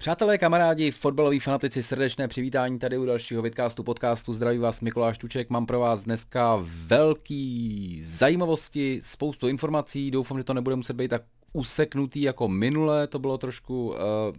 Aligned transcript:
Přátelé, 0.00 0.38
kamarádi, 0.38 0.90
fotbaloví 0.90 1.40
fanatici, 1.40 1.82
srdečné 1.82 2.28
přivítání 2.28 2.78
tady 2.78 2.98
u 2.98 3.04
dalšího 3.04 3.42
vidcastu 3.42 3.82
podcastu. 3.82 4.34
Zdraví 4.34 4.58
vás 4.58 4.80
Mikuláš 4.80 5.18
Tuček, 5.18 5.50
mám 5.50 5.66
pro 5.66 5.80
vás 5.80 6.04
dneska 6.04 6.58
velký 6.86 8.00
zajímavosti, 8.04 9.00
spoustu 9.02 9.48
informací, 9.48 10.10
doufám, 10.10 10.38
že 10.38 10.44
to 10.44 10.54
nebude 10.54 10.76
muset 10.76 10.92
být 10.92 11.08
tak 11.08 11.22
useknutý 11.52 12.22
jako 12.22 12.48
minule, 12.48 13.06
to 13.06 13.18
bylo 13.18 13.38
trošku, 13.38 13.88
uh, 13.88 13.96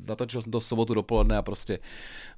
natočil 0.08 0.42
jsem 0.42 0.52
to 0.52 0.62
sobotu 0.62 0.94
dopoledne 0.94 1.38
a 1.38 1.42
prostě 1.42 1.80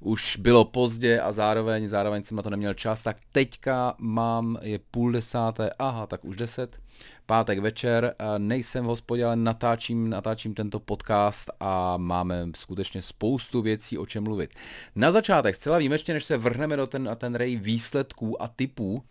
už 0.00 0.36
bylo 0.36 0.64
pozdě 0.64 1.20
a 1.20 1.32
zároveň, 1.32 1.88
zároveň 1.88 2.22
jsem 2.22 2.36
na 2.36 2.42
to 2.42 2.50
neměl 2.50 2.74
čas, 2.74 3.02
tak 3.02 3.16
teďka 3.32 3.94
mám, 3.98 4.58
je 4.62 4.78
půl 4.90 5.12
desáté, 5.12 5.70
aha, 5.78 6.06
tak 6.06 6.24
už 6.24 6.36
deset, 6.36 6.78
pátek 7.26 7.58
večer, 7.58 8.14
uh, 8.20 8.38
nejsem 8.38 8.84
v 8.84 8.88
hospodě, 8.88 9.24
ale 9.24 9.36
natáčím, 9.36 10.10
natáčím 10.10 10.54
tento 10.54 10.80
podcast 10.80 11.50
a 11.60 11.96
máme 11.96 12.46
skutečně 12.56 13.02
spoustu 13.02 13.62
věcí, 13.62 13.98
o 13.98 14.06
čem 14.06 14.24
mluvit. 14.24 14.54
Na 14.96 15.12
začátek, 15.12 15.54
zcela 15.54 15.78
výjimečně, 15.78 16.14
než 16.14 16.24
se 16.24 16.36
vrhneme 16.36 16.76
do 16.76 16.86
ten, 16.86 17.10
ten 17.16 17.34
rej 17.34 17.56
výsledků 17.56 18.42
a 18.42 18.48
typů, 18.48 18.92
uh, 18.92 19.02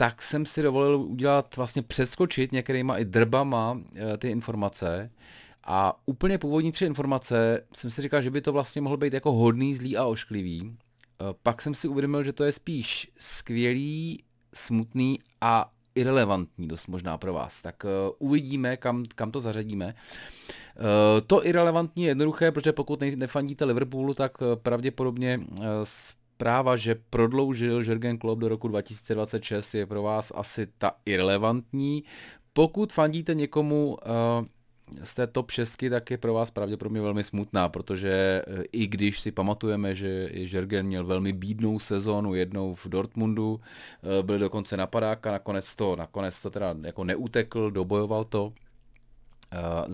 tak 0.00 0.22
jsem 0.22 0.46
si 0.46 0.62
dovolil 0.62 1.00
udělat, 1.00 1.56
vlastně 1.56 1.82
přeskočit 1.82 2.52
některýma 2.52 2.98
i 2.98 3.04
drbama 3.04 3.80
eh, 3.96 4.16
ty 4.16 4.30
informace. 4.30 5.10
A 5.64 6.00
úplně 6.06 6.38
původní 6.38 6.72
tři 6.72 6.84
informace 6.84 7.64
jsem 7.74 7.90
si 7.90 8.02
říkal, 8.02 8.22
že 8.22 8.30
by 8.30 8.40
to 8.40 8.52
vlastně 8.52 8.82
mohl 8.82 8.96
být 8.96 9.12
jako 9.12 9.32
hodný, 9.32 9.74
zlý 9.74 9.96
a 9.96 10.04
ošklivý. 10.04 10.72
Eh, 10.72 11.24
pak 11.42 11.62
jsem 11.62 11.74
si 11.74 11.88
uvědomil, 11.88 12.24
že 12.24 12.32
to 12.32 12.44
je 12.44 12.52
spíš 12.52 13.12
skvělý, 13.16 14.24
smutný 14.54 15.18
a 15.40 15.72
irrelevantní 15.94 16.68
dost 16.68 16.86
možná 16.86 17.18
pro 17.18 17.32
vás. 17.32 17.62
Tak 17.62 17.84
uh, 17.84 17.90
uvidíme, 18.28 18.76
kam, 18.76 19.04
kam 19.14 19.30
to 19.30 19.40
zařadíme. 19.40 19.94
To 21.26 21.46
irrelevantní 21.46 22.02
je 22.02 22.10
jednoduché, 22.10 22.52
protože 22.52 22.72
pokud 22.72 23.00
nefandíte 23.16 23.64
Liverpoolu, 23.64 24.14
tak 24.14 24.32
pravděpodobně 24.62 25.40
zpráva, 26.38 26.76
že 26.76 26.94
prodloužil 26.94 27.82
Jürgen 27.82 28.18
Klopp 28.18 28.40
do 28.40 28.48
roku 28.48 28.68
2026 28.68 29.74
je 29.74 29.86
pro 29.86 30.02
vás 30.02 30.32
asi 30.34 30.66
ta 30.78 30.92
irrelevantní. 31.06 32.04
Pokud 32.52 32.92
fandíte 32.92 33.34
někomu 33.34 33.98
uh, 34.06 34.46
z 35.02 35.14
té 35.14 35.26
top 35.26 35.50
6, 35.50 35.76
tak 35.90 36.10
je 36.10 36.18
pro 36.18 36.34
vás 36.34 36.50
pravděpodobně 36.50 37.00
velmi 37.00 37.24
smutná, 37.24 37.68
protože 37.68 38.42
uh, 38.46 38.62
i 38.72 38.86
když 38.86 39.20
si 39.20 39.32
pamatujeme, 39.32 39.94
že 39.94 40.30
Jürgen 40.32 40.86
měl 40.86 41.06
velmi 41.06 41.32
bídnou 41.32 41.78
sezónu 41.78 42.34
jednou 42.34 42.74
v 42.74 42.86
Dortmundu, 42.86 43.54
uh, 43.54 44.26
byl 44.26 44.38
dokonce 44.38 44.76
napadák 44.76 45.26
a 45.26 45.32
nakonec 45.32 45.76
to, 45.76 45.96
nakonec 45.96 46.42
to 46.42 46.50
teda 46.50 46.74
jako 46.82 47.04
neutekl, 47.04 47.70
dobojoval 47.70 48.24
to, 48.24 48.52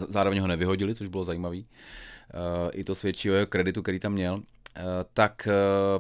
zároveň 0.09 0.39
ho 0.41 0.47
nevyhodili, 0.47 0.95
což 0.95 1.09
bylo 1.09 1.25
zajímavé. 1.25 1.57
I 2.73 2.85
to 2.85 2.95
svědčí 2.95 3.31
o 3.31 3.35
jeho 3.35 3.47
kreditu, 3.47 3.83
který 3.83 4.01
tam 4.01 4.13
měl. 4.13 4.43
Eh, 4.77 5.05
tak 5.15 5.49
eh, 5.51 5.53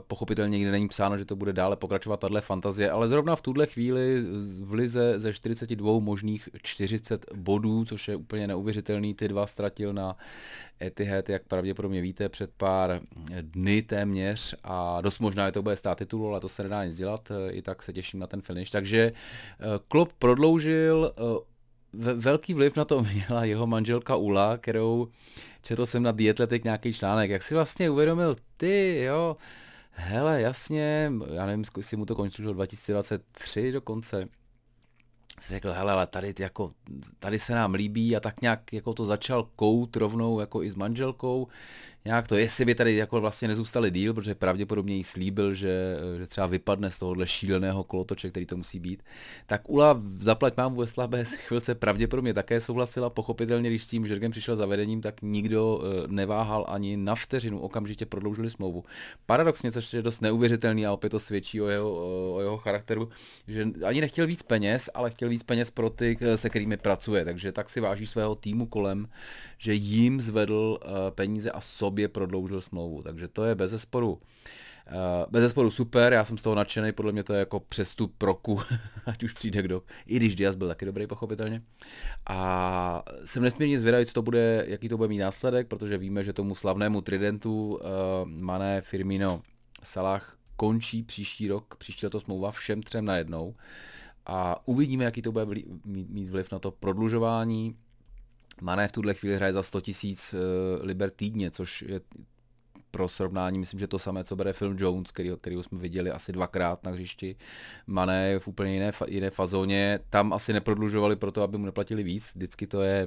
pochopitelně 0.07 0.59
nikdy 0.59 0.71
není 0.71 0.89
psáno, 0.89 1.19
že 1.19 1.25
to 1.25 1.37
bude 1.37 1.53
dále 1.53 1.77
pokračovat 1.77 2.21
tahle 2.21 2.41
fantazie, 2.41 2.91
ale 2.91 3.09
zrovna 3.09 3.37
v 3.37 3.43
tuhle 3.43 3.67
chvíli 3.67 4.23
v 4.61 4.73
lize 4.73 5.21
ze 5.21 5.33
42 5.33 6.01
možných 6.01 6.49
40 6.63 7.27
bodů, 7.35 7.85
což 7.85 8.09
je 8.09 8.17
úplně 8.17 8.47
neuvěřitelný, 8.47 9.15
ty 9.15 9.29
dva 9.29 9.47
ztratil 9.47 9.93
na 9.93 10.17
Etihad, 10.83 11.29
jak 11.29 11.43
pravděpodobně 11.43 12.01
víte, 12.01 12.29
před 12.29 12.51
pár 12.57 13.01
dny 13.41 13.83
téměř 13.83 14.55
a 14.65 15.01
dost 15.01 15.19
možná 15.19 15.47
je 15.47 15.53
to 15.53 15.63
bude 15.63 15.77
stát 15.77 15.99
titul, 15.99 16.29
ale 16.29 16.41
to 16.41 16.49
se 16.49 16.63
nedá 16.63 16.85
nic 16.85 16.97
dělat, 16.97 17.31
eh, 17.31 17.53
i 17.53 17.63
tak 17.63 17.83
se 17.83 17.93
těším 17.93 18.21
na 18.21 18.27
ten 18.27 18.41
finish. 18.41 18.71
Takže 18.71 19.13
Klopp 19.89 20.13
prodloužil 20.19 21.13
velký 22.15 22.55
vliv 22.55 22.77
na 22.77 22.85
to 22.85 23.03
měla 23.15 23.45
jeho 23.45 23.67
manželka 23.67 24.17
Ula, 24.17 24.59
kterou 24.59 25.09
četl 25.63 25.87
jsem 25.87 26.03
na 26.03 26.13
Dietletik 26.13 26.65
nějaký 26.65 26.93
článek, 26.93 27.31
jak 27.31 27.43
si 27.43 27.55
vlastně 27.55 27.91
uvědomil 27.91 28.37
ty, 28.57 29.03
jo, 29.03 29.37
hele, 29.91 30.41
jasně, 30.41 31.13
já 31.35 31.47
nevím, 31.47 31.65
jestli 31.77 31.97
mu 31.97 32.07
to 32.07 32.15
končilo 32.15 32.53
2023 32.53 33.73
dokonce, 33.73 34.29
jsi 35.41 35.49
řekl, 35.49 35.73
hele, 35.73 35.93
ale 35.93 36.07
tady, 36.07 36.35
jako, 36.41 36.73
tady 37.19 37.39
se 37.39 37.55
nám 37.55 37.75
líbí 37.75 38.17
a 38.17 38.21
tak 38.21 38.41
nějak 38.41 38.73
jako 38.73 38.95
to 38.95 39.07
začal 39.07 39.49
kout 39.57 39.97
rovnou 39.97 40.41
jako 40.41 40.63
i 40.63 40.71
s 40.71 40.75
manželkou, 40.75 41.49
nějak 42.07 42.29
to, 42.29 42.37
jestli 42.37 42.65
by 42.65 42.75
tady 42.75 42.97
jako 42.97 43.21
vlastně 43.21 43.49
nezůstali 43.49 43.91
díl, 43.91 44.15
protože 44.15 44.35
pravděpodobně 44.35 44.97
jí 44.97 45.05
slíbil, 45.05 45.55
že, 45.55 45.97
že 46.19 46.27
třeba 46.27 46.47
vypadne 46.47 46.91
z 46.91 46.99
tohohle 46.99 47.27
šíleného 47.27 47.85
kolotoče, 47.85 48.31
který 48.31 48.47
to 48.47 48.57
musí 48.57 48.81
být, 48.81 49.03
tak 49.47 49.71
Ula 49.71 50.03
zaplať 50.19 50.57
mám 50.57 50.77
ve 50.77 50.87
slabé 50.87 51.25
chvilce 51.47 51.75
pravděpodobně 51.75 52.35
také 52.35 52.61
souhlasila, 52.61 53.11
pochopitelně, 53.11 53.71
když 53.71 53.83
s 53.83 53.87
tím 53.87 54.07
Žergem 54.07 54.31
přišel 54.31 54.57
za 54.57 54.67
vedením, 54.67 55.01
tak 55.01 55.23
nikdo 55.23 55.81
eh, 55.83 56.09
neváhal 56.09 56.67
ani 56.69 56.97
na 56.97 57.15
vteřinu, 57.15 57.59
okamžitě 57.59 58.07
prodloužili 58.07 58.51
smlouvu. 58.51 58.85
Paradoxně, 59.27 59.73
což 59.73 59.93
je 59.93 60.03
dost 60.03 60.21
neuvěřitelný 60.21 60.87
a 60.87 60.93
opět 60.93 61.11
to 61.11 61.21
svědčí 61.21 61.61
o 61.61 61.69
jeho, 61.69 61.93
o 62.35 62.41
jeho 62.41 62.59
charakteru, 62.59 63.09
že 63.49 63.67
ani 63.85 64.01
nechtěl 64.01 64.27
víc 64.27 64.43
peněz, 64.43 64.91
ale 64.95 65.11
chtěl 65.11 65.29
víc 65.29 65.43
peněz 65.43 65.71
pro 65.71 65.91
ty, 65.91 66.19
eh, 66.21 66.37
se 66.37 66.51
kterými 66.51 66.77
pracuje, 66.77 67.25
takže 67.25 67.53
tak 67.53 67.69
si 67.69 67.81
váží 67.81 68.07
svého 68.07 68.35
týmu 68.35 68.67
kolem, 68.67 69.09
že 69.59 69.75
jim 69.75 70.21
zvedl 70.21 70.79
peníze 71.15 71.51
a 71.51 71.61
sobě 71.61 71.94
prodloužil 72.09 72.61
smlouvu. 72.61 73.03
Takže 73.03 73.29
to 73.29 73.45
je 73.45 73.55
bez 73.55 73.71
zesporu. 73.71 74.13
Uh, 74.13 75.31
bez 75.31 75.43
zesporu 75.43 75.71
super, 75.71 76.13
já 76.13 76.25
jsem 76.25 76.39
z 76.39 76.43
toho 76.43 76.57
nadšený, 76.57 76.93
podle 76.93 77.13
mě 77.13 77.25
to 77.25 77.33
je 77.33 77.39
jako 77.39 77.61
přestup 77.61 78.23
roku, 78.23 78.61
ať 79.07 79.23
už 79.23 79.33
přijde 79.33 79.63
kdo, 79.63 79.83
i 80.07 80.17
když 80.17 80.35
Diaz 80.35 80.57
byl 80.57 80.69
taky 80.69 80.85
dobrý, 80.85 81.07
pochopitelně. 81.07 81.63
A 82.27 83.03
jsem 83.25 83.43
nesmírně 83.43 83.81
zvědavý, 83.81 84.07
co 84.07 84.13
to 84.13 84.23
bude, 84.23 84.65
jaký 84.69 84.89
to 84.89 84.97
bude 84.97 85.09
mít 85.09 85.19
následek, 85.19 85.69
protože 85.69 85.99
víme, 85.99 86.25
že 86.25 86.33
tomu 86.33 86.55
slavnému 86.55 87.01
tridentu 87.01 87.75
uh, 87.75 87.81
Mané, 88.25 88.81
Firmino, 88.81 89.43
Salah 89.83 90.37
končí 90.57 91.03
příští 91.03 91.49
rok, 91.49 91.77
příští 91.77 92.07
leto 92.07 92.21
smlouva 92.21 92.51
všem 92.51 92.83
třem 92.83 93.05
najednou. 93.05 93.55
A 94.27 94.69
uvidíme, 94.69 95.05
jaký 95.05 95.23
to 95.23 95.33
bude 95.33 95.47
mít 95.85 96.29
vliv 96.29 96.53
na 96.53 96.59
to 96.59 96.71
prodlužování 96.71 97.77
Mané 98.61 98.89
v 98.89 98.93
tuhle 98.93 99.15
chvíli 99.15 99.37
hraje 99.37 99.53
za 99.53 99.63
100 99.63 99.81
tisíc 99.81 100.35
uh, 100.35 100.41
liber 100.87 101.11
týdně, 101.11 101.51
což 101.51 101.83
je 101.83 102.01
pro 102.95 103.09
srovnání, 103.09 103.59
myslím, 103.59 103.81
že 103.81 103.87
to 103.87 103.99
samé, 103.99 104.25
co 104.25 104.37
bere 104.37 104.53
film 104.53 104.77
Jones, 104.79 105.11
který, 105.11 105.31
který 105.41 105.63
jsme 105.63 105.79
viděli 105.79 106.11
asi 106.11 106.33
dvakrát 106.33 106.85
na 106.85 106.91
hřišti. 106.91 107.37
Mané 107.87 108.29
je 108.29 108.39
v 108.39 108.49
úplně 108.49 108.73
jiné, 108.73 108.91
jiné 109.09 109.31
fazóně, 109.31 109.99
tam 110.11 110.33
asi 110.33 110.53
neprodlužovali 110.53 111.17
proto, 111.17 111.43
aby 111.43 111.59
mu 111.59 111.67
neplatili 111.67 112.03
víc, 112.03 112.33
vždycky 112.35 112.67
to 112.67 112.83
je, 112.83 113.07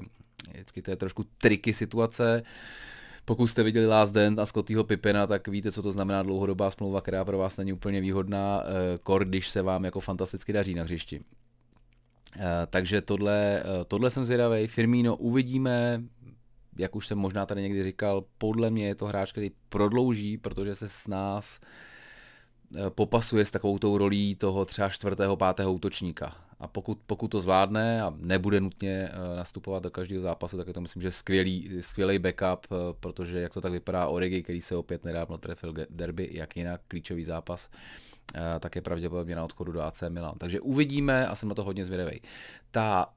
vždycky 0.53 0.81
to 0.81 0.91
je 0.91 0.97
trošku 0.97 1.25
triky 1.37 1.73
situace. 1.73 2.43
Pokud 3.25 3.47
jste 3.47 3.63
viděli 3.63 3.87
Last 3.87 4.13
Dance 4.13 4.41
a 4.41 4.45
Scottyho 4.45 4.83
Pipena, 4.83 5.27
tak 5.27 5.47
víte, 5.47 5.71
co 5.71 5.81
to 5.81 5.91
znamená 5.91 6.23
dlouhodobá 6.23 6.71
smlouva, 6.71 7.01
která 7.01 7.25
pro 7.25 7.37
vás 7.37 7.57
není 7.57 7.73
úplně 7.73 8.01
výhodná, 8.01 8.63
eh, 8.63 8.97
kor, 9.03 9.25
když 9.25 9.49
se 9.49 9.61
vám 9.61 9.85
jako 9.85 9.99
fantasticky 9.99 10.53
daří 10.53 10.73
na 10.73 10.83
hřišti. 10.83 11.21
Eh, 12.37 12.67
takže 12.69 13.01
tohle, 13.01 13.59
eh, 13.59 13.85
tohle 13.87 14.09
jsem 14.09 14.25
zvědavý. 14.25 14.67
Firmino 14.67 15.15
uvidíme, 15.15 16.03
jak 16.77 16.95
už 16.95 17.07
jsem 17.07 17.17
možná 17.17 17.45
tady 17.45 17.61
někdy 17.61 17.83
říkal, 17.83 18.23
podle 18.37 18.69
mě 18.69 18.87
je 18.87 18.95
to 18.95 19.05
hráč, 19.05 19.31
který 19.31 19.51
prodlouží, 19.69 20.37
protože 20.37 20.75
se 20.75 20.89
s 20.89 21.07
nás 21.07 21.59
eh, 22.75 22.89
popasuje 22.89 23.45
s 23.45 23.51
takovou 23.51 23.79
tou 23.79 23.97
rolí 23.97 24.35
toho 24.35 24.65
třeba 24.65 24.89
čtvrtého, 24.89 25.37
pátého 25.37 25.73
útočníka. 25.73 26.35
A 26.59 26.67
pokud, 26.67 26.99
pokud 27.07 27.27
to 27.27 27.41
zvládne 27.41 28.01
a 28.01 28.13
nebude 28.17 28.61
nutně 28.61 29.09
nastupovat 29.35 29.83
do 29.83 29.91
každého 29.91 30.21
zápasu, 30.21 30.57
tak 30.57 30.67
je 30.67 30.73
to 30.73 30.81
myslím, 30.81 31.01
že 31.01 31.11
skvělý, 31.11 31.71
skvělý 31.81 32.19
backup, 32.19 32.67
protože 32.99 33.39
jak 33.39 33.53
to 33.53 33.61
tak 33.61 33.71
vypadá 33.71 34.07
Origi, 34.07 34.43
který 34.43 34.61
se 34.61 34.75
opět 34.75 35.05
nedávno 35.05 35.37
trefil 35.37 35.73
derby, 35.89 36.29
jak 36.31 36.57
jinak, 36.57 36.81
klíčový 36.87 37.23
zápas, 37.23 37.69
Eh, 37.69 38.06
tak 38.59 38.75
je 38.75 38.81
pravděpodobně 38.81 39.35
na 39.35 39.43
odchodu 39.43 39.71
do 39.71 39.81
AC 39.81 40.03
Milan. 40.09 40.35
Takže 40.37 40.61
uvidíme 40.61 41.27
a 41.27 41.35
jsem 41.35 41.49
na 41.49 41.55
to 41.55 41.63
hodně 41.63 41.85
zvědavý. 41.85 42.21
Ta 42.71 43.09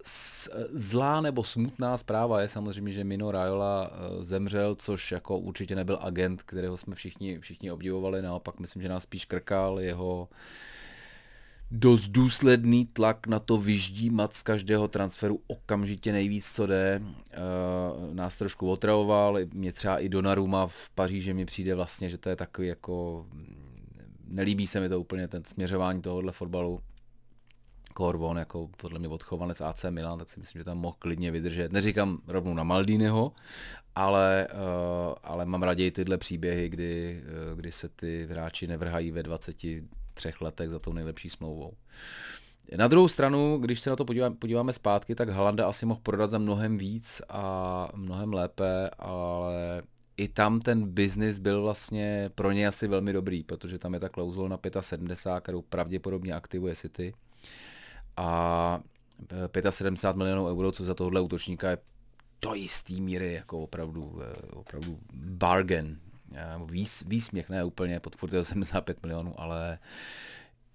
zlá 0.73 1.21
nebo 1.21 1.45
smutná 1.45 1.97
zpráva 1.97 2.41
je 2.41 2.49
samozřejmě, 2.49 2.93
že 2.93 3.05
Mino 3.05 3.31
Raiola 3.31 3.91
eh, 3.93 4.25
zemřel, 4.25 4.75
což 4.75 5.13
jako 5.13 5.39
určitě 5.39 5.77
nebyl 5.77 5.99
agent, 6.01 6.43
kterého 6.43 6.77
jsme 6.77 6.95
všichni, 6.95 7.39
všichni 7.39 7.73
obdivovali, 7.73 8.23
naopak 8.23 8.61
myslím, 8.61 8.83
že 8.83 8.89
nás 8.89 9.03
spíš 9.03 9.25
krkal 9.25 9.81
jeho 9.81 10.29
dost 11.71 12.09
důsledný 12.09 12.87
tlak 12.87 13.27
na 13.27 13.39
to 13.39 13.59
vyždímat 13.59 14.35
z 14.35 14.43
každého 14.43 14.89
transferu 14.89 15.41
okamžitě 15.47 16.13
nejvíc, 16.13 16.53
co 16.53 16.67
jde. 16.67 17.03
E, 17.03 18.15
nás 18.15 18.37
trošku 18.37 18.71
otravoval, 18.71 19.39
mě 19.53 19.73
třeba 19.73 19.99
i 19.99 20.09
Donnarumma 20.09 20.67
v 20.67 20.91
Paříži 20.95 21.35
mi 21.35 21.45
přijde 21.45 21.75
vlastně, 21.75 22.09
že 22.09 22.19
to 22.19 22.29
je 22.29 22.37
takový 22.37 22.69
jako 22.69 23.27
nelíbí 24.31 24.67
se 24.67 24.81
mi 24.81 24.89
to 24.89 25.01
úplně, 25.01 25.29
ten 25.29 25.45
směřování 25.45 26.03
tohohle 26.03 26.33
fotbalu. 26.33 26.81
Corvon 27.97 28.39
jako 28.39 28.69
podle 28.77 28.99
mě 28.99 29.09
odchovanec 29.09 29.61
AC 29.61 29.85
Milan, 29.91 30.19
tak 30.19 30.31
si 30.31 30.41
myslím, 30.41 30.61
že 30.61 30.65
tam 30.65 30.79
mohl 30.79 30.97
klidně 30.99 31.31
vydržet. 31.31 31.73
Neříkám 31.73 32.19
rovnou 32.27 32.55
na 32.55 32.65
Maldínyho, 32.65 33.33
ale, 33.95 34.49
uh, 34.53 35.15
ale 35.23 35.47
mám 35.47 35.63
raději 35.63 35.91
tyhle 35.91 36.19
příběhy, 36.19 36.69
kdy, 36.69 37.23
uh, 37.23 37.59
kdy 37.59 37.73
se 37.73 37.89
ty 37.89 38.27
hráči 38.31 38.67
nevrhají 38.67 39.11
ve 39.11 39.23
23 39.23 39.85
letech 40.41 40.71
za 40.71 40.79
tou 40.79 40.93
nejlepší 40.93 41.31
smlouvou. 41.31 41.73
Na 42.77 42.89
druhou 42.89 43.09
stranu, 43.09 43.59
když 43.59 43.81
se 43.81 43.91
na 43.91 43.97
to 43.97 44.05
podíváme, 44.05 44.35
podíváme 44.35 44.73
zpátky, 44.73 45.15
tak 45.15 45.29
Halanda 45.29 45.69
asi 45.69 45.87
mohl 45.87 46.01
prodat 46.03 46.31
za 46.31 46.39
mnohem 46.39 46.79
víc 46.79 47.23
a 47.29 47.89
mnohem 47.95 48.33
lépe, 48.33 48.91
ale 48.99 49.83
i 50.17 50.29
tam 50.29 50.61
ten 50.61 50.87
biznis 50.87 51.39
byl 51.39 51.63
vlastně 51.63 52.31
pro 52.35 52.53
ně 52.53 52.67
asi 52.67 52.89
velmi 52.89 53.13
dobrý, 53.13 53.43
protože 53.43 53.79
tam 53.79 53.95
je 53.95 54.01
ta 54.01 54.09
klauzul 54.09 54.49
na 54.49 54.59
75, 54.81 55.43
kterou 55.43 55.63
pravděpodobně 55.63 56.33
aktivuje 56.33 56.77
City. 56.77 57.15
A 58.17 58.81
75 59.71 60.17
milionů 60.17 60.47
euro, 60.47 60.73
co 60.73 60.85
za 60.85 60.95
tohle 60.95 61.21
útočníka 61.21 61.71
je 61.71 61.79
do 62.43 62.55
jistý 62.55 63.01
míry 63.01 63.33
jako 63.33 63.61
opravdu, 63.61 64.21
eh, 64.23 64.47
opravdu 64.53 64.99
bargain. 65.15 65.99
Výs, 66.67 67.05
výsměch, 67.07 67.49
ne 67.49 67.65
úplně 67.65 68.01
pod 68.01 68.17
75 68.43 69.03
milionů, 69.03 69.41
ale 69.41 69.79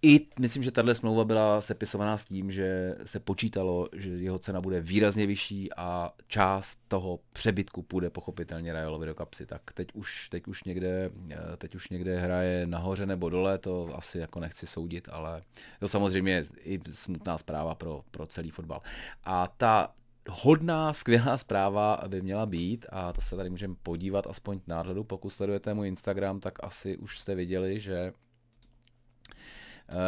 i 0.05 0.27
myslím, 0.39 0.63
že 0.63 0.71
tahle 0.71 0.95
smlouva 0.95 1.25
byla 1.25 1.61
sepisovaná 1.61 2.17
s 2.17 2.25
tím, 2.25 2.51
že 2.51 2.95
se 3.05 3.19
počítalo, 3.19 3.89
že 3.93 4.09
jeho 4.09 4.39
cena 4.39 4.61
bude 4.61 4.81
výrazně 4.81 5.27
vyšší 5.27 5.69
a 5.77 6.13
část 6.27 6.79
toho 6.87 7.19
přebytku 7.33 7.81
půjde 7.81 8.09
pochopitelně 8.09 8.73
Rajolovi 8.73 9.05
do 9.05 9.15
kapsy. 9.15 9.45
Tak 9.45 9.61
teď 9.73 9.87
už, 9.93 10.29
teď 10.29 10.47
už, 10.47 10.63
někde, 10.63 11.11
eh, 11.31 11.57
teď 11.57 11.75
už 11.75 11.89
někde 11.89 12.19
hraje 12.19 12.67
nahoře 12.67 13.05
nebo 13.05 13.29
dole, 13.29 13.57
to 13.57 13.89
asi 13.95 14.19
jako 14.19 14.39
nechci 14.39 14.67
soudit, 14.67 15.09
ale 15.11 15.41
to 15.79 15.87
samozřejmě 15.87 16.33
je 16.33 16.43
i 16.59 16.79
smutná 16.91 17.37
zpráva 17.37 17.75
pro, 17.75 18.01
pro 18.11 18.27
celý 18.27 18.49
fotbal. 18.49 18.81
A 19.23 19.47
ta 19.57 19.93
hodná, 20.29 20.93
skvělá 20.93 21.37
zpráva 21.37 21.99
by 22.07 22.21
měla 22.21 22.45
být, 22.45 22.85
a 22.89 23.13
to 23.13 23.21
se 23.21 23.35
tady 23.35 23.49
můžeme 23.49 23.75
podívat 23.83 24.27
aspoň 24.27 24.59
náhledu, 24.67 25.03
pokud 25.03 25.29
sledujete 25.29 25.73
můj 25.73 25.87
Instagram, 25.87 26.39
tak 26.39 26.63
asi 26.63 26.97
už 26.97 27.19
jste 27.19 27.35
viděli, 27.35 27.79
že 27.79 28.13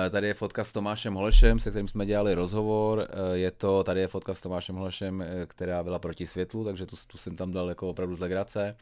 tady 0.10 0.28
je 0.28 0.34
fotka 0.34 0.64
s 0.64 0.72
Tomášem 0.72 1.14
Holešem, 1.14 1.60
se 1.60 1.70
kterým 1.70 1.88
jsme 1.88 2.06
dělali 2.06 2.34
rozhovor. 2.34 3.08
Eh, 3.10 3.38
je 3.38 3.52
to, 3.52 3.84
tady 3.84 4.00
je 4.00 4.08
fotka 4.08 4.34
s 4.34 4.42
Tomášem 4.42 4.76
Holešem, 4.76 5.22
eh, 5.22 5.46
která 5.46 5.84
byla 5.84 6.00
proti 6.00 6.26
světlu, 6.26 6.66
takže 6.66 6.86
tu, 6.86 6.96
tu 7.08 7.18
jsem 7.18 7.36
tam 7.36 7.52
dal 7.52 7.70
jako 7.70 7.90
opravdu 7.90 8.16
z 8.16 8.20
legrace. 8.20 8.76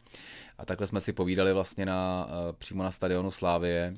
A 0.57 0.65
takhle 0.65 0.88
jsme 0.88 1.01
si 1.01 1.13
povídali 1.13 1.53
vlastně 1.53 1.86
na, 1.86 2.30
přímo 2.57 2.83
na 2.83 2.92
stadionu 2.92 3.31
Slávie. 3.31 3.94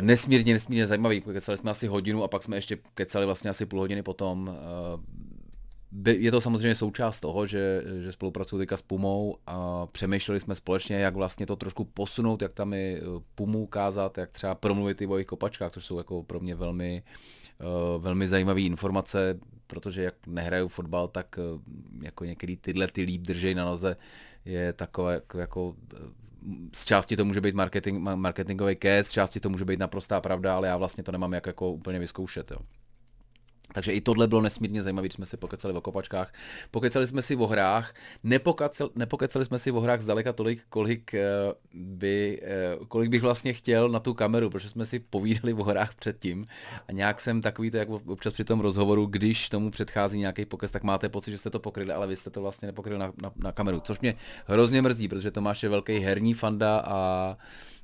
Nesmírně, 0.00 0.54
nesmírně 0.54 0.86
zajímavý, 0.86 1.20
kecali 1.20 1.58
jsme 1.58 1.70
asi 1.70 1.86
hodinu 1.86 2.24
a 2.24 2.28
pak 2.28 2.42
jsme 2.42 2.56
ještě 2.56 2.78
kecali 2.94 3.26
vlastně 3.26 3.50
asi 3.50 3.66
půl 3.66 3.80
hodiny 3.80 4.02
potom. 4.02 4.58
Je 6.06 6.30
to 6.30 6.40
samozřejmě 6.40 6.74
součást 6.74 7.20
toho, 7.20 7.46
že, 7.46 7.82
že 8.02 8.12
spolupracuju 8.12 8.60
teďka 8.60 8.76
s 8.76 8.82
Pumou 8.82 9.36
a 9.46 9.86
přemýšleli 9.86 10.40
jsme 10.40 10.54
společně, 10.54 10.96
jak 10.96 11.14
vlastně 11.14 11.46
to 11.46 11.56
trošku 11.56 11.84
posunout, 11.84 12.42
jak 12.42 12.52
tam 12.52 12.74
i 12.74 13.00
eh, 13.00 13.04
Pumu 13.34 13.62
ukázat, 13.62 14.18
jak 14.18 14.30
třeba 14.30 14.54
promluvit 14.54 15.02
i 15.02 15.06
o 15.06 15.16
jejich 15.16 15.26
kopačkách, 15.26 15.72
což 15.72 15.84
jsou 15.86 15.98
jako 15.98 16.22
pro 16.22 16.40
mě 16.40 16.54
velmi, 16.54 17.02
uh, 17.60 18.02
velmi 18.02 18.28
zajímavé 18.28 18.60
informace, 18.60 19.38
protože 19.66 20.02
jak 20.02 20.14
nehraju 20.26 20.68
fotbal, 20.68 21.08
tak 21.08 21.38
uh, 21.54 21.60
jako 22.02 22.24
některý 22.24 22.56
tyhle 22.56 22.86
ty 22.86 23.02
líp 23.02 23.22
držej 23.22 23.54
na 23.54 23.64
noze 23.64 23.96
je 24.44 24.72
takové 24.72 25.14
jako, 25.14 25.38
jako 25.38 25.74
z 26.72 26.84
části 26.84 27.16
to 27.16 27.24
může 27.24 27.40
být 27.40 27.54
marketing, 27.54 27.98
marketingový 27.98 28.76
case, 28.82 29.04
z 29.04 29.10
části 29.10 29.40
to 29.40 29.48
může 29.48 29.64
být 29.64 29.80
naprostá 29.80 30.20
pravda, 30.20 30.56
ale 30.56 30.68
já 30.68 30.76
vlastně 30.76 31.04
to 31.04 31.12
nemám 31.12 31.32
jak 31.32 31.46
jako 31.46 31.70
úplně 31.70 31.98
vyzkoušet. 31.98 32.50
Jo. 32.50 32.58
Takže 33.76 33.92
i 33.92 34.00
tohle 34.00 34.28
bylo 34.28 34.40
nesmírně 34.40 34.82
zajímavé, 34.82 35.06
když 35.06 35.14
jsme 35.14 35.26
si 35.26 35.36
pokecali 35.36 35.74
o 35.74 35.80
kopačkách. 35.80 36.32
Pokecali 36.70 37.06
jsme 37.06 37.22
si 37.22 37.36
o 37.36 37.46
hrách, 37.46 37.94
nepokecali, 38.24 38.90
nepokecali 38.94 39.44
jsme 39.44 39.58
si 39.58 39.70
o 39.72 39.80
hrách 39.80 40.00
zdaleka 40.00 40.32
tolik, 40.32 40.62
kolik, 40.68 41.14
eh, 41.14 41.24
by, 41.74 42.40
eh, 42.42 42.76
kolik 42.88 43.10
bych 43.10 43.22
vlastně 43.22 43.52
chtěl 43.52 43.88
na 43.88 44.00
tu 44.00 44.14
kameru, 44.14 44.50
protože 44.50 44.68
jsme 44.68 44.86
si 44.86 44.98
povídali 44.98 45.54
o 45.54 45.62
hrách 45.62 45.94
předtím 45.94 46.44
a 46.88 46.92
nějak 46.92 47.20
jsem 47.20 47.40
takový 47.40 47.70
to, 47.70 47.76
jak 47.76 47.88
občas 47.88 48.32
při 48.32 48.44
tom 48.44 48.60
rozhovoru, 48.60 49.06
když 49.06 49.48
tomu 49.48 49.70
předchází 49.70 50.18
nějaký 50.18 50.44
pokec, 50.44 50.70
tak 50.70 50.82
máte 50.82 51.08
pocit, 51.08 51.30
že 51.30 51.38
jste 51.38 51.50
to 51.50 51.58
pokryli, 51.60 51.92
ale 51.92 52.06
vy 52.06 52.16
jste 52.16 52.30
to 52.30 52.40
vlastně 52.42 52.66
nepokryli 52.66 52.98
na, 52.98 53.12
na, 53.22 53.32
na 53.36 53.52
kameru, 53.52 53.80
což 53.80 54.00
mě 54.00 54.14
hrozně 54.46 54.82
mrzí, 54.82 55.08
protože 55.08 55.30
Tomáš 55.30 55.62
je 55.62 55.68
velký 55.68 55.98
herní 55.98 56.34
fanda 56.34 56.82
a 56.86 57.36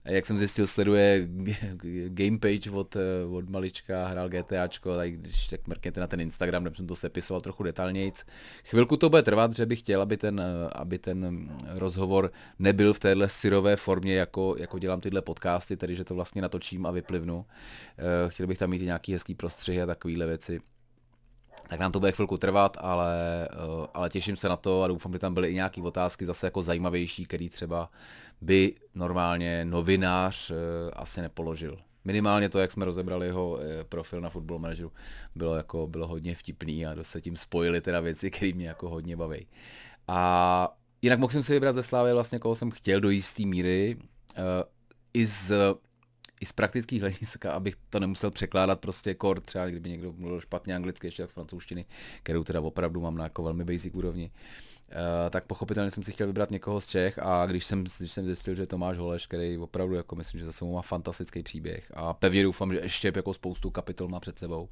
jak 0.04 0.26
jsem 0.26 0.38
zjistil, 0.38 0.66
sleduje 0.66 1.28
game 2.08 2.38
page 2.38 2.70
od, 2.70 2.96
eh, 2.96 3.00
od 3.30 3.50
malička, 3.50 4.06
hrál 4.06 4.28
GTAčko, 4.28 4.96
tak 4.96 5.12
když 5.12 5.48
tak 5.48 5.68
mrkněte 5.68 6.00
na 6.00 6.06
ten 6.06 6.20
Instagram, 6.20 6.62
kde 6.62 6.76
jsem 6.76 6.86
to 6.86 6.96
sepisoval 6.96 7.40
trochu 7.40 7.62
detailnějc. 7.62 8.24
Chvilku 8.64 8.96
to 8.96 9.10
bude 9.10 9.22
trvat, 9.22 9.56
že 9.56 9.66
bych 9.66 9.78
chtěl, 9.78 10.02
aby 10.02 10.16
ten, 10.16 10.40
eh, 10.40 10.68
aby 10.72 10.98
ten 10.98 11.50
rozhovor 11.68 12.32
nebyl 12.58 12.92
v 12.92 12.98
téhle 12.98 13.28
syrové 13.28 13.76
formě, 13.76 14.14
jako, 14.14 14.56
jako 14.58 14.78
dělám 14.78 15.00
tyhle 15.00 15.22
podcasty, 15.22 15.76
tedy 15.76 15.94
že 15.94 16.04
to 16.04 16.14
vlastně 16.14 16.42
natočím 16.42 16.86
a 16.86 16.90
vyplivnu. 16.90 17.46
Eh, 17.98 18.30
chtěl 18.30 18.46
bych 18.46 18.58
tam 18.58 18.70
mít 18.70 18.82
i 18.82 18.84
nějaký 18.84 19.12
hezký 19.12 19.34
prostřihy 19.34 19.82
a 19.82 19.86
takovéhle 19.86 20.26
věci 20.26 20.60
tak 21.68 21.80
nám 21.80 21.92
to 21.92 22.00
bude 22.00 22.12
chvilku 22.12 22.38
trvat, 22.38 22.76
ale, 22.80 23.48
eh, 23.52 23.86
ale 23.94 24.10
těším 24.10 24.36
se 24.36 24.48
na 24.48 24.56
to 24.56 24.82
a 24.82 24.88
doufám, 24.88 25.12
že 25.12 25.18
tam 25.18 25.34
byly 25.34 25.48
i 25.48 25.54
nějaké 25.54 25.82
otázky 25.82 26.24
zase 26.24 26.46
jako 26.46 26.62
zajímavější, 26.62 27.26
který 27.26 27.48
třeba 27.48 27.90
by 28.40 28.74
normálně 28.94 29.64
novinář 29.64 30.50
eh, 30.50 30.54
asi 30.90 31.22
nepoložil. 31.22 31.78
Minimálně 32.04 32.48
to, 32.48 32.58
jak 32.58 32.72
jsme 32.72 32.84
rozebrali 32.84 33.26
jeho 33.26 33.58
eh, 33.60 33.84
profil 33.84 34.20
na 34.20 34.28
Football 34.28 34.58
Manageru, 34.58 34.92
bylo, 35.34 35.56
jako, 35.56 35.86
bylo 35.86 36.06
hodně 36.06 36.34
vtipný 36.34 36.86
a 36.86 36.94
dost 36.94 37.08
se 37.08 37.20
tím 37.20 37.36
spojili 37.36 37.80
teda 37.80 38.00
věci, 38.00 38.30
které 38.30 38.52
mě 38.52 38.68
jako 38.68 38.88
hodně 38.88 39.16
baví. 39.16 39.46
A 40.08 40.76
jinak 41.02 41.18
mohl 41.18 41.32
jsem 41.32 41.42
si 41.42 41.52
vybrat 41.52 41.72
ze 41.72 41.82
Slávy 41.82 42.12
vlastně, 42.12 42.38
koho 42.38 42.54
jsem 42.54 42.70
chtěl 42.70 43.00
do 43.00 43.10
jisté 43.10 43.46
míry. 43.46 43.96
I 45.14 45.26
z 45.26 45.52
i 46.42 46.46
z 46.46 46.52
praktických 46.52 47.00
hlediska, 47.00 47.52
abych 47.52 47.76
to 47.90 48.00
nemusel 48.00 48.30
překládat 48.30 48.80
prostě 48.80 49.14
kor, 49.14 49.40
třeba 49.40 49.66
kdyby 49.66 49.90
někdo 49.90 50.12
mluvil 50.12 50.40
špatně 50.40 50.74
anglicky, 50.74 51.06
ještě 51.06 51.26
z 51.26 51.32
francouzštiny, 51.32 51.84
kterou 52.22 52.44
teda 52.44 52.60
opravdu 52.60 53.00
mám 53.00 53.16
na 53.16 53.24
jako 53.24 53.42
velmi 53.42 53.64
basic 53.64 53.94
úrovni. 53.94 54.30
Uh, 54.90 55.30
tak 55.30 55.44
pochopitelně 55.44 55.90
jsem 55.90 56.02
si 56.02 56.12
chtěl 56.12 56.26
vybrat 56.26 56.50
někoho 56.50 56.80
z 56.80 56.86
Čech 56.86 57.18
a 57.18 57.46
když 57.46 57.64
jsem, 57.64 57.84
když 57.98 58.12
jsem 58.12 58.26
zjistil, 58.26 58.54
že 58.54 58.66
Tomáš 58.66 58.98
Holeš, 58.98 59.26
který 59.26 59.58
opravdu 59.58 59.94
jako 59.94 60.16
myslím, 60.16 60.40
že 60.40 60.46
za 60.46 60.52
sebou 60.52 60.74
má 60.74 60.82
fantastický 60.82 61.42
příběh 61.42 61.92
a 61.94 62.14
pevně 62.14 62.42
doufám, 62.42 62.72
že 62.72 62.80
ještě 62.80 63.12
jako 63.16 63.34
spoustu 63.34 63.70
kapitol 63.70 64.08
má 64.08 64.20
před 64.20 64.38
sebou. 64.38 64.68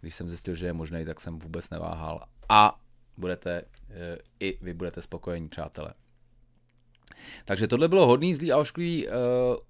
Když 0.00 0.14
jsem 0.14 0.28
zjistil, 0.28 0.54
že 0.54 0.66
je 0.66 0.72
možný, 0.72 1.04
tak 1.04 1.20
jsem 1.20 1.38
vůbec 1.38 1.70
neváhal. 1.70 2.24
A 2.48 2.80
budete, 3.16 3.62
uh, 3.62 3.96
i 4.40 4.58
vy 4.62 4.74
budete 4.74 5.02
spokojení, 5.02 5.48
přátelé. 5.48 5.94
Takže 7.44 7.68
tohle 7.68 7.88
bylo 7.88 8.06
hodný, 8.06 8.34
zlý 8.34 8.52
a 8.52 8.58
ošklivý 8.58 9.06
uh, 9.06 9.12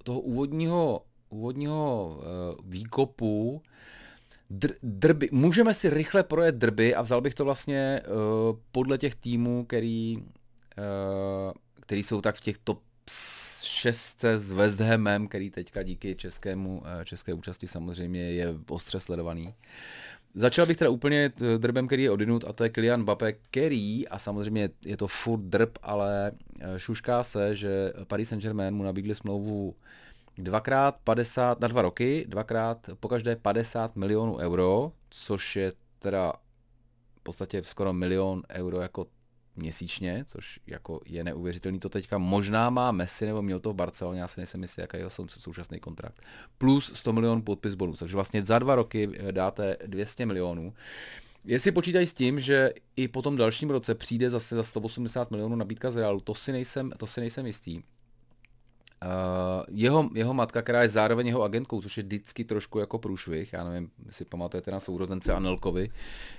toho 0.05 0.21
úvodního 0.21 1.05
úvodního 1.33 2.17
uh, 2.17 2.25
výkopu 2.65 3.63
dr- 4.51 4.75
drby. 4.83 5.29
Můžeme 5.33 5.75
si 5.75 5.91
rychle 5.91 6.23
projet 6.23 6.55
drby 6.55 6.95
a 6.95 7.03
vzal 7.03 7.21
bych 7.21 7.35
to 7.35 7.45
vlastně 7.45 8.01
uh, 8.07 8.59
podle 8.73 8.99
těch 8.99 9.15
týmů, 9.15 9.65
který, 9.65 10.17
uh, 10.19 11.53
který 11.81 12.03
jsou 12.03 12.21
tak 12.21 12.35
v 12.35 12.41
těch 12.41 12.59
top 12.59 12.83
6 13.11 14.25
s 14.25 14.53
West 14.53 14.81
Hamem, 14.81 15.29
který 15.29 15.51
teďka 15.51 15.83
díky 15.83 16.15
českému, 16.15 16.79
uh, 16.79 17.05
české 17.05 17.35
účasti 17.35 17.69
samozřejmě 17.69 18.33
je 18.33 18.55
ostře 18.69 19.01
sledovaný. 19.01 19.55
Začal 20.35 20.67
bych 20.67 20.77
teda 20.77 20.91
úplně 20.91 21.33
drbem, 21.59 21.87
který 21.87 22.03
je 22.03 22.11
odinut, 22.11 22.45
a 22.45 22.53
to 22.53 22.65
je 22.65 22.71
Kylian 22.71 23.03
Mbappé, 23.03 23.33
který, 23.33 24.09
a 24.09 24.19
samozřejmě 24.19 24.71
je 24.85 24.97
to 24.97 25.07
furt 25.07 25.41
drb, 25.41 25.79
ale 25.83 26.33
šušká 26.77 27.23
se, 27.23 27.55
že 27.55 27.93
Paris 28.07 28.29
Saint-Germain 28.29 28.75
mu 28.75 28.83
nabídli 28.83 29.15
smlouvu 29.15 29.75
dvakrát 30.39 30.97
50, 31.05 31.61
na 31.61 31.69
dva 31.69 31.83
roky, 31.83 32.25
dvakrát 32.29 32.91
po 33.01 33.09
každé 33.09 33.37
50 33.37 33.97
milionů 33.97 34.37
euro, 34.37 34.93
což 35.11 35.57
je 35.57 35.73
teda 35.99 36.33
v 37.17 37.23
podstatě 37.23 37.63
skoro 37.65 37.93
milion 37.93 38.43
euro 38.51 38.81
jako 38.81 39.07
měsíčně, 39.57 40.25
což 40.27 40.61
jako 40.67 41.01
je 41.07 41.25
neuvěřitelný. 41.25 41.79
To 41.79 41.89
teďka 41.89 42.19
možná 42.19 42.71
má 42.71 42.93
Messi, 42.93 43.27
nebo 43.27 43.43
měl 43.43 43.61
to 43.61 43.73
v 43.73 43.77
Barceloně, 43.77 44.21
já 44.21 44.29
si 44.29 44.41
nejsem 44.41 44.63
jistý, 44.63 44.81
jaký 44.81 44.97
je 44.97 45.11
současný 45.29 45.81
kontrakt. 45.81 46.23
Plus 46.59 46.93
100 46.95 47.13
milionů 47.13 47.43
podpis 47.43 47.75
bonus, 47.75 47.99
takže 47.99 48.15
vlastně 48.15 48.43
za 48.43 48.59
dva 48.59 48.75
roky 48.75 49.11
eh, 49.15 49.33
dáte 49.33 49.77
200 49.87 50.27
milionů. 50.27 50.75
Jestli 51.45 51.73
počítají 51.73 52.07
s 52.07 52.15
tím, 52.15 52.41
že 52.41 52.71
i 52.97 53.09
po 53.09 53.23
tom 53.23 53.37
dalším 53.37 53.71
roce 53.71 53.95
přijde 53.95 54.31
zase 54.31 54.57
za 54.57 54.63
180 54.63 55.31
milionů 55.31 55.57
nabídka 55.57 55.91
z 55.91 55.97
Realu, 55.97 56.21
to 56.21 56.35
si 56.35 56.53
nejsem, 56.53 56.91
to 56.99 57.07
si 57.07 57.21
nejsem 57.21 57.47
jistý. 57.47 57.83
Uh, 59.03 59.65
jeho, 59.69 60.11
jeho 60.15 60.35
matka, 60.35 60.63
která 60.63 60.83
je 60.83 60.89
zároveň 60.89 61.27
jeho 61.27 61.43
agentkou, 61.43 61.83
což 61.83 61.97
je 61.97 62.03
vždycky 62.03 62.45
trošku 62.45 62.79
jako 62.79 62.99
průšvih, 62.99 63.53
já 63.53 63.65
nevím, 63.65 63.91
jestli 64.07 64.25
pamatujete 64.25 64.71
na 64.71 64.81
sourozence 64.81 65.33
Anelkovi, 65.33 65.91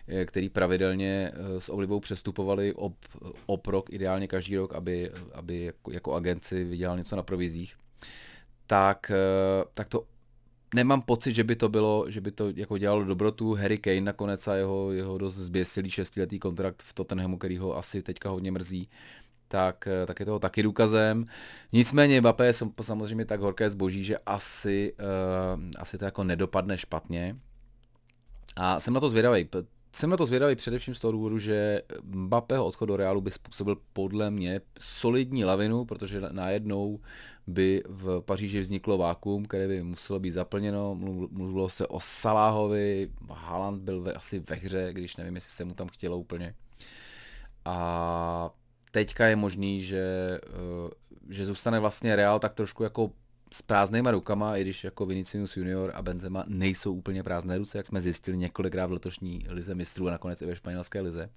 eh, 0.07 0.25
který 0.25 0.49
pravidelně 0.49 1.31
eh, 1.33 1.59
s 1.59 1.69
oblibou 1.69 1.99
přestupovali 1.99 2.73
ob, 2.73 2.95
ob 3.45 3.67
rok, 3.67 3.93
ideálně 3.93 4.27
každý 4.27 4.55
rok, 4.55 4.73
aby, 4.73 5.11
aby 5.33 5.63
jako, 5.63 5.91
jako 5.91 6.13
agenci 6.13 6.63
vydělal 6.63 6.97
něco 6.97 7.15
na 7.15 7.23
provizích, 7.23 7.75
tak, 8.67 9.11
tak 9.73 9.87
to 9.87 10.05
nemám 10.73 11.01
pocit, 11.01 11.35
že 11.35 11.43
by 11.43 11.55
to 11.55 11.69
bylo, 11.69 12.05
že 12.07 12.21
by 12.21 12.31
to 12.31 12.49
jako 12.55 12.77
dělalo 12.77 13.03
dobrotu. 13.03 13.53
Harry 13.53 13.77
Kane 13.77 14.01
nakonec 14.01 14.47
a 14.47 14.55
jeho, 14.55 14.91
jeho 14.91 15.17
dost 15.17 15.35
zběsilý 15.35 15.89
šestiletý 15.91 16.39
kontrakt 16.39 16.83
v 16.83 16.93
Tottenhamu, 16.93 17.37
který 17.37 17.57
ho 17.57 17.77
asi 17.77 18.01
teďka 18.01 18.29
hodně 18.29 18.51
mrzí 18.51 18.89
tak, 19.47 19.87
eh, 19.87 20.05
tak 20.05 20.19
je 20.19 20.25
toho 20.25 20.39
taky 20.39 20.63
důkazem. 20.63 21.25
Nicméně 21.73 22.21
Mbappé 22.21 22.45
je 22.45 22.53
samozřejmě 22.81 23.25
tak 23.25 23.39
horké 23.39 23.69
zboží, 23.69 24.03
že 24.03 24.17
asi, 24.17 24.93
uh, 24.99 25.61
asi 25.79 25.97
to 25.97 26.05
jako 26.05 26.23
nedopadne 26.23 26.77
špatně. 26.77 27.35
A 28.55 28.79
jsem 28.79 28.93
na 28.93 28.99
to 28.99 29.09
zvědavý. 29.09 29.49
jsem 29.95 30.09
na 30.09 30.17
to 30.17 30.25
zvědavý 30.25 30.55
především 30.55 30.95
z 30.95 30.99
toho 30.99 31.11
důvodu, 31.11 31.37
že 31.37 31.81
Mbappého 32.03 32.65
odchod 32.65 32.85
do 32.85 32.97
Realu 32.97 33.21
by 33.21 33.31
způsobil 33.31 33.77
podle 33.93 34.31
mě 34.31 34.61
solidní 34.79 35.45
lavinu, 35.45 35.85
protože 35.85 36.21
najednou 36.31 36.99
by 37.47 37.83
v 37.87 38.21
Paříži 38.21 38.59
vzniklo 38.59 38.97
vákuum, 38.97 39.45
které 39.45 39.67
by 39.67 39.83
muselo 39.83 40.19
být 40.19 40.31
zaplněno. 40.31 40.95
Mluvilo 41.31 41.69
se 41.69 41.87
o 41.87 41.99
Saláhovi, 41.99 43.11
Haaland 43.29 43.81
byl 43.83 44.01
ve, 44.01 44.13
asi 44.13 44.39
ve 44.39 44.55
hře, 44.55 44.89
když 44.93 45.17
nevím, 45.17 45.35
jestli 45.35 45.51
se 45.51 45.65
mu 45.65 45.73
tam 45.73 45.87
chtělo 45.87 46.17
úplně. 46.17 46.55
A 47.65 48.49
teďka 48.93 49.27
je 49.27 49.35
možný, 49.35 49.81
že, 49.81 50.05
eh, 50.37 50.89
že 51.29 51.45
zůstane 51.45 51.79
vlastně 51.79 52.15
Real 52.15 52.39
tak 52.39 52.53
trošku 52.53 52.83
jako 52.83 53.11
s 53.53 53.61
prázdnýma 53.61 54.11
rukama, 54.11 54.57
i 54.57 54.61
když 54.61 54.83
jako 54.83 55.05
Vinicius 55.05 55.57
Junior 55.57 55.91
a 55.95 56.01
Benzema 56.01 56.43
nejsou 56.47 56.93
úplně 56.93 57.23
prázdné 57.23 57.57
ruce, 57.57 57.77
jak 57.77 57.85
jsme 57.85 58.01
zjistili 58.01 58.37
několikrát 58.37 58.87
v 58.87 58.91
letošní 58.91 59.45
lize 59.49 59.75
mistrů 59.75 60.07
a 60.07 60.11
nakonec 60.11 60.41
i 60.41 60.45
ve 60.45 60.55
španělské 60.55 61.01
lize. 61.01 61.29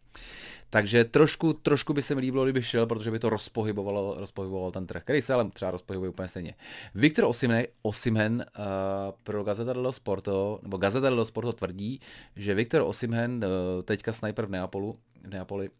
Takže 0.70 1.04
trošku, 1.04 1.52
trošku 1.52 1.92
by 1.92 2.02
se 2.02 2.14
mi 2.14 2.20
líbilo, 2.20 2.44
kdyby 2.44 2.62
šel, 2.62 2.86
protože 2.86 3.10
by 3.10 3.18
to 3.18 3.30
rozpohybovalo, 3.30 4.14
rozpohybovalo 4.18 4.70
ten 4.70 4.86
trh, 4.86 5.02
který 5.02 5.22
se 5.22 5.34
ale 5.34 5.50
třeba 5.50 5.70
rozpohybuje 5.70 6.08
úplně 6.08 6.28
stejně. 6.28 6.54
Viktor 6.94 7.24
Osimhen, 7.24 7.66
Osimhen 7.82 8.46
uh, 8.58 8.64
pro 9.22 9.44
Gazeta 9.44 9.72
dello 9.72 9.92
Sporto, 9.92 10.58
nebo 10.62 10.76
Gazeta 10.76 11.08
dello 11.08 11.24
Sporto 11.24 11.52
tvrdí, 11.52 12.00
že 12.36 12.54
Viktor 12.54 12.82
Osimhen, 12.82 13.44
uh, 13.44 13.82
teďka 13.82 14.12
sniper 14.12 14.46
v 14.46 14.50
Neapolu, 14.50 14.98
v 15.24 15.28
Neapoli, 15.28 15.70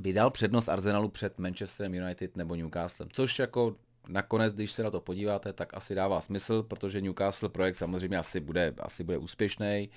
by 0.00 0.12
dal 0.12 0.30
přednost 0.30 0.68
Arsenalu 0.68 1.08
před 1.08 1.38
Manchesterem 1.38 1.94
United 1.94 2.36
nebo 2.36 2.54
Newcastle, 2.54 3.06
což 3.12 3.38
jako 3.38 3.76
nakonec, 4.08 4.54
když 4.54 4.72
se 4.72 4.82
na 4.82 4.90
to 4.90 5.00
podíváte, 5.00 5.52
tak 5.52 5.74
asi 5.74 5.94
dává 5.94 6.20
smysl, 6.20 6.62
protože 6.62 7.00
Newcastle 7.00 7.48
projekt 7.48 7.74
samozřejmě 7.74 8.18
asi 8.18 8.40
bude, 8.40 8.74
asi 8.78 9.04
bude 9.04 9.18
úspěšný. 9.18 9.90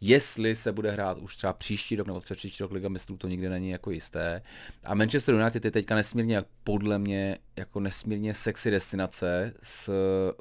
Jestli 0.00 0.54
se 0.54 0.72
bude 0.72 0.90
hrát 0.90 1.18
už 1.18 1.36
třeba 1.36 1.52
příští 1.52 1.96
rok 1.96 2.06
nebo 2.06 2.20
před 2.20 2.34
příští 2.38 2.62
rok 2.62 2.72
Liga 2.72 2.88
mistrů, 2.88 3.16
to 3.16 3.28
nikdy 3.28 3.48
není 3.48 3.70
jako 3.70 3.90
jisté. 3.90 4.42
A 4.84 4.94
Manchester 4.94 5.34
United 5.34 5.64
je 5.64 5.70
teďka 5.70 5.94
nesmírně, 5.94 6.42
podle 6.64 6.98
mě, 6.98 7.38
jako 7.56 7.80
nesmírně 7.80 8.34
sexy 8.34 8.70
destinace. 8.70 9.54
S, 9.62 9.92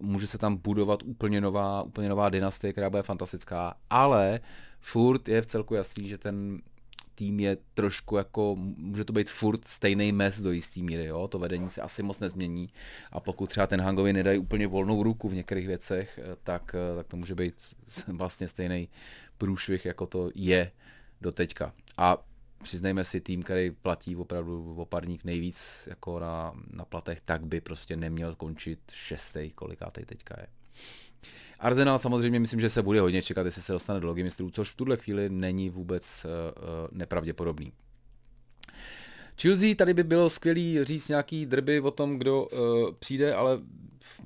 může 0.02 0.28
se 0.28 0.38
tam 0.38 0.58
budovat 0.58 1.04
úplně 1.04 1.42
nová, 1.42 1.84
úplně 1.84 2.10
nová 2.10 2.30
dynastie, 2.30 2.72
která 2.72 2.90
bude 2.90 3.04
fantastická, 3.04 3.74
ale 3.90 4.40
furt 4.80 5.28
je 5.28 5.42
v 5.42 5.46
celku 5.46 5.74
jasný, 5.74 6.08
že 6.08 6.18
ten 6.18 6.62
tým 7.22 7.40
je 7.40 7.58
trošku 7.74 8.18
jako, 8.18 8.56
může 8.58 9.06
to 9.06 9.14
být 9.14 9.30
furt 9.30 9.68
stejný 9.68 10.12
mes 10.12 10.42
do 10.42 10.52
jistý 10.52 10.84
míry, 10.84 11.06
jo? 11.06 11.28
to 11.28 11.40
vedení 11.40 11.70
se 11.70 11.82
asi 11.82 12.04
moc 12.04 12.20
nezmění 12.20 12.70
a 13.12 13.20
pokud 13.20 13.50
třeba 13.50 13.68
ten 13.68 13.82
Hangovi 13.82 14.14
nedají 14.14 14.38
úplně 14.38 14.68
volnou 14.68 15.04
ruku 15.04 15.30
v 15.30 15.36
některých 15.36 15.68
věcech, 15.68 16.20
eh, 16.24 16.36
tak, 16.44 16.76
eh, 16.76 16.96
tak 16.96 17.08
to 17.08 17.18
může 17.18 17.36
být 17.36 17.56
vlastně 18.08 18.48
stejný 18.48 18.90
průšvih, 19.38 19.86
jako 19.86 20.06
to 20.06 20.30
je 20.36 20.72
do 21.22 21.32
teďka. 21.32 21.74
A 21.98 22.18
přiznejme 22.64 23.04
si, 23.04 23.22
tým, 23.22 23.44
který 23.44 23.72
platí 23.72 24.16
opravdu 24.16 24.76
oparník 24.76 25.24
nejvíc 25.24 25.88
jako 25.90 26.20
na, 26.20 26.54
na 26.74 26.86
platech, 26.86 27.22
tak 27.22 27.46
by 27.46 27.62
prostě 27.62 27.96
neměl 27.96 28.36
končit 28.36 28.80
šestý, 28.92 29.52
kolikátej 29.56 30.06
teďka 30.06 30.36
je. 30.40 30.48
Arsenal 31.62 32.00
samozřejmě 32.00 32.40
myslím, 32.40 32.60
že 32.60 32.70
se 32.70 32.82
bude 32.82 33.02
hodně 33.02 33.22
čekat, 33.22 33.46
jestli 33.46 33.62
se 33.62 33.74
dostane 33.74 34.00
do 34.00 34.08
logy 34.08 34.24
mistrů, 34.24 34.50
což 34.50 34.72
v 34.72 34.76
tuhle 34.76 34.98
chvíli 34.98 35.30
není 35.30 35.70
vůbec 35.70 36.26
uh, 36.26 36.98
nepravděpodobný. 36.98 37.72
Chelsea, 39.42 39.76
tady 39.76 39.94
by 39.94 40.04
bylo 40.04 40.30
skvělý 40.30 40.84
říct 40.84 41.08
nějaký 41.08 41.46
drby 41.46 41.80
o 41.80 41.92
tom, 41.92 42.18
kdo 42.18 42.46
uh, 42.46 42.92
přijde, 43.00 43.36
ale 43.36 43.60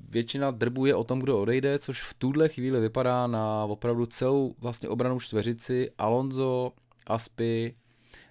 většina 0.08 0.50
drbů 0.50 0.86
je 0.86 0.94
o 0.94 1.04
tom, 1.04 1.20
kdo 1.20 1.40
odejde, 1.40 1.78
což 1.78 2.02
v 2.02 2.14
tuhle 2.14 2.48
chvíli 2.48 2.80
vypadá 2.80 3.26
na 3.26 3.64
opravdu 3.64 4.06
celou 4.06 4.54
vlastně 4.58 4.88
obranou 4.88 5.20
čtveřici 5.20 5.90
Alonso, 5.98 6.72
Aspi, 7.06 7.74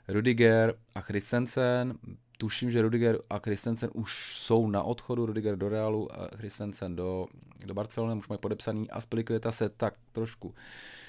Rudiger 0.07 0.75
a 0.95 1.01
Christensen 1.01 1.97
tuším, 2.37 2.71
že 2.71 2.81
Rudiger 2.81 3.19
a 3.29 3.39
Christensen 3.39 3.89
už 3.93 4.37
jsou 4.37 4.69
na 4.69 4.83
odchodu, 4.83 5.25
Rudiger 5.25 5.55
do 5.55 5.69
Realu 5.69 6.19
a 6.19 6.27
Christensen 6.35 6.95
do, 6.95 7.27
do 7.65 7.73
Barcelony, 7.73 8.19
už 8.19 8.27
mají 8.27 8.39
podepsaný 8.39 8.89
a 8.89 9.01
Spilikujeta 9.01 9.51
se 9.51 9.69
tak 9.69 9.93
trošku 10.11 10.53
Eh, 10.53 11.04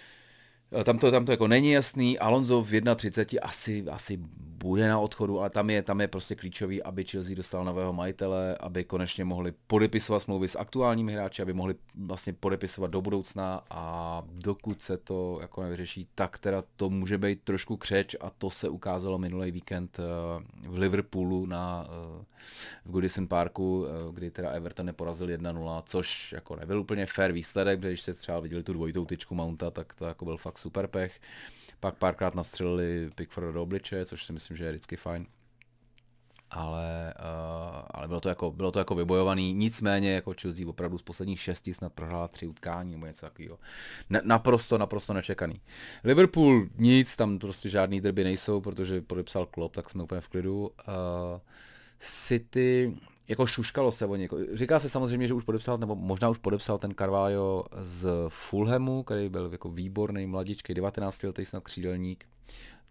tam 0.85 0.99
to, 0.99 1.11
tam 1.11 1.25
to 1.25 1.33
jako 1.33 1.49
není 1.49 1.71
jasný, 1.71 2.19
Alonso 2.19 2.63
v 2.63 2.81
31 2.97 3.49
asi, 3.49 3.85
asi 3.91 4.19
bude 4.67 4.89
na 4.89 4.99
odchodu, 4.99 5.41
ale 5.41 5.51
tam 5.51 5.71
je, 5.71 5.83
tam 5.83 6.01
je 6.01 6.09
prostě 6.09 6.35
klíčový, 6.35 6.83
aby 6.83 7.05
Chelsea 7.05 7.37
dostal 7.37 7.65
nového 7.65 7.93
majitele, 7.93 8.57
aby 8.61 8.85
konečně 8.85 9.25
mohli 9.25 9.53
podepisovat 9.67 10.21
smlouvy 10.21 10.49
s 10.49 10.59
aktuálními 10.59 11.13
hráči, 11.13 11.43
aby 11.43 11.53
mohli 11.53 11.75
vlastně 11.95 12.33
podepisovat 12.33 12.91
do 12.91 13.01
budoucna. 13.01 13.65
A 13.71 14.23
dokud 14.33 14.83
se 14.83 14.97
to 14.97 15.39
jako 15.41 15.63
nevyřeší, 15.63 16.09
tak 16.15 16.39
teda 16.39 16.65
to 16.77 16.91
může 16.91 17.19
být 17.19 17.43
trošku 17.43 17.77
křeč 17.77 18.17
a 18.21 18.31
to 18.31 18.51
se 18.51 18.69
ukázalo 18.69 19.19
minulý 19.19 19.51
víkend 19.51 20.01
eh, 20.01 20.03
v 20.69 20.79
Liverpoolu 20.79 21.47
na 21.47 21.87
eh, 21.89 22.25
v 22.85 22.91
Goodison 22.91 23.27
Parku, 23.27 23.87
kdy 24.13 24.31
teda 24.31 24.51
Everton 24.51 24.87
neporazil 24.87 25.27
1-0, 25.27 25.83
což 25.87 26.33
jako 26.33 26.57
nebyl 26.57 26.81
úplně 26.81 27.07
fair 27.07 27.33
výsledek, 27.33 27.79
protože 27.79 27.89
když 27.89 28.01
se 28.01 28.15
třeba 28.15 28.41
viděli 28.41 28.63
tu 28.63 28.73
dvojitou 28.73 29.05
tyčku 29.05 29.35
Mounta, 29.35 29.71
tak 29.71 29.95
to 29.95 30.05
jako 30.05 30.25
byl 30.25 30.37
fakt 30.37 30.59
super 30.67 30.87
pech. 30.87 31.21
Pak 31.81 31.95
párkrát 31.95 32.35
nastřelili 32.35 33.11
Pickford 33.15 33.55
do 33.55 33.63
obličeje, 33.63 34.07
což 34.07 34.25
si 34.25 34.33
myslím, 34.33 34.57
že 34.57 34.65
je 34.65 34.71
vždycky 34.71 34.97
fajn. 34.97 35.27
Ale, 36.51 37.15
uh, 37.19 37.83
ale 37.91 38.09
bylo, 38.09 38.21
to 38.21 38.29
jako, 38.29 38.51
bylo 38.51 38.73
to 38.73 38.79
jako 38.79 38.95
vybojovaný, 38.95 39.53
nicméně 39.53 40.15
jako 40.15 40.35
Chelsea 40.41 40.69
opravdu 40.69 40.99
z 40.99 41.03
posledních 41.03 41.41
šesti 41.41 41.75
snad 41.75 41.93
prohrála 41.93 42.29
tři 42.29 42.47
utkání 42.47 42.93
nebo 42.93 43.07
něco 43.07 43.27
takového. 43.27 43.59
Na, 44.11 44.21
naprosto, 44.25 44.79
naprosto 44.79 45.13
nečekaný. 45.13 45.61
Liverpool 46.05 46.67
nic, 46.79 47.17
tam 47.17 47.39
prostě 47.39 47.69
žádný 47.69 48.01
derby 48.01 48.25
nejsou, 48.25 48.61
protože 48.61 49.01
podepsal 49.01 49.47
Klopp, 49.47 49.75
tak 49.75 49.91
jsme 49.91 50.03
úplně 50.03 50.21
v 50.21 50.29
klidu. 50.29 50.59
Uh, 50.67 50.71
City, 51.99 52.97
jako 53.29 53.47
šuškalo 53.47 53.93
se 53.93 54.07
o 54.07 54.17
někoho. 54.17 54.43
Říká 54.53 54.79
se 54.79 54.89
samozřejmě, 54.89 55.29
že 55.29 55.35
už 55.35 55.45
podepsal, 55.45 55.79
nebo 55.79 55.95
možná 55.95 56.29
už 56.29 56.39
podepsal 56.39 56.79
ten 56.79 56.95
Carvalho 56.95 57.65
z 57.81 58.09
Fulhamu, 58.29 59.03
který 59.03 59.29
byl 59.29 59.49
jako 59.53 59.69
výborný 59.69 60.27
mladičký, 60.27 60.75
19 60.75 61.23
letý 61.23 61.45
snad 61.45 61.65
křídelník. 61.65 62.25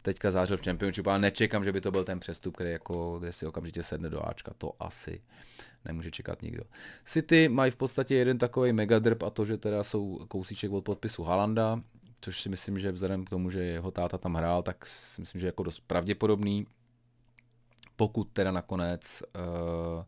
Teďka 0.02 0.32
zářil 0.32 0.58
v 0.58 0.62
Championshipu, 0.62 1.10
ale 1.10 1.20
nečekám, 1.20 1.64
že 1.64 1.72
by 1.72 1.82
to 1.82 1.92
byl 1.92 2.04
ten 2.04 2.20
přestup, 2.20 2.56
který 2.56 2.72
jako, 2.72 3.20
kde 3.20 3.32
si 3.32 3.46
okamžitě 3.46 3.84
sedne 3.84 4.10
do 4.10 4.28
Ačka. 4.28 4.52
To 4.58 4.74
asi 4.80 5.22
nemůže 5.86 6.12
čekat 6.12 6.42
nikdo. 6.42 6.64
City 7.06 7.50
mají 7.50 7.72
v 7.72 7.76
podstatě 7.76 8.16
jeden 8.16 8.38
takový 8.38 8.74
megadrb 8.74 9.24
a 9.24 9.30
to, 9.30 9.46
že 9.46 9.58
teda 9.58 9.84
jsou 9.84 10.26
kousíček 10.28 10.72
od 10.72 10.84
podpisu 10.84 11.24
Halanda, 11.24 11.82
což 12.22 12.42
si 12.42 12.50
myslím, 12.50 12.80
že 12.80 12.92
vzhledem 12.92 13.26
k 13.26 13.30
tomu, 13.30 13.50
že 13.50 13.60
jeho 13.60 13.92
táta 13.92 14.18
tam 14.18 14.36
hrál, 14.36 14.64
tak 14.64 14.86
si 14.86 15.22
myslím, 15.22 15.42
že 15.42 15.48
jako 15.48 15.64
dost 15.64 15.80
pravděpodobný. 15.88 16.66
Pokud 17.96 18.24
teda 18.34 18.52
nakonec 18.52 19.24
uh, 19.36 20.04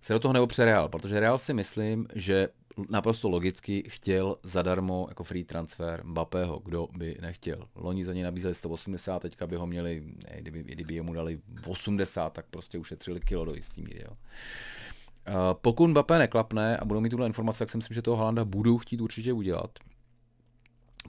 se 0.00 0.12
do 0.12 0.18
toho 0.18 0.32
neopře 0.32 0.64
Real, 0.64 0.88
protože 0.88 1.20
Real 1.20 1.38
si 1.38 1.54
myslím, 1.54 2.06
že 2.14 2.48
naprosto 2.88 3.28
logicky 3.28 3.84
chtěl 3.88 4.36
zadarmo 4.42 5.06
jako 5.08 5.24
free 5.24 5.44
transfer 5.44 6.04
Mbappého, 6.04 6.58
kdo 6.64 6.88
by 6.98 7.18
nechtěl. 7.20 7.68
Loni 7.74 8.04
za 8.04 8.12
něj 8.12 8.22
nabízeli 8.22 8.54
180, 8.54 9.18
teďka 9.18 9.46
by 9.46 9.56
ho 9.56 9.66
měli, 9.66 10.02
ne, 10.30 10.36
kdyby, 10.40 10.62
kdyby 10.62 10.94
jemu 10.94 11.14
dali 11.14 11.40
80, 11.66 12.32
tak 12.32 12.46
prostě 12.50 12.78
ušetřili 12.78 13.20
kilo 13.20 13.44
do 13.44 13.54
jistý 13.54 13.82
míry. 13.82 14.04
Jo. 14.04 14.16
Uh, 15.28 15.34
pokud 15.52 15.86
Mbappé 15.86 16.18
neklapne 16.18 16.76
a 16.76 16.84
budou 16.84 17.00
mít 17.00 17.10
tuhle 17.10 17.26
informace, 17.26 17.58
tak 17.58 17.70
si 17.70 17.76
myslím, 17.76 17.94
že 17.94 18.02
toho 18.02 18.16
Halanda 18.16 18.44
budou 18.44 18.78
chtít 18.78 19.00
určitě 19.00 19.32
udělat. 19.32 19.78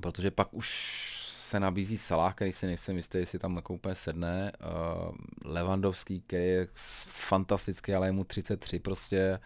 Protože 0.02 0.32
pak 0.32 0.54
už 0.54 1.23
se 1.44 1.60
nabízí 1.60 1.98
Salah, 1.98 2.36
který 2.36 2.52
si 2.52 2.66
nejsem 2.66 2.96
jistý, 2.96 3.18
jestli 3.18 3.40
tam 3.40 3.56
jako 3.56 3.74
úplně 3.74 3.96
sedne. 3.96 4.52
Uh, 4.62 5.16
Levandovský, 5.46 6.22
který 6.22 6.46
je 6.46 6.68
fantastický, 7.06 7.94
ale 7.94 8.08
je 8.08 8.12
mu 8.12 8.24
33 8.24 8.80
prostě. 8.80 9.40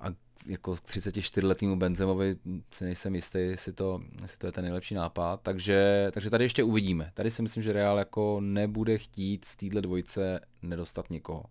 A 0.00 0.06
jako 0.46 0.74
34 0.76 1.46
letýmu 1.46 1.76
Benzemovi 1.76 2.36
si 2.70 2.84
nejsem 2.84 3.14
jistý, 3.14 3.38
jestli 3.38 3.72
to, 3.72 4.00
jestli 4.22 4.38
to 4.38 4.46
je 4.46 4.52
ten 4.52 4.64
nejlepší 4.64 4.94
nápad. 4.94 5.40
Takže, 5.42 6.10
takže 6.14 6.30
tady 6.30 6.44
ještě 6.44 6.64
uvidíme. 6.64 7.10
Tady 7.14 7.30
si 7.30 7.42
myslím, 7.42 7.62
že 7.62 7.72
Real 7.72 7.98
jako 7.98 8.40
nebude 8.40 8.98
chtít 8.98 9.44
z 9.44 9.56
téhle 9.56 9.82
dvojce 9.82 10.40
nedostat 10.62 11.10
nikoho. 11.10 11.44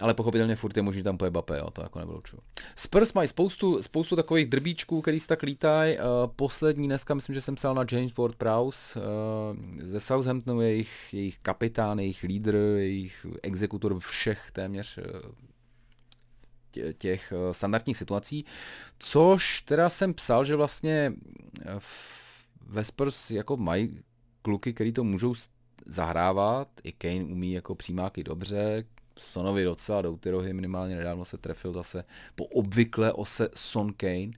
Ale 0.00 0.14
pochopitelně 0.14 0.56
furt 0.56 0.76
je 0.76 0.82
možný 0.82 1.02
tam 1.02 1.18
poje 1.18 1.30
Bape, 1.30 1.58
jo, 1.58 1.70
to 1.70 1.82
jako 1.82 1.98
nevylučuju. 1.98 2.42
Spurs 2.74 3.12
mají 3.12 3.28
spoustu, 3.28 3.82
spoustu 3.82 4.16
takových 4.16 4.46
drbíčků, 4.46 5.00
který 5.00 5.20
se 5.20 5.28
tak 5.28 5.42
lítají. 5.42 5.96
Uh, 5.98 6.02
poslední 6.36 6.86
dneska, 6.86 7.14
myslím, 7.14 7.34
že 7.34 7.40
jsem 7.40 7.54
psal 7.54 7.74
na 7.74 7.84
James 7.92 8.16
Ward 8.16 8.36
Prowse 8.36 9.00
uh, 9.00 9.04
ze 9.80 10.00
Southamptonu, 10.00 10.60
jejich, 10.60 10.90
jejich 11.12 11.38
kapitán, 11.38 11.98
jejich 11.98 12.22
lídr, 12.22 12.54
jejich 12.54 13.26
exekutor 13.42 13.98
všech 13.98 14.50
téměř 14.50 14.98
uh, 14.98 15.04
těch 16.98 17.32
standardních 17.52 17.96
situací, 17.96 18.44
což 18.98 19.62
teda 19.62 19.90
jsem 19.90 20.14
psal, 20.14 20.44
že 20.44 20.56
vlastně 20.56 21.12
ve 22.66 22.84
Spurs 22.84 23.30
jako 23.30 23.56
mají 23.56 23.98
kluky, 24.42 24.72
který 24.72 24.92
to 24.92 25.04
můžou 25.04 25.34
zahrávat, 25.86 26.68
i 26.84 26.92
Kane 26.92 27.24
umí 27.24 27.52
jako 27.52 27.74
přímáky 27.74 28.24
dobře, 28.24 28.84
Sonovi 29.20 29.64
docela 29.64 30.02
ty 30.20 30.30
rohy, 30.30 30.52
minimálně 30.52 30.96
nedávno 30.96 31.24
se 31.24 31.38
trefil 31.38 31.72
zase 31.72 32.04
po 32.34 32.44
obvykle 32.44 33.12
ose 33.12 33.48
Son 33.54 33.92
Kane. 33.92 34.32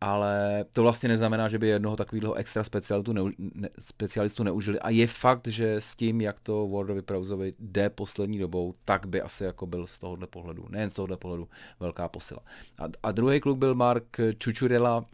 ale 0.00 0.64
to 0.72 0.82
vlastně 0.82 1.08
neznamená, 1.08 1.48
že 1.48 1.58
by 1.58 1.66
jednoho 1.68 1.96
takového 1.96 2.34
extra 2.34 2.64
specialitu, 2.64 3.12
neu, 3.12 3.30
ne, 3.38 3.68
specialistu 3.78 4.42
neužili. 4.42 4.80
A 4.80 4.90
je 4.90 5.06
fakt, 5.06 5.46
že 5.48 5.74
s 5.74 5.96
tím, 5.96 6.20
jak 6.20 6.40
to 6.40 6.68
Wardovi 6.68 7.02
Prouzovi 7.02 7.54
jde 7.58 7.90
poslední 7.90 8.38
dobou, 8.38 8.74
tak 8.84 9.06
by 9.06 9.22
asi 9.22 9.44
jako 9.44 9.66
byl 9.66 9.86
z 9.86 9.98
tohohle 9.98 10.26
pohledu, 10.26 10.66
nejen 10.70 10.90
z 10.90 10.94
tohohle 10.94 11.16
pohledu, 11.16 11.48
velká 11.80 12.08
posila. 12.08 12.40
A, 12.78 12.84
a 13.02 13.12
druhý 13.12 13.40
kluk 13.40 13.58
byl 13.58 13.74
Mark 13.74 14.16
Čučurela, 14.38 14.98
uh, 14.98 15.06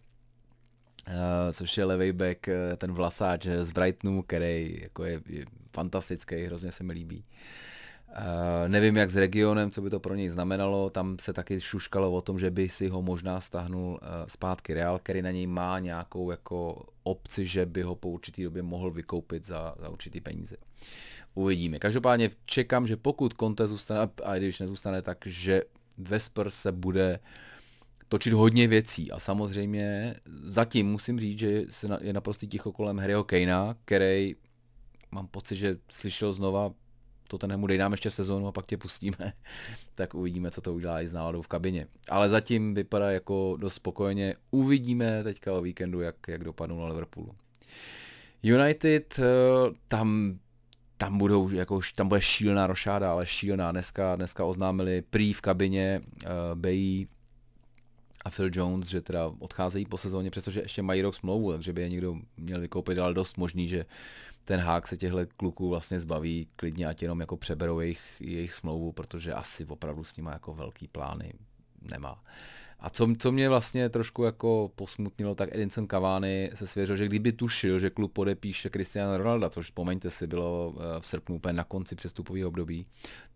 což 1.53 1.79
je 1.79 1.85
levý 1.85 2.13
back, 2.13 2.49
uh, 2.49 2.77
ten 2.77 2.93
vlasáč 2.93 3.47
z 3.47 3.71
Brightonu, 3.71 4.23
který 4.23 4.79
jako 4.83 5.05
je, 5.05 5.21
je 5.27 5.45
fantastický, 5.73 6.45
hrozně 6.45 6.73
se 6.73 6.85
mi 6.85 6.93
líbí. 6.93 7.19
Uh, 7.19 7.25
Uh, 8.09 8.69
nevím 8.69 8.97
jak 8.97 9.11
s 9.11 9.17
regionem, 9.17 9.71
co 9.71 9.83
by 9.83 9.91
to 9.91 10.01
pro 10.01 10.15
něj 10.15 10.29
znamenalo, 10.29 10.91
tam 10.91 11.17
se 11.21 11.33
taky 11.33 11.61
šuškalo 11.61 12.13
o 12.13 12.21
tom, 12.21 12.39
že 12.39 12.51
by 12.51 12.69
si 12.69 12.89
ho 12.89 13.03
možná 13.03 13.41
stáhnul 13.41 13.91
uh, 13.91 13.99
zpátky 14.27 14.75
Real, 14.75 14.99
který 14.99 15.23
na 15.23 15.31
něj 15.31 15.47
má 15.47 15.79
nějakou 15.79 16.31
jako 16.31 16.87
opci, 17.03 17.47
že 17.47 17.67
by 17.67 17.83
ho 17.83 17.95
po 17.95 18.09
určitý 18.09 18.45
době 18.45 18.63
mohl 18.63 18.91
vykoupit 18.91 19.47
za, 19.47 19.75
za 19.81 19.89
určitý 19.89 20.21
peníze. 20.21 20.57
Uvidíme. 21.35 21.79
Každopádně 21.79 22.31
čekám, 22.47 22.87
že 22.87 22.97
pokud 22.97 23.35
Conte 23.41 23.67
zůstane, 23.67 24.11
a 24.25 24.37
když 24.37 24.61
nezůstane, 24.61 25.03
tak 25.03 25.19
že 25.27 25.63
Vesper 25.99 26.51
se 26.51 26.73
bude 26.73 27.21
točit 28.09 28.33
hodně 28.33 28.69
věcí 28.69 29.13
a 29.13 29.19
samozřejmě 29.19 30.15
zatím 30.43 30.91
musím 30.91 31.21
říct, 31.21 31.39
že 31.39 31.65
je 32.01 32.13
naprosto 32.13 32.47
ticho 32.47 32.73
kolem 32.73 32.99
Harryho 32.99 33.25
Kanea, 33.25 33.77
který 33.85 34.37
mám 35.11 35.27
pocit, 35.27 35.57
že 35.57 35.77
slyšel 35.91 36.33
znova 36.33 36.73
to 37.29 37.39
ten 37.39 37.67
dej 37.67 37.79
nám 37.79 37.93
ještě 37.93 38.11
sezónu 38.11 38.47
a 38.47 38.53
pak 38.53 38.67
tě 38.67 38.77
pustíme, 38.77 39.33
tak 39.95 40.15
uvidíme, 40.15 40.51
co 40.51 40.61
to 40.61 40.75
udělá 40.75 41.03
i 41.03 41.09
s 41.09 41.13
náladou 41.13 41.43
v 41.43 41.49
kabině. 41.49 41.87
Ale 42.09 42.29
zatím 42.29 42.75
vypadá 42.75 43.11
jako 43.11 43.57
dost 43.61 43.75
spokojeně. 43.75 44.35
Uvidíme 44.51 45.25
teďka 45.25 45.53
o 45.53 45.63
víkendu, 45.63 46.01
jak, 46.01 46.17
jak 46.29 46.45
dopadnou 46.45 46.81
na 46.81 46.87
Liverpoolu. 46.87 47.35
United, 48.43 49.19
eh, 49.19 49.25
tam 49.89 50.39
tam 50.99 51.19
budou, 51.19 51.51
jako, 51.51 51.81
tam 51.95 52.09
bude 52.09 52.21
šílená 52.21 52.67
rošáda, 52.67 53.13
ale 53.13 53.27
šílená. 53.27 53.73
Dneska, 53.73 54.17
dneska 54.17 54.45
oznámili 54.45 55.03
prý 55.03 55.33
v 55.33 55.41
kabině 55.41 56.01
uh, 56.03 56.31
Bay 56.55 57.07
a 58.29 58.31
Phil 58.31 58.51
Jones, 58.53 58.87
že 58.87 59.01
teda 59.01 59.33
odcházejí 59.39 59.87
po 59.87 59.99
sezóně, 59.99 60.31
přestože 60.31 60.61
ještě 60.61 60.83
mají 60.83 61.03
rok 61.03 61.15
smlouvu, 61.15 61.53
takže 61.53 61.73
by 61.73 61.83
je 61.83 61.89
někdo 61.89 62.17
měl 62.37 62.61
vykoupit, 62.61 62.99
ale 62.99 63.15
dost 63.15 63.39
možný, 63.39 63.69
že 63.69 63.87
ten 64.45 64.61
hák 64.61 64.89
se 64.89 64.97
těchto 64.97 65.19
kluků 65.37 65.69
vlastně 65.69 66.01
zbaví 66.01 66.49
klidně, 66.57 66.87
ať 66.87 67.03
jenom 67.03 67.21
jako 67.21 67.37
přeberou 67.37 67.81
jejich, 67.81 68.01
jejich 68.21 68.55
smlouvu, 68.55 68.93
protože 68.93 69.33
asi 69.33 69.65
opravdu 69.65 70.05
s 70.05 70.17
nimi 70.17 70.31
jako 70.33 70.55
velký 70.55 70.89
plány 70.89 71.33
nemá. 71.83 72.23
A 72.81 72.91
co, 72.91 73.09
co 73.19 73.33
mě 73.33 73.49
vlastně 73.49 73.89
trošku 73.89 74.25
jako 74.25 74.71
posmutnilo, 74.75 75.35
tak 75.35 75.55
Edinson 75.55 75.87
Cavani 75.87 76.51
se 76.55 76.67
svěřil, 76.67 76.97
že 76.97 77.07
kdyby 77.07 77.33
tušil, 77.33 77.79
že 77.79 77.91
klub 77.91 78.13
podepíše 78.13 78.71
Cristiano 78.71 79.19
Ronaldo, 79.19 79.49
což 79.49 79.67
vzpomeňte 79.67 80.11
si, 80.11 80.27
bylo 80.27 80.75
eh, 80.77 81.01
v 81.01 81.07
srpnu 81.07 81.37
úplně 81.37 81.53
na 81.53 81.65
konci 81.65 81.95
přestupového 81.95 82.49
období, 82.49 82.87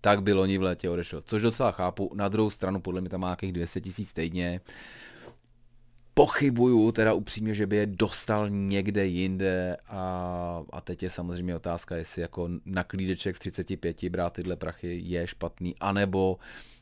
tak 0.01 0.23
by 0.23 0.33
loni 0.33 0.59
v 0.59 0.63
létě 0.63 0.91
odešel. 0.91 1.23
Což 1.25 1.43
docela 1.43 1.73
chápu. 1.73 2.11
Na 2.15 2.29
druhou 2.29 2.51
stranu 2.51 2.81
podle 2.81 3.01
mě 3.01 3.11
tam 3.11 3.21
má 3.21 3.29
nějakých 3.29 3.53
200 3.53 3.81
tisíc 3.81 4.13
týdně 4.13 4.61
pochybuju 6.15 6.93
teda 6.93 7.13
upřímně, 7.13 7.55
že 7.55 7.67
by 7.67 7.77
je 7.77 7.87
dostal 7.87 8.51
někde 8.51 9.07
jinde 9.07 9.77
a, 9.89 10.63
a 10.73 10.81
teď 10.81 11.03
je 11.03 11.11
samozřejmě 11.11 11.57
otázka, 11.57 11.97
jestli 11.97 12.23
jako 12.23 12.49
na 12.65 12.85
klídeček 12.85 13.37
v 13.37 13.39
35 13.39 14.05
brát 14.05 14.33
tyhle 14.33 14.57
prachy 14.57 15.01
je 15.05 15.27
špatný, 15.27 15.75
anebo 15.81 16.39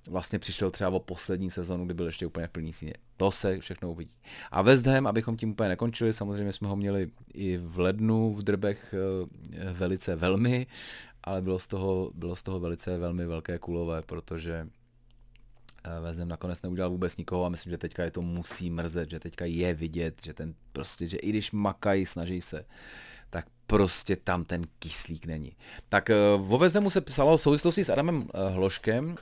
vlastně 0.09 0.39
přišel 0.39 0.71
třeba 0.71 0.91
o 0.91 1.01
poslední 1.01 1.51
sezonu, 1.51 1.85
kdy 1.85 1.95
byl 1.95 2.07
ještě 2.07 2.27
úplně 2.27 2.47
v 2.47 2.51
plný 2.51 2.73
síně. 2.73 2.95
To 3.17 3.31
se 3.31 3.61
všechno 3.61 3.91
uvidí. 3.91 4.15
A 4.51 4.63
West 4.63 4.87
Ham, 4.87 5.07
abychom 5.07 5.37
tím 5.37 5.51
úplně 5.51 5.69
nekončili, 5.69 6.13
samozřejmě 6.13 6.53
jsme 6.53 6.69
ho 6.69 6.77
měli 6.77 7.11
i 7.35 7.57
v 7.57 7.79
lednu 7.79 8.35
v 8.35 8.43
drbech 8.43 8.95
eh, 8.95 9.73
velice 9.73 10.17
velmi, 10.17 10.67
ale 11.25 11.43
bylo 11.43 11.59
z 11.59 11.67
toho, 11.67 12.11
bylo 12.15 12.37
z 12.37 12.43
toho 12.43 12.61
velice 12.61 12.99
velmi 12.99 13.27
velké 13.27 13.59
kulové, 13.59 14.03
protože 14.03 14.67
Eh, 15.85 16.01
Vezem 16.01 16.29
nakonec 16.29 16.63
neudělal 16.63 16.91
vůbec 16.91 17.17
nikoho 17.17 17.45
a 17.45 17.49
myslím, 17.49 17.71
že 17.71 17.79
teďka 17.79 18.05
je 18.05 18.11
to 18.11 18.23
musí 18.23 18.71
mrzet, 18.71 19.11
že 19.11 19.21
teďka 19.21 19.45
je 19.45 19.75
vidět, 19.75 20.23
že 20.25 20.35
ten 20.35 20.55
prostě, 20.73 21.07
že 21.07 21.17
i 21.17 21.29
když 21.29 21.53
makají, 21.53 22.07
snaží 22.07 22.41
se, 22.41 22.65
tak 23.31 23.47
prostě 23.67 24.17
tam 24.17 24.45
ten 24.45 24.63
kyslík 24.79 25.27
není. 25.27 25.57
Tak 25.89 26.11
uh, 26.39 26.55
o 26.55 26.59
Vezemu 26.59 26.91
se 26.91 27.01
psalo 27.01 27.37
v 27.37 27.41
souvislosti 27.41 27.85
s 27.85 27.91
Adamem 27.91 28.17
uh, 28.17 28.55
Hloškem, 28.55 29.09
uh, 29.09 29.17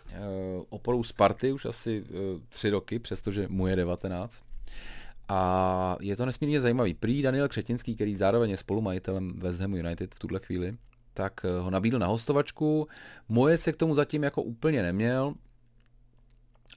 oporou 0.68 1.03
Sparty 1.03 1.53
už 1.53 1.64
asi 1.64 2.05
tři 2.49 2.71
roky, 2.71 2.99
přestože 2.99 3.49
mu 3.49 3.66
je 3.66 3.77
19. 3.77 4.42
A 5.29 5.97
je 6.01 6.16
to 6.16 6.27
nesmírně 6.27 6.61
zajímavý. 6.61 6.94
Prý 6.94 7.23
Daniel 7.23 7.49
Křetinský, 7.49 7.94
který 7.94 8.14
zároveň 8.14 8.51
je 8.51 8.57
spolumajitelem 8.57 9.33
West 9.38 9.61
Hamu 9.61 9.77
United 9.77 10.14
v 10.14 10.18
tuhle 10.18 10.40
chvíli, 10.40 10.77
tak 11.14 11.44
ho 11.61 11.71
nabídl 11.71 11.99
na 11.99 12.07
hostovačku. 12.07 12.88
Moje 13.29 13.59
se 13.59 13.73
k 13.73 13.77
tomu 13.77 13.94
zatím 13.94 14.23
jako 14.23 14.42
úplně 14.42 14.83
neměl, 14.83 15.35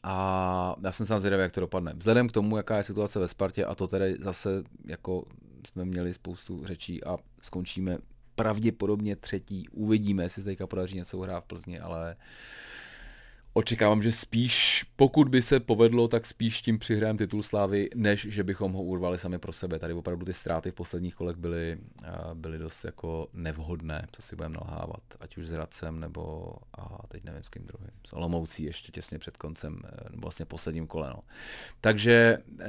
a 0.03 0.75
já 0.83 0.91
jsem 0.91 1.05
sám 1.05 1.19
zvědavý, 1.19 1.41
jak 1.41 1.51
to 1.51 1.61
dopadne. 1.61 1.93
Vzhledem 1.97 2.27
k 2.27 2.31
tomu, 2.31 2.57
jaká 2.57 2.77
je 2.77 2.83
situace 2.83 3.19
ve 3.19 3.27
Spartě, 3.27 3.65
a 3.65 3.75
to 3.75 3.87
tedy 3.87 4.15
zase 4.19 4.63
jako 4.85 5.23
jsme 5.67 5.85
měli 5.85 6.13
spoustu 6.13 6.65
řečí 6.65 7.03
a 7.03 7.17
skončíme 7.41 7.97
pravděpodobně 8.35 9.15
třetí. 9.15 9.69
Uvidíme, 9.69 10.23
jestli 10.23 10.41
se 10.41 10.45
teďka 10.45 10.67
podaří 10.67 10.95
něco 10.97 11.17
uhrát 11.17 11.43
v 11.43 11.47
Plzni, 11.47 11.79
ale 11.79 12.15
uh, 12.15 12.21
Očekávám, 13.53 14.03
že 14.03 14.11
spíš, 14.11 14.85
pokud 14.95 15.29
by 15.29 15.41
se 15.41 15.59
povedlo, 15.59 16.07
tak 16.07 16.25
spíš 16.25 16.61
tím 16.61 16.79
přihrajeme 16.79 17.17
titul 17.17 17.43
Slávy, 17.43 17.89
než 17.95 18.27
že 18.29 18.43
bychom 18.43 18.73
ho 18.73 18.83
urvali 18.83 19.17
sami 19.17 19.39
pro 19.39 19.51
sebe. 19.51 19.79
Tady 19.79 19.93
opravdu 19.93 20.25
ty 20.25 20.33
ztráty 20.33 20.71
v 20.71 20.73
posledních 20.73 21.15
kolech 21.15 21.35
byly, 21.35 21.77
byly 22.33 22.57
dost 22.57 22.83
jako 22.83 23.27
nevhodné, 23.33 24.07
co 24.11 24.21
si 24.21 24.35
budeme 24.35 24.55
nalhávat, 24.55 25.03
ať 25.19 25.37
už 25.37 25.47
s 25.47 25.51
Radcem, 25.51 25.99
nebo 25.99 26.53
a 26.77 27.07
teď 27.07 27.23
nevím 27.23 27.43
s 27.43 27.49
kým 27.49 27.65
druhým, 27.65 27.91
s 28.07 28.13
Olomoucí 28.13 28.63
ještě 28.63 28.91
těsně 28.91 29.19
před 29.19 29.37
koncem, 29.37 29.81
eh, 29.85 30.09
nebo 30.09 30.21
vlastně 30.21 30.45
posledním 30.45 30.87
kole. 30.87 31.09
No. 31.09 31.19
Takže 31.81 32.37
e, 32.59 32.67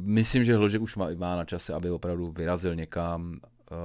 myslím, 0.00 0.44
že 0.44 0.56
Hložek 0.56 0.82
už 0.82 0.96
má, 0.96 1.08
má 1.16 1.36
na 1.36 1.44
čase, 1.44 1.74
aby 1.74 1.90
opravdu 1.90 2.30
vyrazil 2.30 2.74
někam, 2.74 3.40
e, 3.42 3.76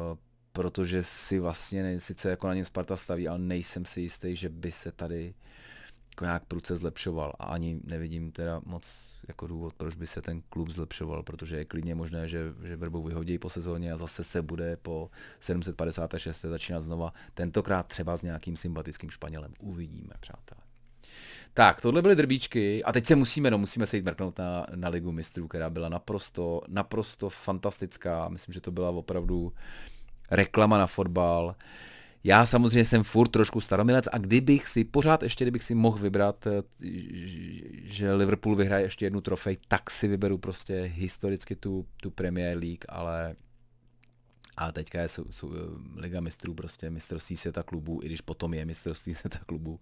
protože 0.51 1.03
si 1.03 1.39
vlastně, 1.39 1.99
sice 1.99 2.29
jako 2.29 2.47
na 2.47 2.53
něm 2.53 2.65
Sparta 2.65 2.95
staví, 2.95 3.27
ale 3.27 3.39
nejsem 3.39 3.85
si 3.85 4.01
jistý, 4.01 4.35
že 4.35 4.49
by 4.49 4.71
se 4.71 4.91
tady 4.91 5.33
jako 6.19 6.25
nějak 6.25 6.45
prudce 6.45 6.77
zlepšoval 6.77 7.33
a 7.39 7.43
ani 7.43 7.79
nevidím 7.83 8.31
teda 8.31 8.61
moc 8.65 9.09
jako 9.27 9.47
důvod, 9.47 9.73
proč 9.73 9.95
by 9.95 10.07
se 10.07 10.21
ten 10.21 10.41
klub 10.49 10.69
zlepšoval, 10.69 11.23
protože 11.23 11.57
je 11.57 11.65
klidně 11.65 11.95
možné, 11.95 12.27
že, 12.27 12.53
že 12.63 12.75
Vrbu 12.75 13.03
vyhodí 13.03 13.37
po 13.37 13.49
sezóně 13.49 13.91
a 13.93 13.97
zase 13.97 14.23
se 14.23 14.41
bude 14.41 14.77
po 14.77 15.09
756. 15.39 16.41
začínat 16.41 16.81
znova, 16.81 17.13
tentokrát 17.33 17.87
třeba 17.87 18.17
s 18.17 18.23
nějakým 18.23 18.57
sympatickým 18.57 19.09
Španělem. 19.09 19.53
Uvidíme, 19.59 20.13
přátelé. 20.19 20.61
Tak, 21.53 21.81
tohle 21.81 22.01
byly 22.01 22.15
drbíčky 22.15 22.83
a 22.83 22.91
teď 22.91 23.05
se 23.05 23.15
musíme, 23.15 23.51
no 23.51 23.57
musíme 23.57 23.87
se 23.87 23.97
jít 23.97 24.05
mrknout 24.05 24.39
na, 24.39 24.65
na 24.75 24.89
Ligu 24.89 25.11
mistrů, 25.11 25.47
která 25.47 25.69
byla 25.69 25.89
naprosto, 25.89 26.61
naprosto 26.67 27.29
fantastická. 27.29 28.29
Myslím, 28.29 28.53
že 28.53 28.61
to 28.61 28.71
byla 28.71 28.89
opravdu 28.89 29.53
reklama 30.31 30.77
na 30.77 30.87
fotbal. 30.87 31.45
Uh, 31.45 31.53
já 32.23 32.45
samozřejmě 32.45 32.85
jsem 32.85 33.03
furt 33.03 33.27
trošku 33.27 33.61
staromilec 33.61 34.07
a 34.11 34.17
kdybych 34.17 34.67
si, 34.67 34.83
pořád 34.83 35.23
ještě 35.23 35.43
kdybych 35.43 35.63
si 35.63 35.75
mohl 35.75 35.97
vybrat, 35.97 36.47
eh, 36.47 36.63
že 37.83 38.13
Liverpool 38.13 38.55
vyhraje 38.55 38.83
ještě 38.83 39.05
jednu 39.05 39.21
trofej, 39.21 39.57
tak 39.67 39.89
si 39.91 40.07
vyberu 40.07 40.37
prostě 40.37 40.91
historicky 40.95 41.55
tu, 41.55 41.85
tu 42.01 42.11
Premier 42.11 42.57
League, 42.57 42.85
ale 42.89 43.35
a 44.59 44.71
teďka 44.71 45.01
je 45.01 45.07
jsou, 45.07 45.25
jsou, 45.31 45.53
eh, 45.53 45.57
Liga 46.01 46.21
mistrů, 46.21 46.53
prostě 46.53 46.89
mistrovství 46.89 47.37
světa 47.37 47.63
klubů, 47.63 47.99
i 48.03 48.05
když 48.05 48.21
potom 48.21 48.53
je 48.53 48.65
mistrovství 48.65 49.13
světa 49.15 49.39
klubů 49.45 49.79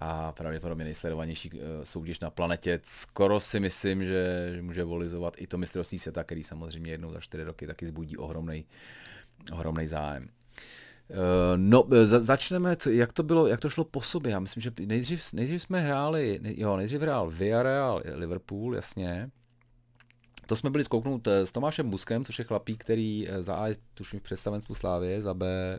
a 0.00 0.32
pravděpodobně 0.32 0.84
nejsledovanější 0.84 1.50
eh, 1.54 1.86
soutěž 1.86 2.20
na 2.20 2.30
planetě. 2.30 2.80
Skoro 2.82 3.40
si 3.40 3.60
myslím, 3.60 4.04
že, 4.04 4.52
že 4.54 4.62
může 4.62 4.84
volizovat 4.84 5.34
i 5.36 5.46
to 5.46 5.58
mistrovství 5.58 5.98
světa, 5.98 6.24
který 6.24 6.42
samozřejmě 6.42 6.90
jednou 6.90 7.12
za 7.12 7.20
čtyři 7.20 7.44
roky 7.44 7.66
taky 7.66 7.86
zbudí 7.86 8.16
ohromný, 8.16 8.66
ohromný 9.52 9.86
zájem. 9.86 10.28
Uh, 11.10 11.16
no, 11.56 11.84
e, 11.92 12.06
za, 12.06 12.20
začneme, 12.20 12.76
co, 12.76 12.90
jak 12.90 13.12
to 13.12 13.22
bylo, 13.22 13.46
jak 13.46 13.60
to 13.60 13.68
šlo 13.68 13.84
po 13.84 14.00
sobě. 14.00 14.32
Já 14.32 14.40
myslím, 14.40 14.60
že 14.60 14.72
nejdřív, 14.86 15.32
nejdřív 15.32 15.62
jsme 15.62 15.80
hráli, 15.80 16.40
jo, 16.42 16.76
nejdřív 16.76 17.00
hrál 17.00 17.30
Villarreal, 17.30 18.02
Liverpool, 18.14 18.74
jasně. 18.74 19.30
To 20.46 20.56
jsme 20.56 20.70
byli 20.70 20.84
zkouknout 20.84 21.28
s 21.28 21.52
Tomášem 21.52 21.90
Buskem, 21.90 22.24
což 22.24 22.38
je 22.38 22.44
chlapík, 22.44 22.84
který 22.84 23.28
za 23.40 23.54
A 23.54 23.74
tuším 23.94 24.20
v 24.20 24.22
představenstvu 24.22 24.74
Slávě, 24.74 25.22
za 25.22 25.34
B 25.34 25.78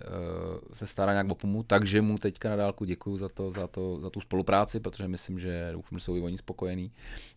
se 0.74 0.88
stará 0.88 1.12
nějak 1.12 1.32
o 1.32 1.36
pomu, 1.36 1.64
takže 1.64 2.02
mu 2.02 2.18
teďka 2.18 2.50
na 2.50 2.56
dálku 2.56 2.86
děkuju 2.86 3.18
za, 3.18 3.30
to, 3.30 3.52
za, 3.52 3.68
to, 3.68 4.00
za 4.00 4.10
tu 4.10 4.22
spolupráci, 4.22 4.80
protože 4.80 5.08
myslím, 5.08 5.40
že 5.40 5.70
doufám, 5.72 6.00
že 6.00 6.06
jsou 6.06 6.16
i 6.16 6.22
oni 6.22 6.38
spokojení, 6.38 6.92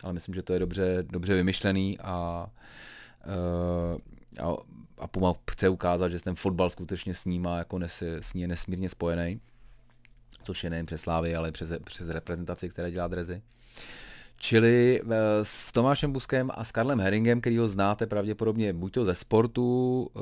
ale 0.04 0.12
myslím, 0.12 0.34
že 0.34 0.42
to 0.42 0.52
je 0.52 0.58
dobře, 0.58 1.04
dobře 1.10 1.34
vymyšlený 1.34 1.98
a, 1.98 2.46
a 4.42 4.56
a 4.98 5.06
Puma 5.06 5.34
chce 5.50 5.68
ukázat, 5.68 6.08
že 6.08 6.20
ten 6.20 6.34
fotbal 6.34 6.70
skutečně 6.70 7.14
s 7.14 7.24
ním 7.24 7.44
jako 7.44 7.78
nes, 7.78 8.02
s 8.02 8.34
ní 8.34 8.42
je 8.42 8.48
nesmírně 8.48 8.88
spojený, 8.88 9.40
což 10.42 10.64
je 10.64 10.70
nejen 10.70 10.86
přes 10.86 11.00
Slávy, 11.00 11.36
ale 11.36 11.52
přes, 11.52 11.72
přes 11.84 12.08
reprezentaci, 12.08 12.68
které 12.68 12.90
dělá 12.90 13.08
Drezy. 13.08 13.42
Čili 14.38 15.00
eh, 15.00 15.06
s 15.42 15.72
Tomášem 15.72 16.12
Buskem 16.12 16.50
a 16.54 16.64
s 16.64 16.72
Karlem 16.72 17.00
Herringem, 17.00 17.40
který 17.40 17.58
ho 17.58 17.68
znáte 17.68 18.06
pravděpodobně 18.06 18.72
buď 18.72 18.92
to 18.92 19.04
ze 19.04 19.14
sportu, 19.14 20.10
eh, 20.16 20.20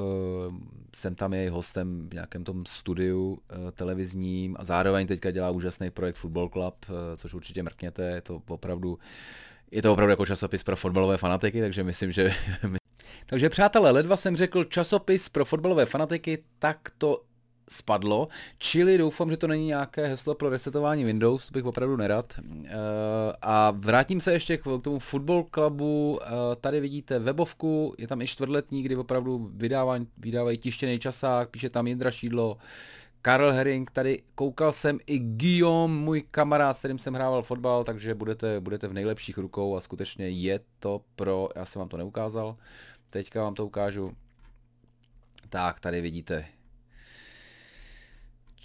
jsem 0.97 1.15
tam 1.15 1.35
jej 1.35 1.49
hostem 1.49 2.09
v 2.11 2.15
nějakém 2.15 2.45
tom 2.45 2.67
studiu 2.67 3.39
eh, 3.51 3.73
televizním 3.73 4.57
a 4.59 4.65
zároveň 4.65 5.07
teďka 5.07 5.31
dělá 5.31 5.51
úžasný 5.51 5.91
projekt 5.91 6.17
Football 6.17 6.49
Club, 6.49 6.87
což 7.17 7.35
určitě 7.35 7.63
mrkněte, 7.63 8.03
je 8.03 8.21
to 8.21 8.43
opravdu 8.49 8.99
je 9.71 9.83
to 9.83 9.93
opravdu 9.93 10.11
jako 10.11 10.27
časopis 10.27 10.63
pro 10.63 10.77
fotbalové 10.77 11.17
fanatiky, 11.17 11.61
takže 11.61 11.85
myslím, 11.85 12.13
že... 12.13 12.35
takže 13.27 13.51
přátelé, 13.51 13.91
ledva 13.91 14.17
jsem 14.17 14.37
řekl 14.37 14.65
časopis 14.65 15.29
pro 15.29 15.45
fotbalové 15.45 15.87
fanatiky, 15.87 16.39
tak 16.59 16.79
to 16.99 17.21
spadlo, 17.69 18.29
čili 18.59 18.99
doufám, 18.99 19.31
že 19.31 19.37
to 19.37 19.47
není 19.47 19.67
nějaké 19.67 20.07
heslo 20.07 20.35
pro 20.35 20.49
resetování 20.49 21.05
Windows, 21.05 21.47
to 21.47 21.53
bych 21.53 21.65
opravdu 21.65 21.97
nerad. 21.97 22.35
Eh, 22.65 22.71
a 23.43 23.71
vrátím 23.77 24.21
se 24.21 24.33
ještě 24.33 24.57
k 24.57 24.63
tomu 24.83 24.99
Football 24.99 25.47
Clubu, 25.55 26.21
eh, 26.23 26.29
tady 26.61 26.81
vidíte 26.81 27.19
webovku, 27.19 27.95
je 27.99 28.09
tam 28.09 28.23
i 28.23 28.27
čtvrtletní, 28.27 28.83
kdy 28.83 28.97
opravdu 28.97 29.51
vydávají, 29.55 30.07
vydávají 30.19 30.59
tištěný 30.59 30.99
časák, 30.99 31.51
píše 31.51 31.71
tam 31.71 31.87
Jindra 31.87 32.11
Šídlo, 32.11 32.57
Karl 33.23 33.51
Herring, 33.51 33.91
tady 33.91 34.23
koukal 34.35 34.73
jsem 34.73 34.99
i 35.07 35.19
Guillaume, 35.19 35.95
můj 35.95 36.25
kamarád, 36.31 36.77
s 36.77 36.79
kterým 36.79 36.99
jsem 36.99 37.15
hrával 37.15 37.43
fotbal, 37.43 37.85
takže 37.85 38.15
budete, 38.15 38.61
budete 38.61 38.89
v 38.89 38.93
nejlepších 38.93 39.39
rukou 39.39 39.77
a 39.77 39.81
skutečně 39.81 40.29
je 40.29 40.61
to 40.79 41.01
pro, 41.17 41.49
já 41.57 41.65
jsem 41.65 41.81
vám 41.81 41.89
to 41.89 41.97
neukázal, 41.97 42.57
teďka 43.14 43.42
vám 43.42 43.55
to 43.55 43.66
ukážu. 43.66 44.16
Tak, 45.48 45.81
tady 45.81 46.00
vidíte, 46.00 46.46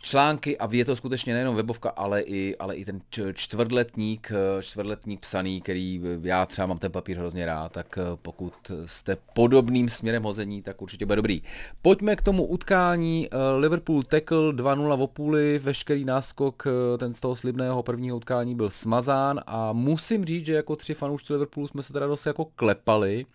články 0.02 0.58
a 0.58 0.70
je 0.72 0.86
to 0.86 0.96
skutečně 0.96 1.34
nejenom 1.34 1.56
webovka, 1.56 1.90
ale 1.90 2.22
i, 2.22 2.56
ale 2.58 2.76
i 2.76 2.86
ten 2.86 3.02
čtvrtletník, 3.34 4.32
eh, 4.32 4.64
čtvrtletník 4.64 5.20
psaný, 5.20 5.62
který 5.62 6.02
eh, 6.04 6.20
já 6.22 6.46
třeba 6.46 6.66
mám 6.66 6.78
ten 6.78 6.92
papír 6.92 7.18
hrozně 7.18 7.46
rád, 7.46 7.72
tak 7.72 7.98
eh, 7.98 8.02
pokud 8.22 8.54
jste 8.86 9.18
podobným 9.34 9.90
směrem 9.90 10.24
hození, 10.24 10.62
tak 10.62 10.82
určitě 10.82 11.06
bude 11.06 11.16
dobrý. 11.16 11.42
Pojďme 11.82 12.16
k 12.16 12.22
tomu 12.22 12.46
utkání. 12.46 13.30
Liverpool 13.58 14.04
tackle 14.04 14.38
2-0 14.38 14.98
v 14.98 15.02
opůli, 15.02 15.60
veškerý 15.60 16.06
náskok 16.06 16.64
ten 16.98 17.14
z 17.14 17.20
toho 17.20 17.36
slibného 17.36 17.84
prvního 17.84 18.18
utkání 18.18 18.56
byl 18.56 18.70
smazán 18.70 19.42
a 19.48 19.74
musím 19.74 20.26
říct, 20.26 20.46
že 20.46 20.54
jako 20.54 20.76
tři 20.76 20.94
fanoušci 20.94 21.34
Liverpoolu 21.34 21.68
jsme 21.68 21.84
se 21.84 21.94
teda 21.94 22.08
dost 22.08 22.26
jako 22.26 22.46
klepali. 22.46 23.26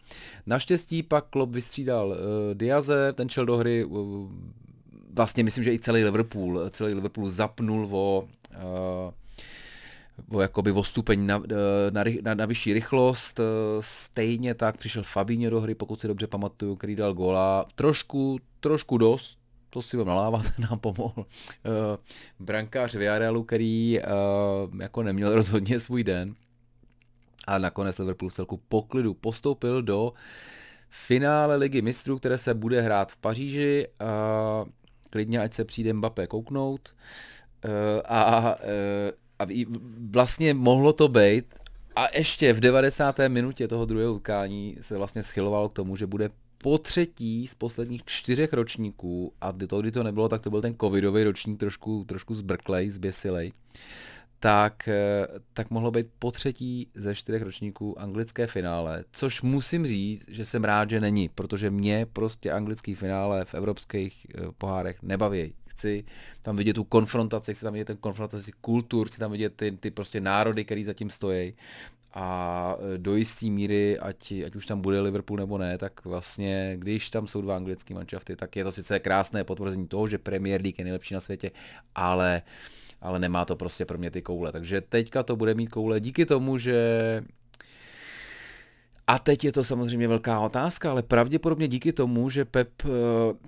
Naštěstí 0.46 1.02
pak 1.02 1.24
Klopp 1.30 1.52
vystřídal 1.52 2.08
uh, 2.08 2.14
Diaze, 2.54 3.12
ten 3.12 3.28
šel 3.28 3.46
do 3.46 3.56
hry 3.56 3.84
uh, 3.84 4.28
vlastně 5.14 5.44
myslím, 5.44 5.64
že 5.64 5.72
i 5.72 5.78
celý 5.78 6.04
Liverpool, 6.04 6.70
celý 6.70 6.94
Liverpool 6.94 7.30
zapnul 7.30 7.88
o, 7.90 8.28
uh, 10.28 10.38
o 10.38 10.40
jakoby 10.40 10.72
o 10.72 10.84
stupeň 10.84 11.26
na, 11.26 11.42
na, 11.90 12.04
na, 12.22 12.34
na 12.34 12.46
vyšší 12.46 12.72
rychlost. 12.72 13.40
Stejně 13.80 14.54
tak 14.54 14.76
přišel 14.76 15.02
Fabinho 15.02 15.50
do 15.50 15.60
hry, 15.60 15.74
pokud 15.74 16.00
si 16.00 16.08
dobře 16.08 16.26
pamatuju, 16.26 16.76
který 16.76 16.96
dal 16.96 17.14
góla. 17.14 17.66
Trošku, 17.74 18.38
trošku 18.60 18.98
dost, 18.98 19.38
to 19.70 19.82
si 19.82 19.96
vám 19.96 20.06
nalávat, 20.06 20.46
nám 20.58 20.78
pomohl 20.78 21.14
uh, 21.16 21.24
brankář 22.40 22.94
Villarrealu, 22.94 23.44
který 23.44 24.00
jako 24.80 25.02
neměl 25.02 25.34
rozhodně 25.34 25.80
svůj 25.80 26.04
den. 26.04 26.34
A 27.46 27.58
nakonec 27.58 27.98
Liverpool 27.98 28.28
v 28.28 28.34
celku 28.34 28.60
poklidu 28.68 29.14
postoupil 29.14 29.82
do 29.82 30.12
finále 30.90 31.56
ligy 31.56 31.82
mistrů, 31.82 32.18
které 32.18 32.38
se 32.38 32.54
bude 32.54 32.80
hrát 32.80 33.12
v 33.12 33.16
Paříži. 33.16 33.88
Uh, 34.02 34.68
klidně, 35.14 35.40
ať 35.40 35.54
se 35.54 35.64
přijde 35.64 35.92
Mbappé 35.92 36.26
kouknout. 36.26 36.94
Uh, 37.64 37.70
a, 38.04 38.56
a 39.38 39.46
vlastně 40.10 40.54
mohlo 40.54 40.92
to 40.92 41.08
být, 41.08 41.54
a 41.96 42.16
ještě 42.16 42.52
v 42.52 42.60
90. 42.60 43.16
minutě 43.28 43.68
toho 43.68 43.84
druhého 43.84 44.14
utkání 44.14 44.76
se 44.80 44.96
vlastně 44.96 45.22
schyloval 45.22 45.68
k 45.68 45.72
tomu, 45.72 45.96
že 45.96 46.06
bude 46.06 46.30
po 46.58 46.78
třetí 46.78 47.46
z 47.46 47.54
posledních 47.54 48.04
čtyřech 48.04 48.52
ročníků, 48.52 49.32
a 49.40 49.52
to, 49.52 49.80
kdy 49.80 49.92
to 49.92 50.02
nebylo, 50.02 50.28
tak 50.28 50.42
to 50.42 50.50
byl 50.50 50.62
ten 50.62 50.74
covidový 50.80 51.24
ročník 51.24 51.60
trošku, 51.60 52.04
trošku 52.04 52.34
zbrklej, 52.34 52.90
zběsilej, 52.90 53.52
tak, 54.44 54.88
eh, 54.88 55.26
tak 55.52 55.70
mohlo 55.70 55.90
být 55.90 56.06
po 56.18 56.30
třetí 56.30 56.88
ze 56.94 57.14
čtyřech 57.14 57.42
ročníků 57.42 58.00
anglické 58.00 58.46
finále, 58.46 59.04
což 59.12 59.42
musím 59.42 59.86
říct, 59.86 60.28
že 60.28 60.44
jsem 60.44 60.64
rád, 60.64 60.90
že 60.90 61.00
není, 61.00 61.28
protože 61.28 61.70
mě 61.70 62.06
prostě 62.12 62.52
anglický 62.52 62.94
finále 62.94 63.44
v 63.44 63.54
evropských 63.54 64.26
eh, 64.34 64.40
pohárech 64.58 65.02
nebaví. 65.02 65.54
Chci 65.66 66.04
tam 66.42 66.56
vidět 66.56 66.74
tu 66.74 66.84
konfrontaci, 66.84 67.54
chci 67.54 67.64
tam 67.64 67.72
vidět 67.72 67.84
ten 67.84 67.96
konfrontaci 67.96 68.52
kultur, 68.60 69.08
chci 69.08 69.18
tam 69.18 69.32
vidět 69.32 69.52
ty, 69.56 69.72
ty 69.72 69.90
prostě 69.90 70.20
národy, 70.20 70.64
který 70.64 70.84
zatím 70.84 71.10
stojí 71.10 71.54
a 72.14 72.76
eh, 72.78 72.98
do 72.98 73.16
jisté 73.16 73.46
míry, 73.46 73.98
ať, 73.98 74.32
ať 74.46 74.56
už 74.56 74.66
tam 74.66 74.80
bude 74.80 75.00
Liverpool 75.00 75.38
nebo 75.38 75.58
ne, 75.58 75.78
tak 75.78 76.04
vlastně, 76.04 76.76
když 76.78 77.10
tam 77.10 77.26
jsou 77.26 77.40
dva 77.40 77.56
anglické 77.56 77.94
manšafty, 77.94 78.36
tak 78.36 78.56
je 78.56 78.64
to 78.64 78.72
sice 78.72 78.98
krásné 78.98 79.44
potvrzení 79.44 79.88
toho, 79.88 80.08
že 80.08 80.18
Premier 80.18 80.62
League 80.62 80.78
je 80.78 80.84
nejlepší 80.84 81.14
na 81.14 81.20
světě, 81.20 81.50
ale 81.94 82.42
uh, 82.44 82.83
ale 83.04 83.18
nemá 83.18 83.44
to 83.44 83.56
prostě 83.56 83.84
pro 83.84 83.98
mě 83.98 84.10
ty 84.10 84.22
koule. 84.22 84.52
Takže 84.52 84.80
teďka 84.80 85.22
to 85.22 85.36
bude 85.36 85.54
mít 85.54 85.66
koule 85.66 86.00
díky 86.00 86.26
tomu, 86.26 86.58
že 86.58 87.22
a 89.06 89.18
teď 89.18 89.44
je 89.44 89.52
to 89.52 89.64
samozřejmě 89.64 90.08
velká 90.08 90.40
otázka, 90.40 90.90
ale 90.90 91.02
pravděpodobně 91.02 91.68
díky 91.68 91.92
tomu, 91.92 92.30
že 92.30 92.44
Pep 92.44 92.70
eh, 92.84 92.88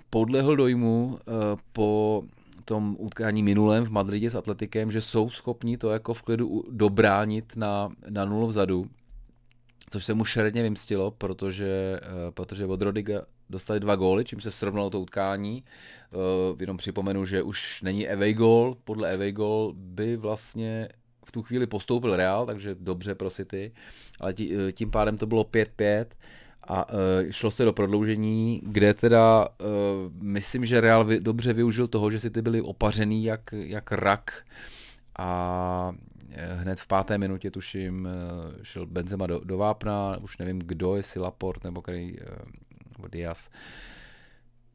podlehl 0.09 0.55
dojmu 0.55 1.19
eh, 1.19 1.31
po 1.73 2.23
tom 2.65 2.95
utkání 2.99 3.43
minulém 3.43 3.85
v 3.85 3.89
Madridě 3.89 4.29
s 4.29 4.35
Atletikem, 4.35 4.91
že 4.91 5.01
jsou 5.01 5.29
schopni 5.29 5.77
to 5.77 5.89
jako 5.89 6.13
v 6.13 6.21
klidu 6.21 6.63
dobránit 6.71 7.55
na, 7.55 7.89
na 8.09 8.25
nulu 8.25 8.47
vzadu, 8.47 8.87
což 9.89 10.05
se 10.05 10.13
mu 10.13 10.25
šeredně 10.25 10.63
vymstilo, 10.63 11.11
protože, 11.11 11.99
eh, 12.03 12.31
protože 12.31 12.65
od 12.65 12.81
Rodiga 12.81 13.21
dostali 13.49 13.79
dva 13.79 13.95
góly, 13.95 14.25
čím 14.25 14.41
se 14.41 14.51
srovnalo 14.51 14.89
to 14.89 14.99
utkání. 14.99 15.63
Uh, 16.13 16.21
jenom 16.59 16.77
připomenu, 16.77 17.25
že 17.25 17.43
už 17.43 17.81
není 17.81 18.09
away 18.09 18.33
goal, 18.33 18.75
podle 18.83 19.13
away 19.13 19.31
goal 19.31 19.73
by 19.75 20.17
vlastně 20.17 20.89
v 21.27 21.31
tu 21.31 21.43
chvíli 21.43 21.67
postoupil 21.67 22.15
Real, 22.15 22.45
takže 22.45 22.75
dobře 22.79 23.15
pro 23.15 23.29
City, 23.29 23.71
ale 24.19 24.33
tí, 24.33 24.55
eh, 24.55 24.71
tím 24.71 24.91
pádem 24.91 25.17
to 25.17 25.25
bylo 25.25 25.43
5-5 25.43 26.05
a 26.69 26.89
uh, 26.89 26.99
šlo 27.29 27.51
se 27.51 27.65
do 27.65 27.73
prodloužení, 27.73 28.61
kde 28.63 28.93
teda 28.93 29.47
uh, 29.47 29.67
myslím, 30.21 30.65
že 30.65 30.81
Real 30.81 31.05
vy, 31.05 31.19
dobře 31.19 31.53
využil 31.53 31.87
toho, 31.87 32.11
že 32.11 32.19
City 32.19 32.41
byli 32.41 32.61
opařený 32.61 33.23
jak, 33.23 33.41
jak 33.51 33.91
rak. 33.91 34.45
A 35.19 35.93
hned 36.55 36.79
v 36.79 36.87
páté 36.87 37.17
minutě 37.17 37.51
tuším 37.51 38.07
šel 38.63 38.85
Benzema 38.85 39.27
do, 39.27 39.39
do 39.39 39.57
vápna, 39.57 40.17
už 40.21 40.37
nevím 40.37 40.59
kdo, 40.59 40.95
jestli 40.95 41.21
Laport 41.21 41.63
nebo 41.63 41.81
který 41.81 42.17
Diaz, 43.07 43.49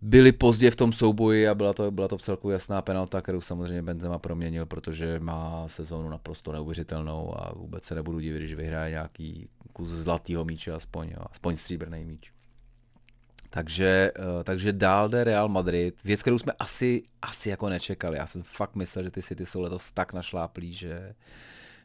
byli 0.01 0.33
pozdě 0.33 0.71
v 0.71 0.77
tom 0.77 0.93
souboji 0.93 1.49
a 1.49 1.55
byla 1.55 1.73
to, 1.73 1.91
byla 1.91 2.09
to 2.09 2.17
v 2.17 2.23
celku 2.23 2.51
jasná 2.51 2.83
penalta, 2.83 3.23
kterou 3.23 3.41
samozřejmě 3.41 3.83
Benzema 3.83 4.19
proměnil, 4.19 4.67
protože 4.67 5.21
má 5.21 5.69
sezónu 5.69 6.09
naprosto 6.11 6.53
neuvěřitelnou 6.53 7.41
a 7.41 7.53
vůbec 7.57 7.85
se 7.85 7.95
nebudu 7.95 8.21
divit, 8.21 8.39
když 8.39 8.55
vyhraje 8.55 8.91
nějaký 8.91 9.49
kus 9.73 9.89
zlatého 9.89 10.45
míče, 10.45 10.73
aspoň, 10.73 11.15
aspoň 11.31 11.57
stříbrný 11.57 12.05
míč. 12.05 12.33
Takže, 13.51 14.13
eh, 14.17 14.45
takže 14.45 14.73
dál 14.73 15.09
jde 15.09 15.25
Real 15.25 15.49
Madrid, 15.49 16.05
věc, 16.05 16.23
kterou 16.23 16.39
jsme 16.39 16.53
asi, 16.59 17.03
asi 17.23 17.51
jako 17.51 17.69
nečekali. 17.69 18.19
Já 18.19 18.27
jsem 18.27 18.43
fakt 18.43 18.75
myslel, 18.75 19.05
že 19.05 19.11
ty 19.11 19.23
City 19.23 19.47
jsou 19.47 19.61
letos 19.61 19.93
tak 19.93 20.13
našláplí, 20.13 20.73
že, 20.73 21.15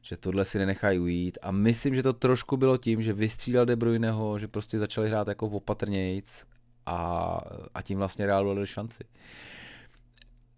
že 0.01 0.17
tohle 0.17 0.45
si 0.45 0.57
nenechají 0.57 0.99
ujít 0.99 1.37
a 1.41 1.51
myslím, 1.51 1.95
že 1.95 2.03
to 2.03 2.13
trošku 2.13 2.57
bylo 2.57 2.77
tím, 2.77 3.01
že 3.01 3.13
vystřídal 3.13 3.65
De 3.65 3.75
Bruyneho, 3.75 4.39
že 4.39 4.47
prostě 4.47 4.79
začali 4.79 5.07
hrát 5.07 5.27
jako 5.27 5.47
opatrnějc 5.47 6.45
a, 6.85 7.39
a 7.73 7.81
tím 7.81 7.97
vlastně 7.97 8.25
Real 8.25 8.45
dali 8.45 8.67
šanci. 8.67 9.03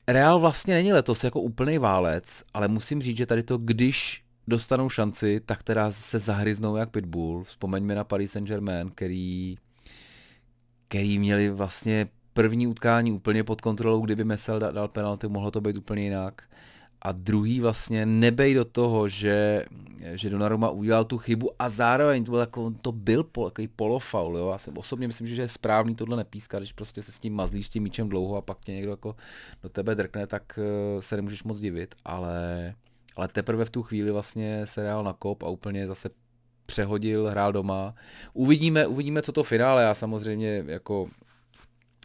Real 0.07 0.39
vlastně 0.39 0.73
není 0.73 0.93
letos 0.93 1.23
jako 1.23 1.41
úplný 1.41 1.77
válec, 1.77 2.43
ale 2.53 2.67
musím 2.67 3.01
říct, 3.01 3.17
že 3.17 3.25
tady 3.25 3.43
to, 3.43 3.57
když 3.57 4.23
dostanou 4.47 4.89
šanci, 4.89 5.41
tak 5.45 5.63
teda 5.63 5.91
se 5.91 6.19
zahryznou 6.19 6.75
jak 6.75 6.89
Pitbull. 6.89 7.43
Vzpomeňme 7.43 7.95
na 7.95 8.03
Paris 8.03 8.31
Saint-Germain, 8.31 8.89
který, 8.89 9.57
který 10.87 11.19
měli 11.19 11.49
vlastně 11.49 12.07
první 12.33 12.67
utkání 12.67 13.11
úplně 13.11 13.43
pod 13.43 13.61
kontrolou, 13.61 14.01
kdyby 14.01 14.23
Mesel 14.23 14.59
dal 14.59 14.87
penalty, 14.87 15.27
mohlo 15.27 15.51
to 15.51 15.61
být 15.61 15.77
úplně 15.77 16.03
jinak 16.03 16.43
a 17.01 17.11
druhý 17.11 17.59
vlastně 17.59 18.05
nebej 18.05 18.53
do 18.53 18.65
toho, 18.65 19.07
že, 19.07 19.65
že 19.99 20.29
Donnarumma 20.29 20.69
udělal 20.69 21.05
tu 21.05 21.17
chybu 21.17 21.51
a 21.59 21.69
zároveň 21.69 22.23
to 22.23 22.31
byl, 22.31 22.39
jako, 22.39 22.71
to 22.81 22.91
byl 22.91 23.23
po, 23.23 23.49
takový 23.49 23.67
polofaul. 23.67 24.37
Jo? 24.37 24.49
Já 24.51 24.57
jsem 24.57 24.77
osobně 24.77 25.07
myslím, 25.07 25.27
že 25.27 25.41
je 25.41 25.47
správný 25.47 25.95
tohle 25.95 26.17
nepískat, 26.17 26.59
když 26.59 26.73
prostě 26.73 27.01
se 27.01 27.11
s 27.11 27.19
tím 27.19 27.33
mazlíš 27.33 27.69
tím 27.69 27.83
míčem 27.83 28.09
dlouho 28.09 28.35
a 28.35 28.41
pak 28.41 28.59
tě 28.59 28.71
někdo 28.71 28.91
jako 28.91 29.15
do 29.63 29.69
tebe 29.69 29.95
drkne, 29.95 30.27
tak 30.27 30.59
uh, 30.59 31.01
se 31.01 31.15
nemůžeš 31.15 31.43
moc 31.43 31.59
divit, 31.59 31.95
ale, 32.05 32.73
ale 33.15 33.27
teprve 33.27 33.65
v 33.65 33.69
tu 33.69 33.83
chvíli 33.83 34.11
vlastně 34.11 34.61
se 34.65 34.83
Real 34.83 35.03
nakop 35.03 35.43
a 35.43 35.49
úplně 35.49 35.87
zase 35.87 36.09
přehodil, 36.65 37.27
hrál 37.27 37.53
doma. 37.53 37.95
Uvidíme, 38.33 38.87
uvidíme, 38.87 39.21
co 39.21 39.31
to 39.31 39.43
finále, 39.43 39.83
já 39.83 39.93
samozřejmě 39.93 40.63
jako 40.67 41.07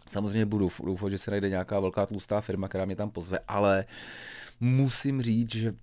samozřejmě 0.09 0.45
budu 0.45 0.69
doufat, 0.85 1.09
že 1.09 1.17
se 1.17 1.31
najde 1.31 1.49
nějaká 1.49 1.79
velká 1.79 2.05
tlustá 2.05 2.41
firma, 2.41 2.67
která 2.67 2.85
mě 2.85 2.95
tam 2.95 3.09
pozve, 3.09 3.39
ale 3.47 3.85
uh, 3.87 3.91
musím 4.59 5.21
říct, 5.21 5.55
že 5.55 5.73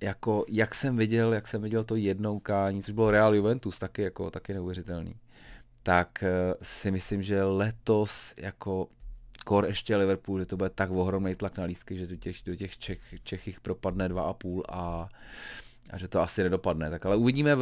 jako, 0.00 0.44
jak 0.48 0.74
jsem 0.74 0.96
viděl, 0.96 1.34
jak 1.34 1.48
jsem 1.48 1.62
viděl 1.62 1.84
to 1.84 1.96
jednou 1.96 2.38
kání, 2.38 2.82
což 2.82 2.94
bylo 2.94 3.10
Real 3.10 3.34
Juventus, 3.34 3.78
taky 3.78 4.02
jako, 4.02 4.30
taky 4.30 4.54
neuvěřitelný, 4.54 5.14
tak 5.82 6.22
eh, 6.22 6.54
si 6.62 6.90
myslím, 6.90 7.22
že 7.22 7.44
letos 7.44 8.34
jako 8.36 8.88
kor 9.44 9.66
ještě 9.66 9.96
Liverpool, 9.96 10.40
že 10.40 10.46
to 10.46 10.56
bude 10.56 10.70
tak 10.70 10.90
ohromný 10.90 11.34
tlak 11.34 11.58
na 11.58 11.64
lístky, 11.64 11.98
že 11.98 12.06
do 12.06 12.16
těch, 12.16 12.36
do 12.46 12.54
těch 12.54 12.78
Čech, 12.78 13.00
Čech 13.22 13.60
propadne 13.60 14.08
2,5 14.08 14.62
a 14.68 14.78
a 14.78 15.08
že 15.94 16.08
to 16.08 16.20
asi 16.20 16.42
nedopadne. 16.42 16.90
Tak 16.90 17.06
ale 17.06 17.16
uvidíme, 17.16 17.52
eh, 17.52 17.56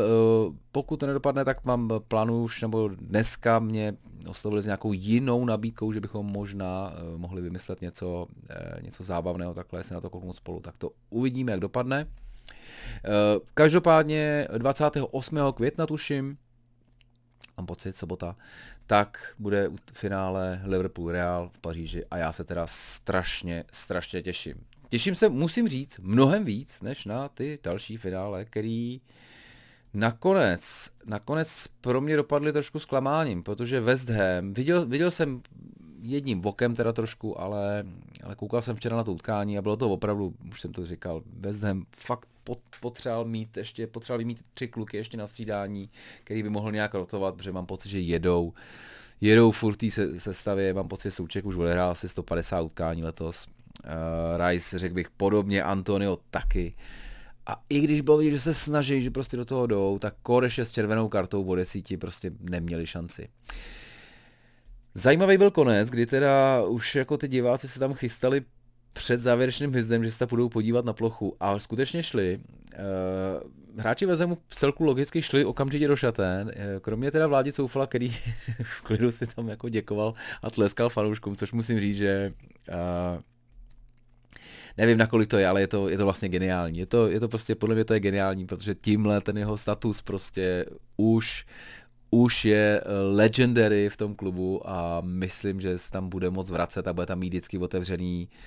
pokud 0.72 0.96
to 0.96 1.06
nedopadne, 1.06 1.44
tak 1.44 1.64
mám 1.64 1.90
plánu 2.08 2.42
už, 2.42 2.62
nebo 2.62 2.88
dneska 2.88 3.58
mě 3.58 3.96
oslovili 4.28 4.62
s 4.62 4.66
nějakou 4.66 4.92
jinou 4.92 5.44
nabídkou, 5.44 5.92
že 5.92 6.00
bychom 6.00 6.26
možná 6.26 6.92
eh, 6.92 7.18
mohli 7.18 7.42
vymyslet 7.42 7.80
něco, 7.80 8.26
eh, 8.50 8.82
něco 8.82 9.04
zábavného, 9.04 9.54
takhle 9.54 9.82
se 9.82 9.94
na 9.94 10.00
to 10.00 10.10
kouknout 10.10 10.36
spolu. 10.36 10.60
Tak 10.60 10.76
to 10.78 10.90
uvidíme, 11.10 11.52
jak 11.52 11.60
dopadne. 11.60 12.06
Každopádně 13.54 14.48
28. 14.58 15.52
května 15.52 15.86
tuším, 15.86 16.36
mám 17.56 17.66
pocit, 17.66 17.96
sobota, 17.96 18.36
tak 18.86 19.34
bude 19.38 19.70
finále 19.92 20.60
Liverpool 20.64 21.10
Real 21.10 21.50
v 21.52 21.58
Paříži 21.58 22.04
a 22.10 22.16
já 22.16 22.32
se 22.32 22.44
teda 22.44 22.66
strašně, 22.66 23.64
strašně 23.72 24.22
těším. 24.22 24.54
Těším 24.88 25.14
se, 25.14 25.28
musím 25.28 25.68
říct, 25.68 25.98
mnohem 26.02 26.44
víc, 26.44 26.82
než 26.82 27.04
na 27.04 27.28
ty 27.28 27.58
další 27.62 27.96
finále, 27.96 28.44
který 28.44 29.00
nakonec, 29.94 30.90
nakonec 31.06 31.66
pro 31.80 32.00
mě 32.00 32.16
dopadly 32.16 32.52
trošku 32.52 32.78
zklamáním, 32.78 33.42
protože 33.42 33.80
West 33.80 34.10
Ham, 34.10 34.54
viděl, 34.54 34.86
viděl 34.86 35.10
jsem 35.10 35.42
jedním 36.02 36.40
vokem 36.40 36.74
teda 36.74 36.92
trošku, 36.92 37.40
ale, 37.40 37.84
ale 38.24 38.34
koukal 38.34 38.62
jsem 38.62 38.76
včera 38.76 38.96
na 38.96 39.04
to 39.04 39.12
utkání 39.12 39.58
a 39.58 39.62
bylo 39.62 39.76
to 39.76 39.90
opravdu, 39.90 40.34
už 40.50 40.60
jsem 40.60 40.72
to 40.72 40.86
říkal, 40.86 41.22
West 41.40 41.62
Ham 41.62 41.86
fakt 41.96 42.28
pot, 42.44 42.58
potřeboval 42.80 43.24
mít 43.24 43.56
ještě, 43.56 43.86
potřeboval 43.86 44.26
mít 44.26 44.42
tři 44.54 44.68
kluky 44.68 44.96
ještě 44.96 45.16
na 45.16 45.26
střídání, 45.26 45.90
který 46.24 46.42
by 46.42 46.50
mohl 46.50 46.72
nějak 46.72 46.94
rotovat, 46.94 47.34
protože 47.34 47.52
mám 47.52 47.66
pocit, 47.66 47.88
že 47.88 48.00
jedou, 48.00 48.52
jedou 49.20 49.50
furt 49.50 49.78
se, 49.88 50.20
sestavě, 50.20 50.74
mám 50.74 50.88
pocit, 50.88 51.08
že 51.08 51.10
Souček 51.10 51.44
už 51.44 51.56
odehrál 51.56 51.90
asi 51.90 52.08
150 52.08 52.60
utkání 52.60 53.04
letos, 53.04 53.46
uh, 53.84 54.48
Rice 54.48 54.78
řekl 54.78 54.94
bych 54.94 55.10
podobně, 55.10 55.62
Antonio 55.62 56.18
taky, 56.30 56.74
a 57.46 57.62
i 57.68 57.80
když 57.80 58.00
bylo 58.00 58.16
vidět, 58.16 58.30
že 58.30 58.40
se 58.40 58.54
snaží, 58.54 59.02
že 59.02 59.10
prostě 59.10 59.36
do 59.36 59.44
toho 59.44 59.66
jdou, 59.66 59.98
tak 59.98 60.14
Koreše 60.22 60.64
s 60.64 60.72
červenou 60.72 61.08
kartou 61.08 61.44
o 61.44 61.54
desíti 61.54 61.96
prostě 61.96 62.30
neměli 62.40 62.86
šanci. 62.86 63.28
Zajímavý 64.94 65.38
byl 65.38 65.50
konec, 65.50 65.90
kdy 65.90 66.06
teda 66.06 66.62
už 66.62 66.94
jako 66.94 67.16
ty 67.16 67.28
diváci 67.28 67.68
se 67.68 67.78
tam 67.78 67.94
chystali 67.94 68.42
před 68.92 69.20
závěrečným 69.20 69.70
hvězdem, 69.70 70.04
že 70.04 70.10
se 70.10 70.18
tam 70.18 70.28
budou 70.28 70.48
podívat 70.48 70.84
na 70.84 70.92
plochu 70.92 71.36
a 71.40 71.58
skutečně 71.58 72.02
šli. 72.02 72.40
Uh, 72.74 73.80
hráči 73.80 74.06
ve 74.06 74.16
zemu 74.16 74.38
v 74.48 74.54
celku 74.54 74.84
logicky 74.84 75.22
šli 75.22 75.44
okamžitě 75.44 75.88
do 75.88 75.96
šatén, 75.96 76.46
uh, 76.46 76.52
kromě 76.80 77.10
teda 77.10 77.26
Vládi 77.26 77.52
Coufala, 77.52 77.86
který 77.86 78.08
v 78.62 78.80
klidu 78.80 79.12
si 79.12 79.26
tam 79.26 79.48
jako 79.48 79.68
děkoval 79.68 80.14
a 80.42 80.50
tleskal 80.50 80.88
fanouškům, 80.88 81.36
což 81.36 81.52
musím 81.52 81.80
říct, 81.80 81.96
že 81.96 82.32
nevím, 84.76 84.98
nakolik 84.98 85.28
to 85.28 85.38
je, 85.38 85.48
ale 85.48 85.60
je 85.60 85.66
to, 85.66 85.88
je 85.88 85.98
to 85.98 86.04
vlastně 86.04 86.28
geniální. 86.28 86.78
Je 86.78 86.86
to, 86.86 87.08
je 87.08 87.20
to 87.20 87.28
prostě, 87.28 87.54
podle 87.54 87.74
mě 87.74 87.84
to 87.84 87.94
je 87.94 88.00
geniální, 88.00 88.46
protože 88.46 88.74
tímhle 88.74 89.20
ten 89.20 89.38
jeho 89.38 89.56
status 89.56 90.02
prostě 90.02 90.64
už 90.96 91.46
už 92.10 92.44
je 92.44 92.80
eh, 92.80 92.90
legendary 93.14 93.88
v 93.88 93.96
tom 93.96 94.14
klubu 94.14 94.70
a 94.70 95.00
myslím, 95.00 95.60
že 95.60 95.78
se 95.78 95.90
tam 95.90 96.08
bude 96.08 96.30
moc 96.30 96.50
vracet 96.50 96.88
a 96.88 96.92
bude 96.92 97.06
tam 97.06 97.18
mít 97.18 97.28
vždycky 97.28 97.58
otevřený 97.58 98.28
uh, 98.30 98.38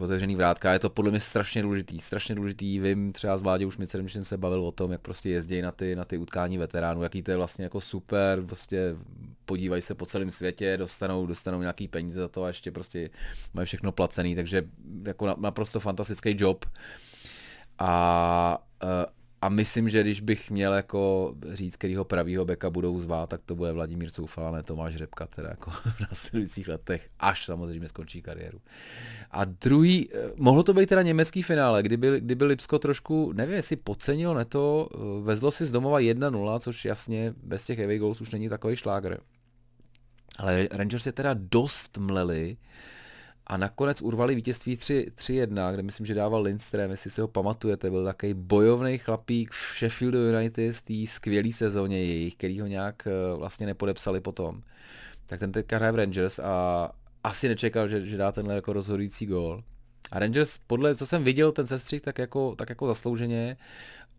otevřený 0.00 0.36
vrátka. 0.36 0.72
Je 0.72 0.78
to 0.78 0.90
podle 0.90 1.10
mě 1.10 1.20
strašně 1.20 1.62
důležitý, 1.62 2.00
strašně 2.00 2.34
důležitý. 2.34 2.80
Vím 2.80 3.12
třeba 3.12 3.38
z 3.38 3.42
Vládě 3.42 3.66
už 3.66 3.78
mi 3.78 3.86
když 3.94 4.12
jsem 4.12 4.24
se 4.24 4.36
bavil 4.36 4.64
o 4.64 4.72
tom, 4.72 4.92
jak 4.92 5.00
prostě 5.00 5.30
jezdí 5.30 5.62
na 5.62 5.72
ty, 5.72 5.96
na 5.96 6.04
ty 6.04 6.18
utkání 6.18 6.58
veteránů, 6.58 7.02
jaký 7.02 7.22
to 7.22 7.30
je 7.30 7.36
vlastně 7.36 7.64
jako 7.64 7.80
super, 7.80 8.42
prostě 8.42 8.96
podívají 9.44 9.82
se 9.82 9.94
po 9.94 10.06
celém 10.06 10.30
světě, 10.30 10.76
dostanou, 10.76 11.26
dostanou 11.26 11.60
nějaký 11.60 11.88
peníze 11.88 12.20
za 12.20 12.28
to 12.28 12.44
a 12.44 12.48
ještě 12.48 12.70
prostě 12.70 13.10
mají 13.54 13.66
všechno 13.66 13.92
placený, 13.92 14.34
takže 14.34 14.62
jako 15.04 15.36
naprosto 15.38 15.80
fantastický 15.80 16.36
job. 16.38 16.64
A, 17.78 18.58
uh, 18.82 19.21
a 19.42 19.48
myslím, 19.48 19.88
že 19.88 20.02
když 20.02 20.20
bych 20.20 20.50
měl 20.50 20.72
jako 20.72 21.34
říct, 21.52 21.76
kterýho 21.76 22.04
pravýho 22.04 22.44
beka 22.44 22.70
budou 22.70 22.98
zvát, 22.98 23.28
tak 23.28 23.40
to 23.46 23.54
bude 23.54 23.72
Vladimír 23.72 24.10
Coufal, 24.10 24.52
ne 24.52 24.62
Tomáš 24.62 24.96
Řepka, 24.96 25.26
teda 25.26 25.48
jako 25.48 25.70
v 25.96 26.00
následujících 26.00 26.68
letech, 26.68 27.08
až 27.20 27.44
samozřejmě 27.44 27.88
skončí 27.88 28.22
kariéru. 28.22 28.60
A 29.30 29.44
druhý, 29.44 30.08
eh, 30.12 30.32
mohlo 30.36 30.62
to 30.62 30.74
být 30.74 30.88
teda 30.88 31.02
německý 31.02 31.42
finále, 31.42 31.82
kdyby, 31.82 32.20
kdyby 32.20 32.44
Lipsko 32.44 32.78
trošku, 32.78 33.32
nevím, 33.32 33.54
jestli 33.54 33.76
podcenil 33.76 34.34
neto, 34.34 34.88
eh, 34.94 34.98
vezlo 35.22 35.50
si 35.50 35.66
z 35.66 35.72
domova 35.72 36.00
1-0, 36.00 36.60
což 36.60 36.84
jasně 36.84 37.34
bez 37.42 37.64
těch 37.64 37.80
away 37.80 37.98
goals 37.98 38.20
už 38.20 38.32
není 38.32 38.48
takový 38.48 38.76
šlágr. 38.76 39.18
Ale 40.38 40.68
Rangers 40.72 41.06
je 41.06 41.12
teda 41.12 41.34
dost 41.38 41.98
mleli, 41.98 42.56
a 43.52 43.56
nakonec 43.56 44.02
urvali 44.02 44.34
vítězství 44.34 44.76
3-1, 44.76 45.72
kde 45.72 45.82
myslím, 45.82 46.06
že 46.06 46.14
dával 46.14 46.42
Lindström, 46.42 46.90
jestli 46.90 47.10
si 47.10 47.20
ho 47.20 47.28
pamatujete, 47.28 47.90
byl 47.90 48.04
takový 48.04 48.34
bojovný 48.34 48.98
chlapík 48.98 49.50
v 49.50 49.78
Sheffield 49.78 50.14
United 50.14 50.76
v 50.76 50.82
té 50.82 51.12
skvělé 51.12 51.52
sezóně 51.52 52.04
jejich, 52.04 52.34
který 52.34 52.60
ho 52.60 52.66
nějak 52.66 53.06
eh, 53.06 53.36
vlastně 53.36 53.66
nepodepsali 53.66 54.20
potom. 54.20 54.62
Tak 55.26 55.40
ten 55.40 55.52
teďka 55.52 55.76
hraje 55.76 55.92
v 55.92 55.96
Rangers 55.96 56.38
a 56.38 56.90
asi 57.24 57.48
nečekal, 57.48 57.88
že, 57.88 58.06
že 58.06 58.16
dá 58.16 58.32
tenhle 58.32 58.54
jako 58.54 58.72
rozhodující 58.72 59.26
gól. 59.26 59.62
A 60.12 60.18
Rangers, 60.18 60.58
podle 60.66 60.94
co 60.94 61.06
jsem 61.06 61.24
viděl 61.24 61.52
ten 61.52 61.66
sestřih, 61.66 62.02
tak 62.02 62.18
jako, 62.18 62.54
tak 62.56 62.68
jako 62.68 62.86
zaslouženě, 62.86 63.56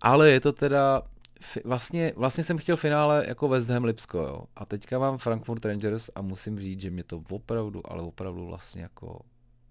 ale 0.02 0.30
je 0.30 0.40
to 0.40 0.52
teda 0.52 1.02
vlastně, 1.66 2.14
vlastně 2.16 2.44
jsem 2.44 2.58
chtěl 2.58 2.76
finále 2.78 3.26
jako 3.28 3.48
West 3.48 3.70
Ham 3.70 3.84
Lipsko, 3.84 4.18
jo. 4.18 4.44
A 4.56 4.66
teďka 4.66 5.00
mám 5.00 5.18
Frankfurt 5.18 5.66
Rangers 5.66 6.10
a 6.16 6.22
musím 6.22 6.60
říct, 6.60 6.82
že 6.82 6.90
mě 6.90 7.04
to 7.04 7.24
opravdu, 7.30 7.92
ale 7.92 8.04
opravdu 8.04 8.46
vlastně 8.46 8.82
jako, 8.82 9.20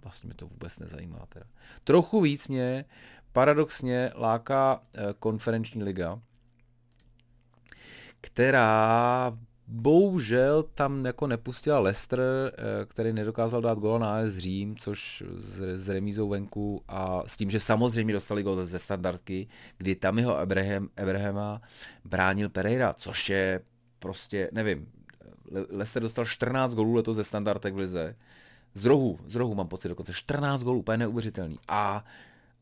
vlastně 0.02 0.28
mě 0.28 0.34
to 0.34 0.46
vůbec 0.46 0.78
nezajímá 0.78 1.26
teda. 1.28 1.46
Trochu 1.84 2.20
víc 2.20 2.48
mě 2.48 2.84
paradoxně 3.32 4.12
láká 4.14 4.80
eh, 4.94 5.00
konferenční 5.18 5.82
liga, 5.82 6.20
která 8.20 9.38
Bohužel 9.68 10.62
tam 10.62 11.04
jako 11.04 11.26
nepustila 11.26 11.78
Leicester, 11.78 12.20
eh, 12.20 12.52
který 12.86 13.12
nedokázal 13.12 13.60
dát 13.60 13.78
gol 13.78 13.98
na 13.98 14.16
AS 14.18 14.34
Řím, 14.34 14.76
což 14.76 15.22
s 15.74 15.88
remízou 15.88 16.28
venku 16.28 16.82
a 16.88 17.22
s 17.26 17.36
tím, 17.36 17.50
že 17.50 17.60
samozřejmě 17.60 18.12
dostali 18.12 18.42
gol 18.42 18.64
ze 18.64 18.78
standardky, 18.78 19.48
kdy 19.78 19.94
tam 19.94 20.18
jeho 20.18 20.38
Abraham, 20.38 20.88
Abrahama 20.96 21.62
bránil 22.04 22.48
Pereira, 22.48 22.92
což 22.92 23.28
je 23.28 23.60
prostě, 23.98 24.48
nevím, 24.52 24.86
Leicester 25.70 26.02
dostal 26.02 26.24
14 26.24 26.74
gólů 26.74 26.94
letos 26.94 27.16
ze 27.16 27.24
standardek 27.24 27.74
v 27.74 27.78
lize. 27.78 28.16
Z 28.74 28.84
rohu, 28.84 29.18
z 29.26 29.34
rohu 29.34 29.54
mám 29.54 29.68
pocit 29.68 29.88
dokonce, 29.88 30.12
14 30.12 30.62
gólů, 30.62 30.78
úplně 30.78 30.98
neuvěřitelný. 30.98 31.58
A 31.68 32.04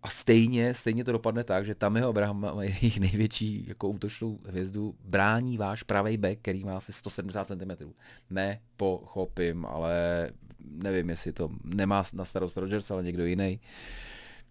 a 0.02 0.08
stejně, 0.08 0.74
stejně 0.74 1.04
to 1.04 1.12
dopadne 1.12 1.44
tak, 1.44 1.66
že 1.66 1.74
tam 1.74 1.96
jeho 1.96 2.08
Abraham, 2.08 2.60
jejich 2.60 3.00
největší 3.00 3.64
jako 3.68 3.88
útočnou 3.88 4.38
hvězdu, 4.48 4.94
brání 5.04 5.58
váš 5.58 5.82
pravý 5.82 6.16
back, 6.16 6.38
který 6.42 6.64
má 6.64 6.76
asi 6.76 6.92
170 6.92 7.46
cm. 7.46 7.92
Nepochopím, 8.30 9.66
ale 9.66 10.30
nevím, 10.64 11.10
jestli 11.10 11.32
to 11.32 11.48
nemá 11.64 12.02
na 12.12 12.24
starost 12.24 12.56
Rogers, 12.56 12.90
ale 12.90 13.02
někdo 13.02 13.24
jiný 13.24 13.60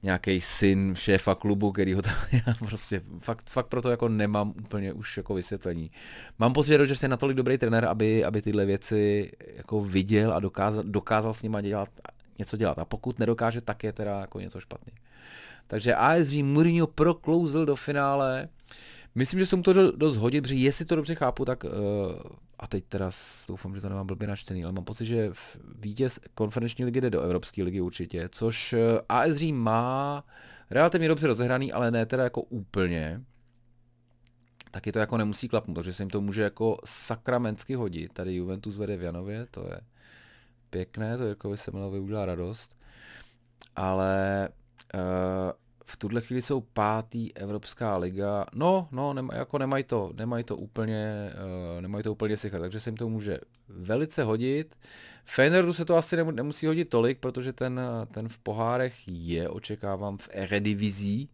nějaký 0.04 0.42
syn 0.42 0.96
šéfa 0.96 1.36
klubu, 1.36 1.72
který 1.72 1.94
ho 1.94 2.02
tam, 2.02 2.16
já 2.32 2.54
prostě 2.54 3.02
fakt, 3.20 3.50
fakt 3.50 3.68
proto 3.68 3.90
jako 3.90 4.10
nemám 4.10 4.54
úplně 4.64 4.94
už 4.94 5.18
jako 5.18 5.34
vysvětlení. 5.34 5.92
Mám 6.40 6.54
pocit, 6.54 6.68
že 6.68 6.78
Rogers 6.78 7.04
je 7.04 7.10
natolik 7.10 7.38
dobrý 7.38 7.58
trenér, 7.58 7.86
aby, 7.86 8.26
aby 8.26 8.42
tyhle 8.42 8.66
věci 8.66 9.32
jako 9.56 9.82
viděl 9.82 10.34
a 10.34 10.40
dokázal, 10.40 10.84
dokázal 10.84 11.34
s 11.34 11.44
nima 11.44 11.62
dělat 11.62 11.90
něco 12.40 12.58
dělat. 12.58 12.80
A 12.80 12.86
pokud 12.86 13.20
nedokáže, 13.20 13.62
tak 13.62 13.84
je 13.84 13.94
teda 13.94 14.20
jako 14.20 14.40
něco 14.40 14.60
špatně. 14.60 14.94
Takže 15.68 15.96
ASG 15.96 16.34
Mourinho 16.34 16.88
proklouzl 16.88 17.66
do 17.66 17.76
finále. 17.76 18.50
Myslím, 19.16 19.40
že 19.40 19.46
se 19.46 19.56
mu 19.56 19.64
to 19.64 19.92
dost 19.92 20.18
hodit, 20.18 20.42
protože 20.42 20.56
jestli 20.56 20.86
to 20.86 20.96
dobře 20.96 21.16
chápu, 21.16 21.46
tak 21.46 21.64
uh, 21.64 21.72
a 22.60 22.68
teď 22.68 22.84
teda 22.90 23.12
doufám, 23.48 23.76
že 23.76 23.82
to 23.82 23.90
nemám 23.90 24.08
blbě 24.08 24.28
načtený, 24.28 24.64
ale 24.64 24.74
mám 24.74 24.86
pocit, 24.86 25.06
že 25.06 25.32
vítěz 25.80 26.20
konferenční 26.36 26.86
ligy 26.86 27.02
jde 27.02 27.10
do 27.10 27.22
Evropské 27.22 27.64
ligy 27.64 27.82
určitě, 27.82 28.30
což 28.32 28.74
eh, 28.74 29.02
ASG 29.10 29.42
má 29.52 30.24
relativně 30.70 31.08
dobře 31.08 31.28
rozehraný, 31.28 31.74
ale 31.74 31.92
ne 31.92 32.06
teda 32.06 32.24
jako 32.24 32.42
úplně 32.42 33.22
taky 34.72 34.92
to 34.92 35.00
jako 35.00 35.18
nemusí 35.18 35.48
klapnout, 35.48 35.76
takže 35.76 35.94
se 35.94 36.04
jim 36.04 36.10
to 36.10 36.22
může 36.22 36.42
jako 36.42 36.78
sakramentsky 36.86 37.76
hodit. 37.76 38.14
Tady 38.14 38.36
Juventus 38.36 38.78
vede 38.78 38.98
v 38.98 39.02
Janově, 39.04 39.48
to 39.52 39.62
je 39.62 39.82
pěkné, 40.70 41.18
to 41.18 41.24
Jirkovi 41.26 41.58
Semelovi 41.58 42.00
udělá 42.00 42.26
radost. 42.26 42.76
Ale 43.76 44.50
uh, 44.94 45.00
v 45.86 45.98
tuhle 45.98 46.22
chvíli 46.22 46.42
jsou 46.42 46.62
pátý 46.62 47.38
Evropská 47.38 47.98
liga. 47.98 48.46
No, 48.54 48.88
no, 48.92 49.14
nema, 49.14 49.36
jako 49.36 49.58
nemají 49.58 49.84
to, 49.84 50.12
nemají 50.16 50.44
to 50.44 50.58
úplně, 50.58 51.32
uh, 51.76 51.82
nemají 51.82 52.04
to 52.04 52.12
úplně 52.12 52.38
sicher, 52.38 52.62
takže 52.62 52.80
se 52.80 52.90
jim 52.90 52.98
to 52.98 53.10
může 53.10 53.40
velice 53.68 54.24
hodit. 54.24 54.76
Fenerdu 55.26 55.74
se 55.74 55.86
to 55.86 55.96
asi 55.96 56.18
nemusí 56.32 56.68
hodit 56.68 56.90
tolik, 56.90 57.20
protože 57.20 57.54
ten, 57.54 57.82
ten 58.12 58.30
v 58.30 58.38
pohárech 58.38 58.96
je, 59.08 59.50
očekávám, 59.50 60.18
v 60.18 60.30
Eredivizi, 60.32 61.28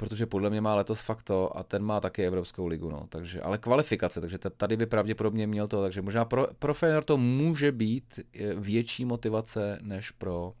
protože 0.00 0.26
podle 0.26 0.50
mě 0.50 0.60
má 0.60 0.74
letos 0.74 1.00
fakt 1.00 1.22
to 1.22 1.56
a 1.56 1.62
ten 1.62 1.82
má 1.82 2.00
taky 2.00 2.26
Evropskou 2.26 2.66
ligu, 2.66 2.90
no, 2.90 3.06
takže, 3.08 3.40
ale 3.40 3.58
kvalifikace, 3.58 4.20
takže 4.20 4.38
tady 4.38 4.76
by 4.76 4.86
pravděpodobně 4.86 5.46
měl 5.46 5.68
to, 5.68 5.82
takže 5.82 6.02
možná 6.02 6.24
pro, 6.24 6.46
pro 6.58 6.74
Fener 6.74 7.04
to 7.04 7.16
může 7.16 7.72
být 7.72 8.20
eh, 8.20 8.54
větší 8.54 9.04
motivace 9.04 9.78
než 9.82 10.10
pro 10.10 10.52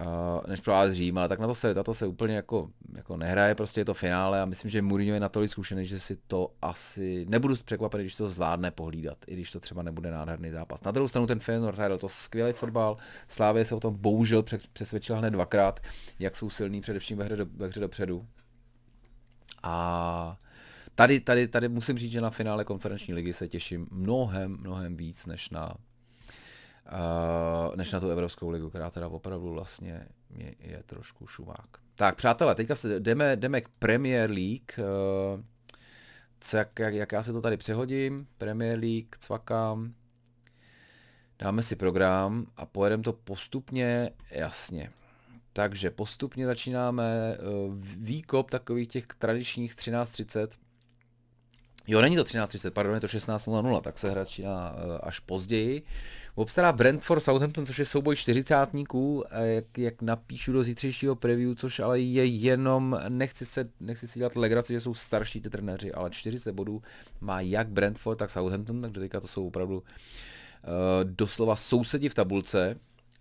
Uh, 0.00 0.40
než 0.48 0.60
pro 0.60 0.72
vás 0.72 0.92
Řím, 0.92 1.18
ale 1.18 1.28
tak 1.28 1.38
na 1.38 1.46
to 1.46 1.54
se, 1.54 1.74
na 1.74 1.82
to 1.82 1.94
se 1.94 2.06
úplně 2.06 2.34
jako, 2.34 2.70
jako 2.96 3.16
nehraje, 3.16 3.54
prostě 3.54 3.80
je 3.80 3.84
to 3.84 3.94
finále 3.94 4.42
a 4.42 4.44
myslím, 4.44 4.70
že 4.70 4.82
Mourinho 4.82 5.14
je 5.14 5.20
natolik 5.20 5.50
zkušený, 5.50 5.86
že 5.86 6.00
si 6.00 6.16
to 6.16 6.52
asi, 6.62 7.26
nebudu 7.28 7.56
překvapený, 7.64 8.04
když 8.04 8.16
to 8.16 8.28
zvládne 8.28 8.70
pohlídat, 8.70 9.18
i 9.26 9.32
když 9.32 9.52
to 9.52 9.60
třeba 9.60 9.82
nebude 9.82 10.10
nádherný 10.10 10.50
zápas. 10.50 10.82
Na 10.82 10.90
druhou 10.90 11.08
stranu 11.08 11.26
ten 11.26 11.40
Feyenoord 11.40 11.76
hrál 11.76 11.98
to 11.98 12.08
skvělý 12.08 12.52
fotbal, 12.52 12.96
Slávě 13.28 13.64
se 13.64 13.74
o 13.74 13.80
tom 13.80 13.96
bohužel 13.98 14.44
přesvědčila 14.72 15.18
hned 15.18 15.30
dvakrát, 15.30 15.80
jak 16.18 16.36
jsou 16.36 16.50
silní 16.50 16.80
především 16.80 17.18
ve 17.18 17.24
hře, 17.24 17.36
do, 17.36 17.46
ve 17.56 17.66
hře 17.66 17.80
dopředu. 17.80 18.26
A 19.62 20.38
tady, 20.94 21.20
tady, 21.20 21.48
tady 21.48 21.68
musím 21.68 21.98
říct, 21.98 22.10
že 22.10 22.20
na 22.20 22.30
finále 22.30 22.64
konferenční 22.64 23.14
ligy 23.14 23.32
se 23.32 23.48
těším 23.48 23.86
mnohem, 23.90 24.56
mnohem 24.60 24.96
víc 24.96 25.26
než 25.26 25.50
na 25.50 25.74
uh, 26.92 27.76
než 27.76 27.92
na 27.92 28.00
tu 28.00 28.08
Evropskou 28.08 28.50
ligu, 28.50 28.68
která 28.68 28.90
teda 28.90 29.08
opravdu 29.08 29.52
vlastně 29.52 30.06
je, 30.36 30.54
je 30.60 30.82
trošku 30.86 31.26
šumák. 31.26 31.66
Tak 31.94 32.14
přátelé, 32.14 32.54
teďka 32.54 32.74
se 32.74 33.00
jdeme, 33.00 33.36
jdeme 33.36 33.60
k 33.60 33.68
Premier 33.78 34.30
League. 34.30 34.72
Uh, 34.78 35.40
co, 36.40 36.56
jak, 36.56 36.78
jak, 36.78 36.94
jak 36.94 37.12
já 37.12 37.22
se 37.22 37.32
to 37.32 37.40
tady 37.40 37.56
přehodím, 37.56 38.26
Premier 38.38 38.78
League, 38.78 39.16
cvakám, 39.18 39.94
dáme 41.38 41.62
si 41.62 41.76
program 41.76 42.46
a 42.56 42.66
pojedeme 42.66 43.02
to 43.02 43.12
postupně, 43.12 44.10
jasně. 44.30 44.90
Takže 45.52 45.90
postupně 45.90 46.46
začínáme 46.46 47.38
uh, 47.38 47.74
výkop 47.96 48.50
takových 48.50 48.88
těch 48.88 49.06
tradičních 49.06 49.74
13.30. 49.74 50.48
Jo, 51.86 52.00
není 52.00 52.16
to 52.16 52.24
13.30, 52.24 52.70
pardon, 52.70 52.94
je 52.94 53.00
to 53.00 53.06
16.00, 53.06 53.80
tak 53.80 53.98
se 53.98 54.10
hra 54.10 54.24
začíná 54.24 54.74
až 55.02 55.20
později. 55.20 55.82
Obstará 56.34 56.72
Brentford 56.72 57.22
Southampton, 57.22 57.66
což 57.66 57.78
je 57.78 57.84
souboj 57.84 58.16
čtyřicátníků, 58.16 59.24
jak, 59.42 59.78
jak 59.78 60.02
napíšu 60.02 60.52
do 60.52 60.62
zítřejšího 60.62 61.16
preview, 61.16 61.54
což 61.54 61.80
ale 61.80 62.00
je 62.00 62.26
jenom, 62.26 63.00
nechci, 63.08 63.46
se, 63.46 63.70
nechci 63.80 64.08
si 64.08 64.18
dělat 64.18 64.36
legraci, 64.36 64.72
že 64.72 64.80
jsou 64.80 64.94
starší 64.94 65.40
ty 65.40 65.50
trenéři, 65.50 65.92
ale 65.92 66.10
40 66.10 66.52
bodů 66.52 66.82
má 67.20 67.40
jak 67.40 67.68
Brentford, 67.68 68.18
tak 68.18 68.30
Southampton, 68.30 68.82
takže 68.82 69.00
teďka 69.00 69.20
to 69.20 69.28
jsou 69.28 69.46
opravdu 69.46 69.76
uh, 69.78 69.84
doslova 71.04 71.56
sousedi 71.56 72.08
v 72.08 72.14
tabulce. 72.14 72.78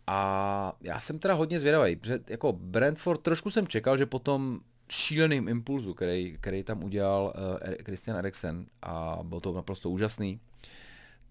A 0.07 0.73
já 0.81 0.99
jsem 0.99 1.19
teda 1.19 1.33
hodně 1.33 1.59
zvědavý, 1.59 1.95
protože 1.95 2.19
jako 2.27 2.53
Brentford 2.53 3.21
trošku 3.21 3.49
jsem 3.49 3.67
čekal, 3.67 3.97
že 3.97 4.05
potom 4.05 4.59
šíleným 4.89 5.47
impulzu, 5.47 5.93
který, 5.93 6.37
který 6.39 6.63
tam 6.63 6.83
udělal 6.83 7.33
uh, 7.35 7.73
Christian 7.85 8.17
Eriksen 8.17 8.65
a 8.81 9.19
byl 9.23 9.39
to 9.39 9.53
naprosto 9.53 9.89
úžasný, 9.89 10.39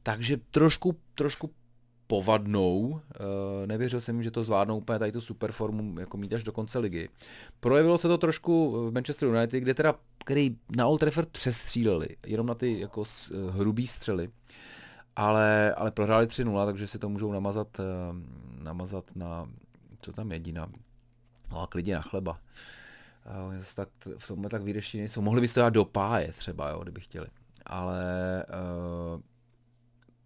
takže 0.02 0.36
trošku, 0.50 0.96
trošku 1.14 1.50
povadnou. 2.10 3.00
Eh, 3.14 3.66
nevěřil 3.66 4.00
jsem, 4.00 4.22
že 4.22 4.30
to 4.30 4.44
zvládnou 4.44 4.78
úplně 4.78 4.98
tady 4.98 5.12
tu 5.12 5.20
superformu 5.20 6.00
jako 6.00 6.16
mít 6.16 6.32
až 6.32 6.42
do 6.42 6.52
konce 6.52 6.78
ligy. 6.78 7.08
Projevilo 7.60 7.98
se 7.98 8.08
to 8.08 8.18
trošku 8.18 8.72
v 8.90 8.92
Manchester 8.92 9.28
United, 9.28 9.60
kde 9.60 9.74
teda, 9.74 9.94
který 10.24 10.56
na 10.76 10.86
Old 10.86 11.00
Trafford 11.00 11.28
přestříleli, 11.28 12.08
jenom 12.26 12.46
na 12.46 12.54
ty 12.54 12.80
jako 12.80 13.02
eh, 13.04 13.50
hrubý 13.50 13.86
střely. 13.86 14.30
Ale, 15.16 15.74
ale 15.74 15.90
prohráli 15.90 16.26
3-0, 16.26 16.66
takže 16.66 16.86
si 16.86 16.98
to 16.98 17.08
můžou 17.08 17.32
namazat, 17.32 17.80
eh, 17.80 17.84
namazat 18.62 19.16
na, 19.16 19.48
co 20.02 20.12
tam 20.12 20.32
jediná, 20.32 20.68
no 21.50 21.60
a 21.62 21.66
klidně 21.66 21.94
na 21.94 22.02
chleba. 22.02 22.38
Tak, 23.74 23.88
v 24.18 24.28
tomhle 24.28 24.50
tak 24.50 24.62
výdeští 24.62 24.98
nejsou. 24.98 25.20
Mohli 25.20 25.40
byste 25.40 25.54
to 25.54 25.60
dát 25.60 25.70
do 25.70 25.84
páje 25.84 26.32
třeba, 26.32 26.70
jo, 26.70 26.82
kdyby 26.82 27.00
chtěli. 27.00 27.26
Ale 27.66 28.44
uh, 28.48 29.20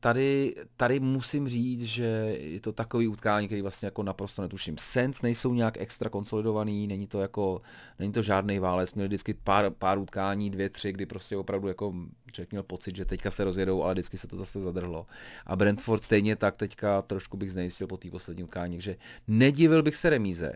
tady, 0.04 0.54
tady 0.76 1.00
musím 1.00 1.48
říct, 1.48 1.82
že 1.82 2.04
je 2.38 2.60
to 2.60 2.72
takový 2.72 3.08
utkání, 3.08 3.46
který 3.46 3.62
vlastně 3.62 3.86
jako 3.86 4.02
naprosto 4.02 4.42
netuším. 4.42 4.78
Sens 4.78 5.22
nejsou 5.22 5.54
nějak 5.54 5.76
extra 5.80 6.10
konsolidovaný, 6.10 6.86
není 6.86 7.06
to 7.06 7.20
jako, 7.20 7.62
není 7.98 8.12
to 8.12 8.22
žádný 8.22 8.58
válec, 8.58 8.94
měli 8.94 9.08
vždycky 9.08 9.34
pár, 9.34 9.70
pár 9.70 9.98
utkání, 9.98 10.50
dvě, 10.50 10.68
tři, 10.68 10.92
kdy 10.92 11.06
prostě 11.06 11.36
opravdu 11.36 11.68
jako 11.68 11.94
člověk 12.32 12.50
měl 12.50 12.62
pocit, 12.62 12.96
že 12.96 13.04
teďka 13.04 13.30
se 13.30 13.44
rozjedou, 13.44 13.82
ale 13.82 13.94
vždycky 13.94 14.18
se 14.18 14.28
to 14.28 14.38
zase 14.38 14.60
zadrhlo. 14.60 15.06
A 15.46 15.56
Brentford 15.56 16.04
stejně 16.04 16.36
tak 16.36 16.56
teďka 16.56 17.02
trošku 17.02 17.36
bych 17.36 17.52
znejistil 17.52 17.86
po 17.86 17.96
té 17.96 18.10
poslední 18.10 18.44
utkání, 18.44 18.80
že 18.80 18.96
nedivil 19.28 19.82
bych 19.82 19.96
se 19.96 20.10
remíze, 20.10 20.52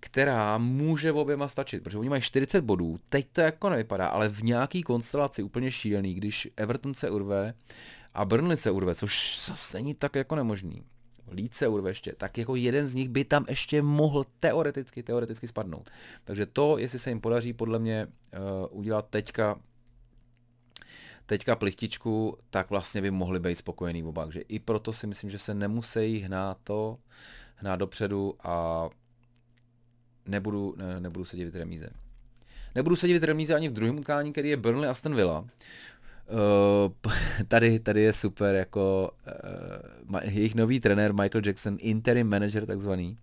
která 0.00 0.58
může 0.58 1.12
v 1.12 1.16
oběma 1.16 1.48
stačit, 1.48 1.82
protože 1.82 1.98
oni 1.98 2.08
mají 2.08 2.22
40 2.22 2.60
bodů, 2.60 2.98
teď 3.08 3.26
to 3.32 3.40
jako 3.40 3.70
nevypadá, 3.70 4.06
ale 4.06 4.28
v 4.28 4.42
nějaký 4.42 4.82
konstelaci 4.82 5.42
úplně 5.42 5.70
šílený, 5.70 6.14
když 6.14 6.48
Everton 6.56 6.94
se 6.94 7.10
urve, 7.10 7.54
a 8.16 8.24
Burnley 8.24 8.56
se 8.56 8.70
urve, 8.70 8.94
což 8.94 9.44
zase 9.46 9.78
není 9.78 9.94
tak 9.94 10.14
jako 10.14 10.36
nemožný. 10.36 10.82
Leeds 11.26 11.58
se 11.58 11.68
urve 11.68 11.90
ještě, 11.90 12.12
tak 12.12 12.38
jako 12.38 12.56
jeden 12.56 12.86
z 12.86 12.94
nich 12.94 13.08
by 13.08 13.24
tam 13.24 13.44
ještě 13.48 13.82
mohl 13.82 14.24
teoreticky, 14.40 15.02
teoreticky 15.02 15.48
spadnout. 15.48 15.90
Takže 16.24 16.46
to, 16.46 16.78
jestli 16.78 16.98
se 16.98 17.10
jim 17.10 17.20
podaří 17.20 17.52
podle 17.52 17.78
mě 17.78 18.06
uh, 18.06 18.78
udělat 18.78 19.06
teďka 19.10 19.60
teďka 21.26 21.56
plichtičku, 21.56 22.38
tak 22.50 22.70
vlastně 22.70 23.02
by 23.02 23.10
mohli 23.10 23.40
být 23.40 23.54
spokojení 23.54 24.04
oba. 24.04 24.24
Takže 24.24 24.40
i 24.40 24.58
proto 24.58 24.92
si 24.92 25.06
myslím, 25.06 25.30
že 25.30 25.38
se 25.38 25.54
nemusí 25.54 26.18
hnát 26.18 26.58
to, 26.64 26.98
hnát 27.54 27.76
dopředu 27.76 28.34
a 28.42 28.88
nebudu, 30.26 30.74
ne, 30.76 31.00
nebudu 31.00 31.24
se 31.24 31.36
divit 31.36 31.56
remíze. 31.56 31.90
Nebudu 32.74 32.96
se 32.96 33.06
divit 33.06 33.24
remíze 33.24 33.54
ani 33.54 33.68
v 33.68 33.72
druhém 33.72 33.98
utkání, 33.98 34.32
který 34.32 34.48
je 34.48 34.56
Burnley 34.56 34.90
Aston 34.90 35.14
Villa. 35.14 35.44
Uh, 36.28 37.12
tady, 37.48 37.78
tady 37.78 38.02
je 38.02 38.12
super 38.12 38.54
jako 38.54 39.10
uh, 40.12 40.20
jejich 40.22 40.54
nový 40.54 40.80
trenér 40.80 41.14
Michael 41.14 41.42
Jackson, 41.46 41.76
interim 41.80 42.28
manager 42.30 42.66
takzvaný, 42.66 43.18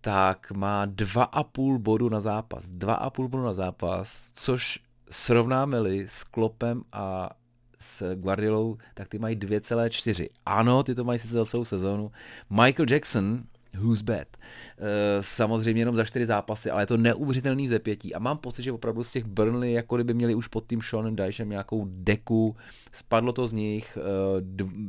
tak 0.00 0.52
má 0.52 0.84
dva 0.86 1.24
a 1.24 1.42
půl 1.42 1.78
bodu 1.78 2.08
na 2.08 2.20
zápas. 2.20 2.66
Dva 2.66 2.94
a 2.94 3.10
půl 3.10 3.28
bodu 3.28 3.44
na 3.44 3.52
zápas, 3.52 4.30
což 4.34 4.78
srovnáme-li 5.10 6.08
s 6.08 6.24
Klopem 6.24 6.82
a 6.92 7.30
s 7.78 8.14
Guardiolou, 8.14 8.76
tak 8.94 9.08
ty 9.08 9.18
mají 9.18 9.36
2,4. 9.36 10.28
Ano, 10.46 10.82
ty 10.82 10.94
to 10.94 11.04
mají 11.04 11.18
sice 11.18 11.34
za 11.34 11.44
celou 11.44 11.64
sezónu. 11.64 12.12
Michael 12.50 12.86
Jackson 12.90 13.42
Who's 13.74 14.02
bad. 14.02 14.28
Uh, 14.36 14.86
samozřejmě 15.20 15.80
jenom 15.80 15.96
za 15.96 16.04
čtyři 16.04 16.26
zápasy, 16.26 16.70
ale 16.70 16.82
je 16.82 16.86
to 16.86 16.96
neuvěřitelný 16.96 17.66
vzepětí 17.66 18.14
a 18.14 18.18
mám 18.18 18.38
pocit, 18.38 18.62
že 18.62 18.72
opravdu 18.72 19.04
z 19.04 19.12
těch 19.12 19.24
Burnley, 19.24 19.72
jako 19.72 19.96
kdyby 19.96 20.14
měli 20.14 20.34
už 20.34 20.48
pod 20.48 20.66
tím 20.66 20.82
Seanem 20.82 21.16
Dyshem 21.16 21.48
nějakou 21.48 21.86
deku, 21.88 22.56
spadlo 22.92 23.32
to 23.32 23.46
z 23.46 23.52
nich, 23.52 23.98
uh, 24.00 24.40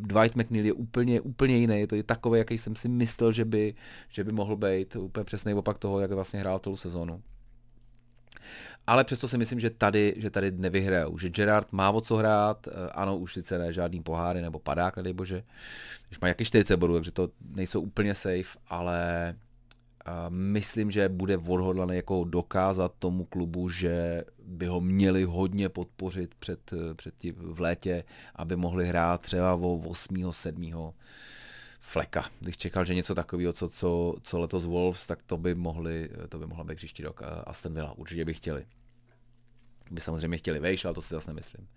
Dwight 0.08 0.36
McNeil 0.36 0.66
je 0.66 0.74
úplně, 0.74 1.22
úplně 1.22 1.58
jiný, 1.58 1.80
je 1.80 1.88
to 1.88 1.96
je 1.96 2.04
takový, 2.04 2.40
jaký 2.40 2.58
jsem 2.58 2.76
si 2.76 2.90
myslel, 2.90 3.32
že 3.32 3.46
by, 3.46 3.74
že 4.10 4.24
by 4.24 4.32
mohl 4.32 4.56
být, 4.56 4.96
úplně 4.96 5.24
přesný 5.24 5.54
opak 5.54 5.78
toho, 5.78 6.00
jak 6.00 6.12
vlastně 6.12 6.40
hrál 6.40 6.60
celou 6.60 6.76
sezónu. 6.76 7.22
Ale 8.88 9.04
přesto 9.04 9.28
si 9.28 9.38
myslím, 9.38 9.60
že 9.60 9.70
tady, 9.70 10.14
že 10.18 10.30
tady 10.30 10.52
nevyhrajou, 10.52 11.18
že 11.18 11.30
Gerard 11.30 11.72
má 11.72 11.92
o 11.92 12.02
co 12.02 12.16
hrát, 12.16 12.68
eh, 12.68 12.90
ano, 12.92 13.18
už 13.18 13.34
sice 13.34 13.58
ne 13.58 13.74
žádný 13.74 14.04
poháry 14.04 14.42
nebo 14.42 14.60
padák, 14.60 14.98
nedej 14.98 15.14
bože, 15.14 15.44
když 16.08 16.20
má 16.20 16.28
jaký 16.28 16.46
40 16.46 16.78
bodů, 16.78 16.94
takže 16.94 17.12
to 17.12 17.30
nejsou 17.56 17.82
úplně 17.82 18.16
safe, 18.16 18.60
ale 18.68 19.36
uh, 20.08 20.14
myslím, 20.30 20.92
že 20.92 21.10
bude 21.10 21.38
odhodlaný 21.38 21.96
jako 21.96 22.24
dokázat 22.24 22.94
tomu 23.00 23.26
klubu, 23.26 23.70
že 23.70 24.24
by 24.46 24.66
ho 24.66 24.82
měli 24.82 25.24
hodně 25.24 25.70
podpořit 25.70 26.36
před, 26.36 26.74
eh, 26.74 26.94
před 26.94 27.14
tí, 27.18 27.32
v 27.32 27.60
létě, 27.60 28.04
aby 28.36 28.56
mohli 28.56 28.88
hrát 28.88 29.22
třeba 29.22 29.54
o 29.54 29.76
8. 29.78 30.34
7 30.34 30.94
fleka. 31.84 32.26
Když 32.40 32.58
čekal, 32.58 32.86
že 32.86 32.96
něco 32.96 33.16
takového, 33.16 33.54
co, 33.54 33.70
co, 33.70 34.16
co 34.22 34.40
letos 34.40 34.66
Wolves, 34.66 35.08
tak 35.08 35.20
to 35.26 35.38
by 35.38 35.56
mohli, 35.56 36.10
to 36.30 36.40
by 36.40 36.46
mohla 36.48 36.64
být 36.64 36.76
příští 36.76 37.04
rok. 37.04 37.22
Aston 37.46 37.74
Villa 37.74 37.94
určitě 37.98 38.26
by 38.26 38.34
chtěli. 38.34 38.66
By 39.92 40.02
samozřejmě 40.02 40.38
chtěli 40.38 40.60
vejš, 40.60 40.86
ale 40.86 40.94
to 40.94 41.02
si 41.02 41.16
zase 41.16 41.32
nemyslím. 41.32 41.68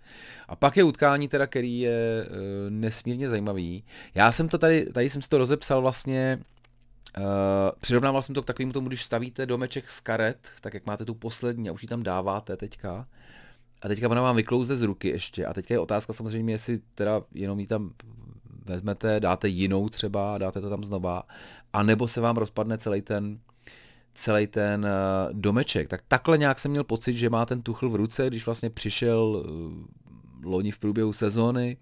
A 0.47 0.55
pak 0.55 0.77
je 0.77 0.83
utkání 0.83 1.27
teda, 1.27 1.47
který 1.47 1.79
je 1.79 2.25
e, 2.25 2.29
nesmírně 2.69 3.29
zajímavý. 3.29 3.83
Já 4.15 4.31
jsem 4.31 4.49
to 4.49 4.57
tady, 4.57 4.85
tady 4.85 5.09
jsem 5.09 5.21
si 5.21 5.29
to 5.29 5.37
rozepsal 5.37 5.81
vlastně, 5.81 6.39
e, 7.17 7.21
přirovnával 7.79 8.21
jsem 8.21 8.35
to 8.35 8.41
k 8.41 8.45
takovému 8.45 8.73
tomu, 8.73 8.87
když 8.87 9.03
stavíte 9.03 9.45
domeček 9.45 9.89
z 9.89 9.99
karet, 9.99 10.51
tak 10.61 10.73
jak 10.73 10.85
máte 10.85 11.05
tu 11.05 11.15
poslední 11.15 11.69
a 11.69 11.71
už 11.71 11.81
ji 11.81 11.87
tam 11.87 12.03
dáváte 12.03 12.57
teďka, 12.57 13.07
a 13.81 13.87
teďka 13.87 14.09
ona 14.09 14.21
vám 14.21 14.35
vyklouze 14.35 14.77
z 14.77 14.81
ruky 14.81 15.07
ještě. 15.07 15.45
A 15.45 15.53
teďka 15.53 15.73
je 15.73 15.79
otázka 15.79 16.13
samozřejmě, 16.13 16.53
jestli 16.53 16.79
teda 16.95 17.21
jenom 17.33 17.59
ji 17.59 17.67
tam 17.67 17.93
vezmete, 18.67 19.19
dáte 19.19 19.47
jinou 19.47 19.89
třeba, 19.89 20.37
dáte 20.37 20.61
to 20.61 20.69
tam 20.69 20.83
znova, 20.83 21.23
anebo 21.73 22.07
se 22.07 22.21
vám 22.21 22.37
rozpadne 22.37 22.77
celý 22.77 23.01
ten, 23.01 23.39
celý 24.13 24.47
ten 24.47 24.85
uh, 24.85 25.33
domeček. 25.33 25.87
Tak 25.87 26.01
takhle 26.07 26.37
nějak 26.37 26.59
jsem 26.59 26.71
měl 26.71 26.83
pocit, 26.83 27.17
že 27.17 27.29
má 27.29 27.45
ten 27.45 27.61
Tuchl 27.61 27.89
v 27.89 27.95
ruce, 27.95 28.27
když 28.27 28.45
vlastně 28.45 28.69
přišel 28.69 29.19
uh, 29.19 30.51
loni 30.51 30.71
v 30.71 30.79
průběhu 30.79 31.13
sezóny. 31.13 31.77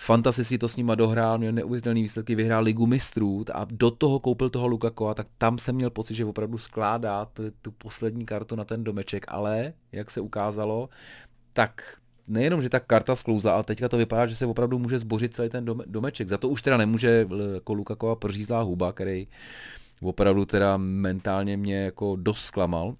Fantasy 0.00 0.44
si 0.44 0.58
to 0.58 0.68
s 0.68 0.76
nima 0.76 0.94
dohrál, 0.94 1.38
měl 1.38 1.52
neuvěřitelný 1.52 2.02
výsledky, 2.02 2.34
vyhrál 2.34 2.64
ligu 2.64 2.86
mistrů 2.86 3.44
a 3.52 3.66
do 3.70 3.90
toho 3.90 4.20
koupil 4.20 4.50
toho 4.50 4.66
Lukakova, 4.66 5.14
tak 5.14 5.26
tam 5.38 5.58
jsem 5.58 5.74
měl 5.74 5.90
pocit, 5.90 6.14
že 6.14 6.24
opravdu 6.24 6.58
skládá 6.58 7.28
tu 7.62 7.70
poslední 7.70 8.26
kartu 8.26 8.56
na 8.56 8.64
ten 8.64 8.84
domeček, 8.84 9.24
ale 9.28 9.72
jak 9.92 10.10
se 10.10 10.20
ukázalo, 10.20 10.88
tak 11.52 11.98
nejenom, 12.28 12.62
že 12.62 12.68
ta 12.68 12.80
karta 12.80 13.14
sklouzla, 13.16 13.54
ale 13.54 13.64
teďka 13.64 13.88
to 13.88 13.96
vypadá, 13.96 14.26
že 14.26 14.36
se 14.36 14.46
opravdu 14.46 14.78
může 14.78 14.98
zbořit 14.98 15.34
celý 15.34 15.48
ten 15.48 15.64
domeček. 15.86 16.28
Za 16.28 16.38
to 16.38 16.48
už 16.48 16.62
teda 16.62 16.76
nemůže 16.76 17.26
jako 17.54 17.72
Lukakova 17.74 18.16
pržízlá 18.16 18.62
huba, 18.62 18.92
který 18.92 19.28
opravdu 20.02 20.44
teda 20.44 20.76
mentálně 20.76 21.56
mě 21.56 21.76
jako 21.76 22.16
dost 22.16 22.44
zklamal 22.44 22.96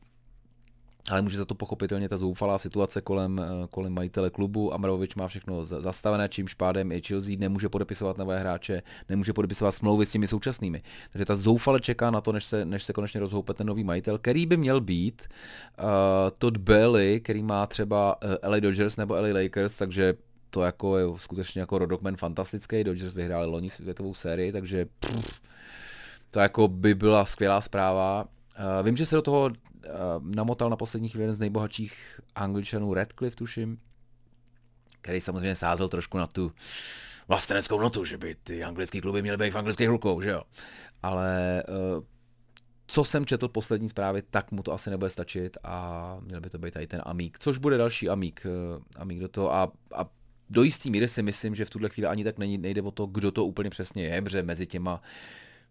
ale 1.10 1.22
může 1.22 1.36
za 1.36 1.44
to 1.44 1.54
pochopitelně 1.54 2.08
ta 2.08 2.16
zoufalá 2.16 2.58
situace 2.58 3.00
kolem, 3.00 3.40
eh, 3.40 3.66
kolem 3.70 3.92
majitele 3.92 4.30
klubu. 4.30 4.74
Amraovič 4.74 5.14
má 5.14 5.28
všechno 5.28 5.66
zastavené, 5.66 6.28
čímž 6.28 6.54
pádem 6.54 6.92
i 6.92 7.00
Chelsea 7.00 7.36
nemůže 7.38 7.68
podepisovat 7.68 8.18
nové 8.18 8.40
hráče, 8.40 8.82
nemůže 9.08 9.32
podepisovat 9.32 9.70
smlouvy 9.70 10.06
s 10.06 10.10
těmi 10.10 10.26
současnými. 10.26 10.82
Takže 11.12 11.24
ta 11.24 11.36
zoufale 11.36 11.80
čeká 11.80 12.10
na 12.10 12.20
to, 12.20 12.32
než 12.32 12.44
se, 12.44 12.64
než 12.64 12.82
se 12.82 12.92
konečně 12.92 13.20
rozhoupe 13.20 13.54
ten 13.54 13.66
nový 13.66 13.84
majitel, 13.84 14.18
který 14.18 14.46
by 14.46 14.56
měl 14.56 14.80
být 14.80 15.26
uh, 15.78 15.84
Todd 16.38 16.56
Bailey, 16.56 17.20
který 17.20 17.42
má 17.42 17.66
třeba 17.66 18.16
eh, 18.22 18.48
LA 18.48 18.60
Dodgers 18.60 18.96
nebo 18.96 19.14
LA 19.14 19.42
Lakers, 19.42 19.76
takže 19.76 20.14
to 20.50 20.62
jako 20.62 20.98
je 20.98 21.06
skutečně 21.16 21.60
jako 21.60 21.78
rodokmen 21.78 22.16
fantastický. 22.16 22.84
Dodgers 22.84 23.14
vyhráli 23.14 23.46
loni 23.46 23.70
světovou 23.70 24.14
sérii, 24.14 24.52
takže 24.52 24.86
pff, 25.00 25.40
to 26.30 26.40
jako 26.40 26.68
by 26.68 26.94
byla 26.94 27.24
skvělá 27.24 27.60
zpráva. 27.60 28.24
Uh, 28.58 28.86
vím, 28.86 28.96
že 28.96 29.06
se 29.06 29.16
do 29.16 29.22
toho 29.22 29.44
uh, 29.44 29.52
namotal 30.34 30.70
na 30.70 30.76
poslední 30.76 31.08
chvíli 31.08 31.22
jeden 31.22 31.34
z 31.34 31.40
nejbohatších 31.40 32.20
angličanů, 32.34 32.94
Radcliffe 32.94 33.36
tuším, 33.36 33.78
který 35.00 35.20
samozřejmě 35.20 35.54
sázel 35.54 35.88
trošku 35.88 36.18
na 36.18 36.26
tu 36.26 36.50
vlasteneckou 37.28 37.80
notu, 37.80 38.04
že 38.04 38.18
by 38.18 38.34
ty 38.34 38.64
anglické 38.64 39.00
kluby 39.00 39.22
měly 39.22 39.36
být 39.36 39.50
v 39.50 39.58
anglických 39.58 39.88
rukou, 39.88 40.20
že 40.20 40.30
jo. 40.30 40.42
Ale 41.02 41.62
uh, 41.68 42.04
co 42.86 43.04
jsem 43.04 43.26
četl 43.26 43.48
poslední 43.48 43.88
zprávy, 43.88 44.22
tak 44.30 44.52
mu 44.52 44.62
to 44.62 44.72
asi 44.72 44.90
nebude 44.90 45.10
stačit 45.10 45.56
a 45.64 46.16
měl 46.20 46.40
by 46.40 46.50
to 46.50 46.58
být 46.58 46.74
tady 46.74 46.86
ten 46.86 47.02
Amík, 47.04 47.38
což 47.38 47.58
bude 47.58 47.76
další 47.76 48.08
Amík, 48.08 48.46
uh, 48.76 48.82
Amík 48.96 49.20
do 49.20 49.28
toho 49.28 49.54
a, 49.54 49.72
a 49.94 50.06
do 50.50 50.62
jistý 50.62 50.90
míry 50.90 51.08
si 51.08 51.22
myslím, 51.22 51.54
že 51.54 51.64
v 51.64 51.70
tuhle 51.70 51.88
chvíli 51.88 52.06
ani 52.06 52.24
tak 52.24 52.38
není, 52.38 52.58
nejde 52.58 52.82
o 52.82 52.90
to, 52.90 53.06
kdo 53.06 53.30
to 53.30 53.44
úplně 53.44 53.70
přesně 53.70 54.04
je, 54.04 54.22
protože 54.22 54.42
mezi 54.42 54.66
těma 54.66 55.02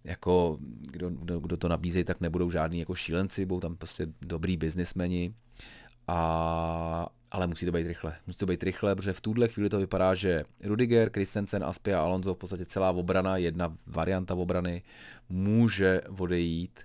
jako 0.07 0.57
kdo, 0.61 1.09
kdo, 1.09 1.39
kdo 1.39 1.57
to 1.57 1.67
nabízejí, 1.67 2.05
tak 2.05 2.21
nebudou 2.21 2.51
žádní 2.51 2.79
jako 2.79 2.95
šílenci, 2.95 3.45
budou 3.45 3.59
tam 3.59 3.75
prostě 3.75 4.07
dobrý 4.21 4.57
biznismeni, 4.57 5.33
a, 6.07 7.07
ale 7.31 7.47
musí 7.47 7.65
to 7.65 7.71
být 7.71 7.87
rychle. 7.87 8.15
Musí 8.27 8.39
to 8.39 8.45
být 8.45 8.63
rychle, 8.63 8.95
protože 8.95 9.13
v 9.13 9.21
tuhle 9.21 9.47
chvíli 9.47 9.69
to 9.69 9.79
vypadá, 9.79 10.15
že 10.15 10.43
Rudiger, 10.63 11.09
Christensen, 11.09 11.63
Aspia 11.63 11.99
a 11.99 12.03
Alonso, 12.03 12.33
v 12.33 12.37
podstatě 12.37 12.65
celá 12.65 12.91
obrana, 12.91 13.37
jedna 13.37 13.77
varianta 13.87 14.35
obrany, 14.35 14.83
může 15.29 16.01
odejít. 16.19 16.79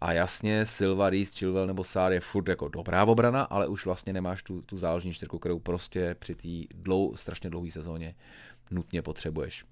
A 0.00 0.12
jasně, 0.12 0.66
Silva, 0.66 1.10
Reese, 1.10 1.32
Chilwell 1.38 1.66
nebo 1.66 1.84
Sár 1.84 2.12
je 2.12 2.20
furt 2.20 2.48
jako 2.48 2.68
dobrá 2.68 3.04
obrana, 3.04 3.42
ale 3.42 3.68
už 3.68 3.86
vlastně 3.86 4.12
nemáš 4.12 4.42
tu, 4.42 4.62
tu 4.62 4.78
záložní 4.78 5.12
čtyřku, 5.12 5.38
kterou 5.38 5.58
prostě 5.58 6.16
při 6.18 6.34
té 6.34 6.74
dlou, 6.82 7.16
strašně 7.16 7.50
dlouhé 7.50 7.70
sezóně 7.70 8.14
nutně 8.70 9.02
potřebuješ 9.02 9.64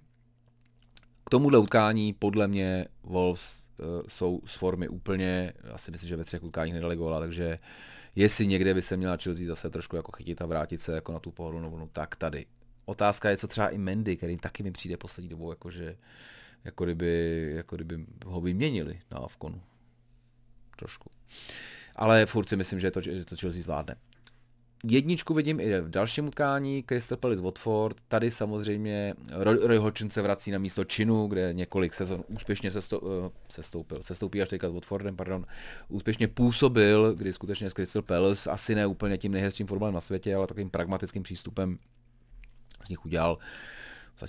tomuhle 1.31 1.59
utkání 1.59 2.13
podle 2.13 2.49
mě 2.49 2.87
Wolves 3.03 3.65
uh, 3.79 3.87
jsou 4.09 4.41
z 4.47 4.55
formy 4.55 4.89
úplně, 4.89 5.53
asi 5.73 5.91
myslím, 5.91 6.09
že 6.09 6.17
ve 6.17 6.25
třech 6.25 6.43
utkáních 6.43 6.75
nedali 6.75 6.97
góla, 6.97 7.21
takže 7.21 7.57
jestli 8.17 8.47
někde 8.47 8.75
by 8.75 8.83
se 8.83 8.97
měla 8.97 9.17
Chelsea 9.17 9.47
zase 9.47 9.71
trošku 9.71 9.97
jako 9.97 10.13
chytit 10.13 10.43
a 10.43 10.47
vrátit 10.47 10.81
se 10.81 10.93
jako 10.93 11.13
na 11.13 11.19
tu 11.19 11.31
pohodlnou 11.31 11.71
vlnu, 11.71 11.89
tak 11.93 12.17
tady. 12.17 12.47
Otázka 12.85 13.31
je, 13.31 13.37
co 13.37 13.49
třeba 13.49 13.69
i 13.69 13.79
Mendy, 13.79 14.17
který 14.17 14.37
taky 14.37 14.63
mi 14.63 14.73
přijde 14.73 14.97
poslední 14.97 15.29
dobou, 15.29 15.51
jakože, 15.51 15.97
jako 16.65 16.85
kdyby, 16.85 17.53
jako 17.57 17.77
kdyby 17.77 18.07
ho 18.27 18.41
vyměnili 18.41 19.01
na 19.11 19.19
Avkonu. 19.19 19.63
Trošku. 20.77 21.11
Ale 21.97 22.27
furt 22.27 22.49
si 22.49 22.57
myslím, 22.57 22.81
že 22.81 22.91
to, 22.91 23.01
že 23.01 23.25
to 23.25 23.37
Chelsea 23.37 23.63
zvládne. 23.63 23.97
Jedničku 24.89 25.35
vidím 25.35 25.61
i 25.61 25.81
v 25.81 25.91
dalším 25.91 26.27
utkání, 26.27 26.83
Crystal 26.83 27.19
Palace 27.19 27.43
Watford, 27.43 27.97
tady 28.09 28.31
samozřejmě 28.31 29.15
Roy, 29.31 29.77
Hodgson 29.79 30.11
se 30.11 30.23
vrací 30.23 30.51
na 30.51 30.59
místo 30.59 30.85
Činu, 30.85 31.27
kde 31.27 31.53
několik 31.53 31.95
sezon 31.95 32.25
úspěšně 32.29 32.71
uh, 32.71 33.09
sestoupil, 33.49 34.03
sestoupí 34.03 34.43
až 34.43 34.49
teďka 34.49 34.69
s 34.69 34.73
Watfordem, 34.73 35.17
pardon, 35.17 35.47
úspěšně 35.89 36.29
působil, 36.29 37.15
kdy 37.15 37.33
skutečně 37.33 37.71
s 37.71 37.75
Crystal 37.75 38.03
Palace, 38.03 38.51
asi 38.51 38.75
ne 38.75 38.87
úplně 38.87 39.19
tím 39.19 39.33
nejhezčím 39.33 39.67
fotbalem 39.67 39.95
na 39.95 40.01
světě, 40.01 40.35
ale 40.35 40.47
takovým 40.47 40.71
pragmatickým 40.71 41.23
přístupem 41.23 41.79
z 42.85 42.89
nich 42.89 43.05
udělal 43.05 43.39
v 44.15 44.21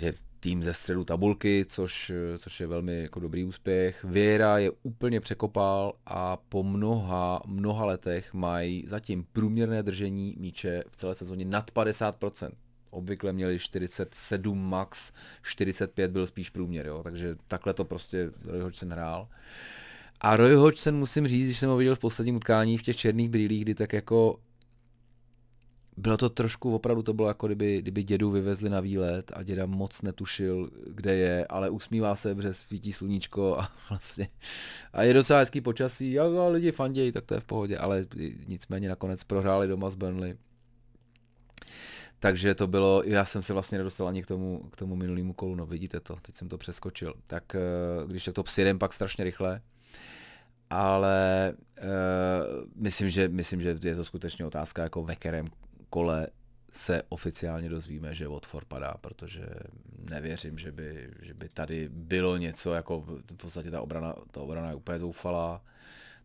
tým 0.43 0.63
ze 0.63 0.73
středu 0.73 1.03
tabulky, 1.03 1.65
což, 1.69 2.11
což 2.37 2.59
je 2.59 2.67
velmi 2.67 3.01
jako 3.01 3.19
dobrý 3.19 3.43
úspěch. 3.43 4.03
Věra 4.03 4.57
je 4.57 4.71
úplně 4.83 5.19
překopal 5.19 5.93
a 6.05 6.37
po 6.37 6.63
mnoha, 6.63 7.41
mnoha 7.45 7.85
letech 7.85 8.33
mají 8.33 8.85
zatím 8.87 9.25
průměrné 9.33 9.83
držení 9.83 10.35
míče 10.39 10.83
v 10.89 10.95
celé 10.95 11.15
sezóně 11.15 11.45
nad 11.45 11.71
50%. 11.71 12.49
Obvykle 12.89 13.33
měli 13.33 13.59
47 13.59 14.69
max, 14.69 15.11
45 15.41 16.11
byl 16.11 16.27
spíš 16.27 16.49
průměr, 16.49 16.87
jo? 16.87 17.03
takže 17.03 17.35
takhle 17.47 17.73
to 17.73 17.85
prostě 17.85 18.31
Roy 18.45 18.61
Hodgson 18.61 18.91
hrál. 18.91 19.27
A 20.21 20.37
Roy 20.37 20.55
Hodgson 20.55 20.95
musím 20.95 21.27
říct, 21.27 21.45
když 21.45 21.59
jsem 21.59 21.69
ho 21.69 21.77
viděl 21.77 21.95
v 21.95 21.99
posledním 21.99 22.35
utkání 22.35 22.77
v 22.77 22.83
těch 22.83 22.97
černých 22.97 23.29
brýlích, 23.29 23.61
kdy 23.61 23.75
tak 23.75 23.93
jako 23.93 24.39
bylo 25.97 26.17
to 26.17 26.29
trošku, 26.29 26.75
opravdu 26.75 27.03
to 27.03 27.13
bylo 27.13 27.27
jako 27.27 27.47
kdyby, 27.47 27.81
kdyby 27.81 28.03
dědu 28.03 28.31
vyvezli 28.31 28.69
na 28.69 28.79
výlet 28.79 29.31
a 29.35 29.43
děda 29.43 29.65
moc 29.65 30.01
netušil, 30.01 30.69
kde 30.87 31.15
je, 31.15 31.47
ale 31.47 31.69
usmívá 31.69 32.15
se, 32.15 32.35
protože 32.35 32.53
svítí 32.53 32.91
sluníčko 32.93 33.59
a 33.59 33.71
vlastně 33.89 34.27
a 34.93 35.03
je 35.03 35.13
docela 35.13 35.39
hezký 35.39 35.61
počasí, 35.61 36.19
a, 36.19 36.23
a 36.23 36.47
lidi 36.47 36.71
fandějí, 36.71 37.11
tak 37.11 37.25
to 37.25 37.33
je 37.33 37.39
v 37.39 37.45
pohodě, 37.45 37.77
ale 37.77 38.05
nicméně 38.47 38.89
nakonec 38.89 39.23
prohráli 39.23 39.67
doma 39.67 39.89
z 39.89 39.95
Burnley. 39.95 40.35
Takže 42.19 42.55
to 42.55 42.67
bylo, 42.67 43.03
já 43.05 43.25
jsem 43.25 43.41
se 43.41 43.53
vlastně 43.53 43.77
nedostal 43.77 44.07
ani 44.07 44.23
k 44.23 44.27
tomu, 44.27 44.69
k 44.71 44.75
tomu 44.75 44.95
minulému 44.95 45.33
kolu, 45.33 45.55
no 45.55 45.65
vidíte 45.65 45.99
to, 45.99 46.15
teď 46.21 46.35
jsem 46.35 46.49
to 46.49 46.57
přeskočil. 46.57 47.13
Tak 47.27 47.55
eh, 47.55 47.59
když 48.07 48.25
tak 48.25 48.35
to 48.35 48.43
psjedem 48.43 48.79
pak 48.79 48.93
strašně 48.93 49.23
rychle, 49.23 49.61
ale 50.69 51.53
uh, 51.83 51.87
myslím, 52.75 53.09
že, 53.09 53.29
myslím, 53.29 53.61
že 53.61 53.75
je 53.83 53.95
to 53.95 54.03
skutečně 54.03 54.45
otázka 54.45 54.83
jako 54.83 55.03
ve 55.03 55.15
kterém 55.15 55.47
kole 55.93 56.27
se 56.71 57.03
oficiálně 57.09 57.69
dozvíme, 57.69 58.13
že 58.13 58.27
Watford 58.27 58.67
padá, 58.67 58.93
protože 59.01 59.45
nevěřím, 60.09 60.57
že 60.57 60.71
by, 60.71 61.09
že 61.21 61.33
by 61.33 61.49
tady 61.49 61.89
bylo 61.89 62.37
něco, 62.37 62.73
jako 62.73 63.01
v 63.01 63.35
podstatě 63.37 63.71
ta 63.71 63.81
obrana, 63.81 64.15
ta 64.31 64.41
obrana 64.41 64.69
je 64.69 64.75
úplně 64.75 64.99
zoufalá. 64.99 65.61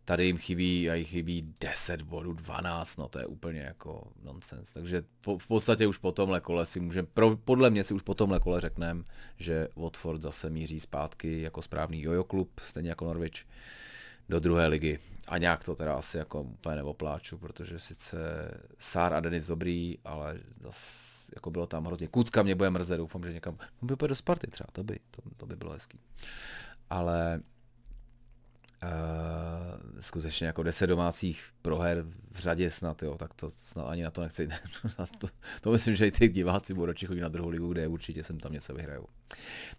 Tady 0.05 0.27
jim 0.27 0.39
chybí, 0.39 0.91
a 0.91 0.95
jich 0.95 1.09
chybí 1.09 1.55
10 1.61 2.03
bodů, 2.03 2.33
12, 2.33 2.97
no 2.97 3.09
to 3.09 3.19
je 3.19 3.27
úplně 3.27 3.61
jako 3.61 4.13
nonsens. 4.23 4.73
Takže 4.73 5.03
po, 5.21 5.39
v 5.39 5.47
podstatě 5.47 5.87
už 5.87 5.99
po 5.99 6.13
tomhle 6.13 6.41
kole 6.41 6.67
si 6.67 6.81
můžeme, 6.81 7.09
podle 7.45 7.71
mě 7.71 7.85
si 7.85 7.95
už 7.95 8.03
po 8.03 8.15
tomhle 8.15 8.41
kole 8.41 8.61
řekneme, 8.61 9.05
že 9.37 9.69
Watford 9.77 10.23
zase 10.23 10.51
míří 10.51 10.81
zpátky 10.81 11.43
jako 11.43 11.63
správný 11.63 12.03
jojo 12.03 12.25
klub, 12.25 12.61
stejně 12.61 12.89
jako 12.89 13.05
Norwich 13.05 13.45
do 14.29 14.41
druhé 14.41 14.67
ligy. 14.67 14.99
A 15.29 15.39
nějak 15.39 15.65
to 15.65 15.75
teda 15.75 15.95
asi 15.95 16.17
jako 16.17 16.43
úplně 16.43 16.77
neopláču, 16.77 17.39
protože 17.39 17.79
sice 17.79 18.19
Sár 18.79 19.15
a 19.15 19.21
Denis 19.21 19.47
dobrý, 19.47 19.99
ale 20.05 20.41
zase 20.61 21.33
jako 21.35 21.51
bylo 21.51 21.67
tam 21.67 21.85
hrozně. 21.85 22.09
Kucka 22.09 22.43
mě 22.43 22.55
bude 22.55 22.71
mrzet, 22.71 22.99
doufám, 22.99 23.25
že 23.25 23.33
někam, 23.33 23.59
on 23.83 23.89
by 23.89 24.09
do 24.09 24.15
Sparty 24.15 24.47
třeba, 24.47 24.67
to 24.73 24.85
by, 24.85 25.01
to, 25.11 25.23
to 25.37 25.47
by 25.47 25.57
bylo 25.57 25.73
hezký. 25.73 26.01
Ale 26.91 27.41
Uh, 28.83 30.01
skutečně 30.01 30.47
jako 30.47 30.63
10 30.63 30.87
domácích 30.87 31.45
proher 31.63 32.05
v 32.31 32.39
řadě 32.39 32.71
snad, 32.71 33.03
jo, 33.03 33.19
tak 33.19 33.35
to 33.35 33.51
snad 33.51 33.89
ani 33.89 34.03
na 34.03 34.11
to 34.11 34.23
nechci. 34.23 34.49
to, 35.19 35.29
to 35.61 35.71
myslím, 35.71 35.95
že 35.95 36.07
i 36.07 36.11
ty 36.11 36.29
diváci 36.29 36.75
budou 36.75 36.87
radši 36.87 37.07
chodit 37.07 37.21
na 37.21 37.29
druhou 37.29 37.49
ligu, 37.49 37.73
kde 37.73 37.89
určitě 37.89 38.25
sem 38.25 38.41
tam 38.41 38.53
něco 38.53 38.75
vyhrajou. 38.75 39.07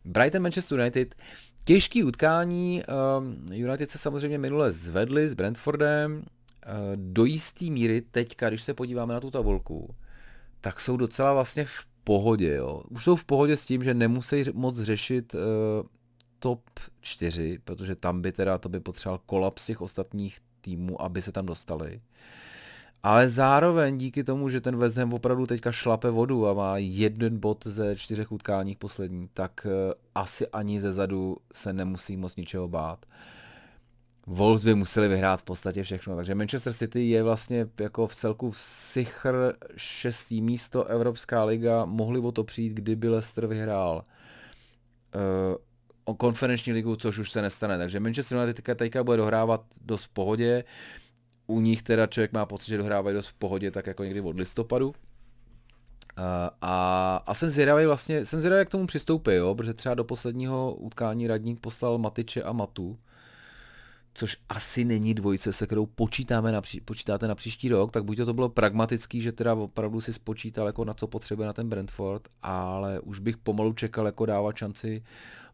Brighton 0.06 0.42
Manchester 0.42 0.80
United, 0.80 1.16
těžký 1.64 2.04
utkání, 2.04 2.84
um, 3.18 3.46
United 3.54 3.90
se 3.90 3.98
samozřejmě 3.98 4.38
minule 4.38 4.72
zvedli 4.72 5.28
s 5.28 5.34
Brentfordem, 5.34 6.16
uh, 6.16 6.24
do 6.96 7.26
jisté 7.26 7.66
míry 7.66 8.02
teďka, 8.02 8.50
když 8.50 8.62
se 8.62 8.74
podíváme 8.74 9.14
na 9.14 9.20
tu 9.20 9.32
tabulku, 9.32 9.96
tak 10.62 10.80
jsou 10.80 10.98
docela 10.98 11.34
vlastně 11.34 11.66
v 11.66 11.86
pohodě, 12.04 12.56
jo. 12.56 12.84
Už 12.90 13.04
jsou 13.04 13.16
v 13.16 13.26
pohodě 13.26 13.58
s 13.58 13.66
tím, 13.66 13.84
že 13.84 13.94
nemusí 13.94 14.44
moc 14.54 14.80
řešit 14.80 15.36
uh, 15.36 15.42
top 16.40 16.62
4, 17.02 17.60
protože 17.64 17.96
tam 17.96 18.22
by 18.22 18.32
teda 18.32 18.58
to 18.58 18.70
by 18.70 18.80
potřeboval 18.80 19.22
kolaps 19.26 19.66
těch 19.66 19.82
ostatních 19.82 20.38
týmů, 20.62 21.02
aby 21.02 21.22
se 21.22 21.32
tam 21.32 21.46
dostali. 21.46 22.02
Ale 23.04 23.30
zároveň 23.30 23.98
díky 23.98 24.24
tomu, 24.24 24.50
že 24.50 24.62
ten 24.62 24.78
West 24.78 24.98
Ham 24.98 25.14
opravdu 25.14 25.46
teďka 25.48 25.72
šlape 25.72 26.10
vodu 26.10 26.48
a 26.48 26.54
má 26.54 26.78
jeden 26.78 27.40
bod 27.40 27.68
ze 27.68 27.96
čtyřech 27.96 28.32
utkání 28.32 28.76
poslední, 28.76 29.30
tak 29.34 29.66
uh, 29.66 29.72
asi 30.16 30.48
ani 30.48 30.80
ze 30.80 30.94
zadu 30.94 31.38
se 31.54 31.74
nemusí 31.74 32.18
moc 32.18 32.36
ničeho 32.36 32.68
bát. 32.68 33.06
Wolves 34.28 34.64
by 34.64 34.76
museli 34.76 35.08
vyhrát 35.08 35.40
v 35.40 35.44
podstatě 35.44 35.84
všechno. 35.84 36.16
Takže 36.16 36.36
Manchester 36.36 36.74
City 36.74 37.10
je 37.10 37.24
vlastně 37.24 37.68
jako 37.80 38.08
v 38.08 38.16
celku 38.16 38.52
sichr 38.56 39.54
šestý 39.78 40.42
místo 40.42 40.84
Evropská 40.84 41.44
liga. 41.44 41.86
Mohli 41.86 42.20
o 42.20 42.32
to 42.32 42.44
přijít, 42.44 42.74
kdyby 42.74 43.10
Leicester 43.10 43.48
vyhrál 43.48 44.06
uh, 45.16 45.56
o 46.06 46.14
konferenční 46.14 46.74
ligu, 46.74 46.96
což 46.96 47.20
už 47.20 47.32
se 47.32 47.42
nestane. 47.42 47.78
Takže 47.78 48.00
Manchester 48.00 48.38
United 48.38 48.76
teďka 48.76 49.04
bude 49.04 49.18
dohrávat 49.18 49.62
dost 49.82 50.04
v 50.04 50.10
pohodě. 50.10 50.64
U 51.50 51.60
nich 51.60 51.84
teda 51.84 52.08
člověk 52.08 52.34
má 52.34 52.46
pocit, 52.46 52.68
že 52.68 52.78
dohrávají 52.78 53.16
dost 53.16 53.28
v 53.28 53.34
pohodě, 53.34 53.72
tak 53.72 53.88
jako 53.88 54.04
někdy 54.04 54.22
od 54.22 54.38
listopadu. 54.38 54.94
A, 56.62 57.24
a 57.26 57.34
jsem 57.34 57.50
zvědavý 57.50 57.86
vlastně, 57.86 58.26
jsem 58.26 58.40
zvědavý, 58.40 58.60
jak 58.60 58.68
k 58.68 58.72
tomu 58.72 58.88
přistoupí, 58.88 59.32
jo, 59.32 59.56
protože 59.56 59.74
třeba 59.74 59.96
do 59.96 60.04
posledního 60.04 60.76
utkání 60.76 61.28
radník 61.28 61.60
poslal 61.60 61.98
Matiče 61.98 62.44
a 62.44 62.52
Matu, 62.52 63.00
což 64.14 64.38
asi 64.50 64.86
není 64.86 65.14
dvojice, 65.14 65.54
se 65.54 65.66
kterou 65.66 65.86
počítáme 65.86 66.52
na, 66.52 66.62
počítáte 66.86 67.28
na 67.28 67.36
příští 67.36 67.70
rok, 67.70 67.92
tak 67.92 68.04
buď 68.04 68.18
to, 68.18 68.26
to 68.26 68.34
bylo 68.34 68.50
pragmatický, 68.50 69.22
že 69.22 69.32
teda 69.32 69.54
opravdu 69.54 70.02
si 70.02 70.14
spočítal, 70.14 70.68
jako 70.68 70.86
na 70.86 70.94
co 70.94 71.08
potřebuje 71.08 71.46
na 71.46 71.54
ten 71.54 71.70
Brentford, 71.70 72.28
ale 72.42 73.00
už 73.00 73.20
bych 73.20 73.38
pomalu 73.38 73.74
čekal 73.74 74.06
jako 74.06 74.26
dávat 74.26 74.58
šanci 74.58 75.04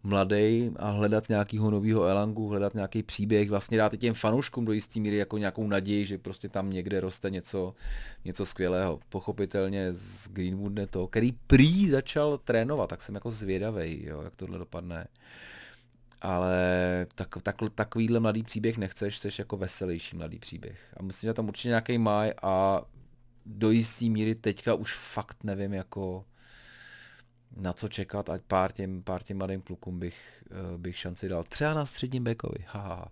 mladý 0.06 0.72
a 0.76 0.89
hledat 0.89 1.30
nějakého 1.30 1.72
nového 1.72 2.03
Elangu, 2.03 2.47
hledat 2.47 2.74
nějaký 2.74 3.03
příběh, 3.03 3.49
vlastně 3.49 3.78
dát 3.78 3.93
i 3.93 3.97
těm 3.97 4.14
fanouškům 4.14 4.66
do 4.66 4.72
jistý 4.72 4.99
míry 4.99 5.18
jako 5.18 5.38
nějakou 5.38 5.68
naději, 5.68 6.06
že 6.06 6.18
prostě 6.18 6.49
tam 6.49 6.70
někde 6.70 6.99
roste 6.99 7.30
něco, 7.30 7.76
něco 8.26 8.45
skvělého. 8.45 8.99
Pochopitelně 9.10 9.93
z 9.93 10.28
Greenwood 10.28 10.74
to, 10.89 11.08
který 11.08 11.32
prý 11.32 11.89
začal 11.89 12.38
trénovat, 12.38 12.89
tak 12.89 13.01
jsem 13.01 13.16
jako 13.16 13.32
zvědavý, 13.32 14.06
jo, 14.06 14.22
jak 14.22 14.36
tohle 14.36 14.58
dopadne. 14.58 15.08
Ale 16.22 16.58
tak, 17.16 17.28
tak, 17.43 17.56
takovýhle 17.76 18.20
mladý 18.20 18.43
příběh 18.43 18.78
nechceš, 18.78 19.18
chceš 19.18 19.39
jako 19.39 19.58
veselější 19.58 20.18
mladý 20.18 20.39
příběh. 20.39 20.80
A 20.97 21.03
myslím, 21.03 21.28
že 21.28 21.34
tam 21.34 21.47
určitě 21.47 21.68
nějaký 21.68 21.97
maj 21.97 22.34
a 22.41 22.82
do 23.45 23.72
jistý 23.72 24.10
míry 24.10 24.36
teďka 24.36 24.74
už 24.74 24.95
fakt 24.95 25.43
nevím, 25.43 25.74
jako 25.74 26.26
na 27.56 27.74
co 27.74 27.88
čekat, 27.88 28.30
ať 28.30 28.41
pár 28.47 28.72
těm, 28.72 29.03
pár 29.03 29.24
těm 29.24 29.38
mladým 29.38 29.62
klukům 29.62 29.99
bych, 29.99 30.43
eh, 30.51 30.78
bych 30.78 30.97
šanci 30.97 31.30
dal. 31.30 31.43
Třeba 31.43 31.74
na 31.74 31.86
středním 31.86 32.24
bekovi, 32.24 32.66
haha, 32.68 33.12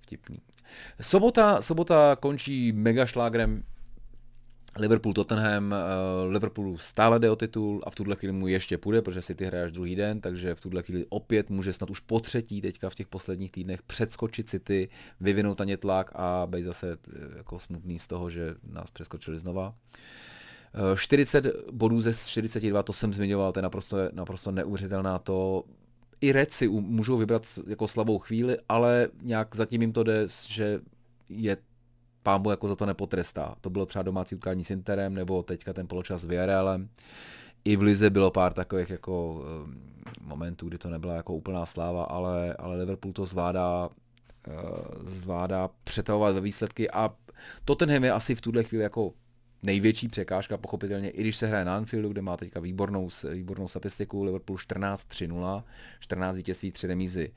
vtipný. 0.00 0.38
Sobota, 1.00 1.62
sobota 1.62 2.16
končí 2.20 2.72
mega 2.72 3.06
šlágrem 3.06 3.62
Liverpool 4.78 5.14
Tottenham, 5.14 5.72
uh, 5.72 6.32
Liverpool 6.32 6.78
stále 6.78 7.18
jde 7.18 7.30
o 7.30 7.36
titul 7.36 7.82
a 7.86 7.90
v 7.90 7.94
tuhle 7.94 8.16
chvíli 8.16 8.32
mu 8.32 8.46
ještě 8.46 8.78
půjde, 8.78 9.02
protože 9.02 9.22
City 9.22 9.44
hraje 9.44 9.64
až 9.64 9.72
druhý 9.72 9.96
den, 9.96 10.20
takže 10.20 10.54
v 10.54 10.60
tuhle 10.60 10.82
chvíli 10.82 11.06
opět 11.08 11.50
může 11.50 11.72
snad 11.72 11.90
už 11.90 12.00
po 12.00 12.20
třetí 12.20 12.60
teďka 12.60 12.90
v 12.90 12.94
těch 12.94 13.08
posledních 13.08 13.52
týdnech 13.52 13.82
předskočit 13.82 14.48
City, 14.48 14.88
vyvinout 15.20 15.58
na 15.58 15.64
ně 15.64 15.76
tlak 15.76 16.10
a 16.14 16.46
být 16.46 16.62
zase 16.62 16.92
eh, 16.92 17.36
jako 17.36 17.58
smutný 17.58 17.98
z 17.98 18.06
toho, 18.06 18.30
že 18.30 18.54
nás 18.70 18.90
přeskočili 18.90 19.38
znova. 19.38 19.68
Uh, 19.68 19.74
40 20.96 21.46
bodů 21.70 22.00
ze 22.00 22.14
42, 22.14 22.82
to 22.82 22.92
jsem 22.92 23.14
zmiňoval, 23.14 23.52
to 23.52 23.58
je 23.58 23.62
naprosto, 23.62 23.96
naprosto 24.12 24.50
neuvěřitelná 24.52 25.18
to. 25.18 25.64
I 26.20 26.32
Reci 26.32 26.68
můžou 26.68 27.16
vybrat 27.16 27.46
jako 27.66 27.88
slabou 27.88 28.18
chvíli, 28.18 28.58
ale 28.68 29.08
nějak 29.22 29.56
zatím 29.56 29.80
jim 29.80 29.92
to 29.92 30.02
jde, 30.02 30.26
že 30.48 30.80
je 31.28 31.56
pámbu 32.22 32.50
jako 32.50 32.68
za 32.68 32.76
to 32.76 32.86
nepotrestá. 32.86 33.54
To 33.60 33.70
bylo 33.70 33.86
třeba 33.86 34.02
domácí 34.02 34.34
utkání 34.34 34.64
s 34.64 34.70
Interem, 34.70 35.14
nebo 35.14 35.42
teďka 35.42 35.72
ten 35.72 35.86
poločas 35.86 36.20
s 36.20 36.24
Villarrealem. 36.24 36.88
I 37.64 37.76
v 37.76 37.82
Lize 37.82 38.10
bylo 38.10 38.30
pár 38.30 38.52
takových 38.52 38.90
jako 38.90 39.44
eh, 39.44 40.14
momentů, 40.20 40.68
kdy 40.68 40.78
to 40.78 40.90
nebyla 40.90 41.14
jako 41.14 41.34
úplná 41.34 41.66
sláva, 41.66 42.04
ale, 42.04 42.54
ale 42.54 42.76
Liverpool 42.76 43.12
to 43.12 43.26
zvládá, 43.26 43.88
eh, 44.48 44.52
zvládá 45.04 45.70
přetahovat 45.84 46.34
ve 46.34 46.40
výsledky 46.40 46.90
a 46.90 47.10
Tottenham 47.64 48.04
je 48.04 48.12
asi 48.12 48.34
v 48.34 48.40
tuhle 48.40 48.64
chvíli 48.64 48.82
jako 48.82 49.12
největší 49.62 50.08
překážka, 50.08 50.56
pochopitelně, 50.56 51.10
i 51.10 51.20
když 51.20 51.36
se 51.36 51.46
hraje 51.46 51.64
na 51.64 51.76
Anfieldu, 51.76 52.08
kde 52.08 52.22
má 52.22 52.36
teďka 52.36 52.60
výbornou, 52.60 53.08
výbornou 53.32 53.68
statistiku, 53.68 54.24
Liverpool 54.24 54.56
14-3-0, 54.56 55.62
14 56.00 56.36
vítězství, 56.36 56.72
3 56.72 56.86
remízy, 56.86 57.32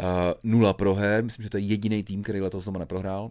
uh, 0.00 0.06
0 0.42 0.74
proher, 0.74 1.24
myslím, 1.24 1.42
že 1.42 1.50
to 1.50 1.56
je 1.56 1.62
jediný 1.62 2.02
tým, 2.02 2.22
který 2.22 2.40
letos 2.40 2.64
doma 2.64 2.78
neprohrál. 2.78 3.30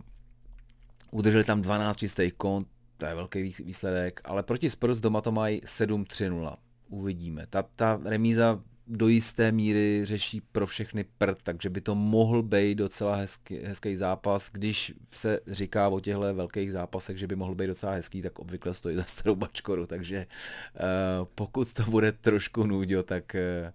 Udrželi 1.12 1.44
tam 1.44 1.62
12 1.62 1.98
čistých 1.98 2.34
kont, 2.34 2.68
to 2.98 3.06
je 3.06 3.16
velký 3.16 3.54
výsledek, 3.66 4.22
ale 4.24 4.44
proti 4.44 4.70
Spurs 4.70 5.00
doma 5.00 5.22
to 5.22 5.32
mají 5.32 5.62
7-3-0. 5.62 6.56
Uvidíme. 6.90 7.48
Ta, 7.50 7.64
ta 7.76 8.00
remíza 8.06 8.60
do 8.92 9.08
jisté 9.08 9.52
míry 9.52 10.02
řeší 10.04 10.42
pro 10.42 10.68
všechny 10.68 11.06
prd, 11.18 11.38
takže 11.44 11.70
by 11.70 11.82
to 11.82 11.96
mohl 11.96 12.44
být 12.44 12.76
docela 12.76 13.16
hezký, 13.16 13.58
hezký 13.58 13.96
zápas. 13.96 14.50
Když 14.52 14.94
se 15.12 15.40
říká 15.48 15.88
o 15.88 16.00
těchto 16.00 16.34
velkých 16.34 16.72
zápasech, 16.72 17.18
že 17.18 17.28
by 17.28 17.36
mohl 17.36 17.56
být 17.56 17.68
docela 17.68 17.92
hezký, 17.92 18.22
tak 18.22 18.40
obvykle 18.40 18.74
stojí 18.74 18.96
za 18.96 19.04
starou 19.04 19.36
bačkoru, 19.36 19.88
takže 19.88 20.28
uh, 20.74 21.28
pokud 21.36 21.74
to 21.74 21.84
bude 21.84 22.12
trošku 22.12 22.66
nudio, 22.66 23.04
tak, 23.04 23.36
uh, 23.64 23.72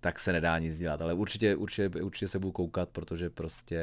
tak 0.00 0.18
se 0.18 0.32
nedá 0.32 0.58
nic 0.58 0.78
dělat, 0.78 1.02
ale 1.02 1.14
určitě, 1.14 1.56
určitě, 1.56 2.00
určitě 2.02 2.28
se 2.28 2.38
budu 2.38 2.52
koukat, 2.52 2.88
protože 2.88 3.30
prostě 3.30 3.80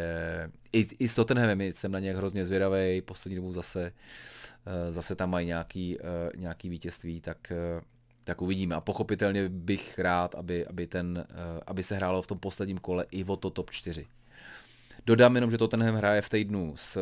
i, 0.73 0.87
i 0.99 1.07
s 1.07 1.15
Tottenhamem 1.15 1.61
jsem 1.61 1.91
na 1.91 1.99
ně 1.99 2.15
hrozně 2.15 2.45
zvědavý, 2.45 3.01
poslední 3.01 3.35
dobu 3.35 3.53
zase, 3.53 3.93
uh, 4.67 4.93
zase 4.93 5.15
tam 5.15 5.29
mají 5.29 5.47
nějaký, 5.47 5.97
uh, 5.99 6.05
nějaký 6.41 6.69
vítězství, 6.69 7.21
tak 7.21 7.37
uh, 7.51 7.83
tak 8.23 8.41
uvidíme. 8.41 8.75
A 8.75 8.81
pochopitelně 8.81 9.49
bych 9.49 9.99
rád, 9.99 10.35
aby, 10.35 10.67
aby, 10.67 10.87
ten, 10.87 11.25
eh, 11.29 11.61
aby 11.67 11.83
se 11.83 11.95
hrálo 11.95 12.21
v 12.21 12.27
tom 12.27 12.39
posledním 12.39 12.77
kole 12.77 13.05
i 13.11 13.23
o 13.23 13.35
to 13.35 13.49
top 13.49 13.71
4. 13.71 14.05
Dodám 15.05 15.35
jenom, 15.35 15.51
že 15.51 15.57
Tottenham 15.57 15.95
hraje 15.95 16.21
v 16.21 16.29
týdnu 16.29 16.73
s, 16.77 16.97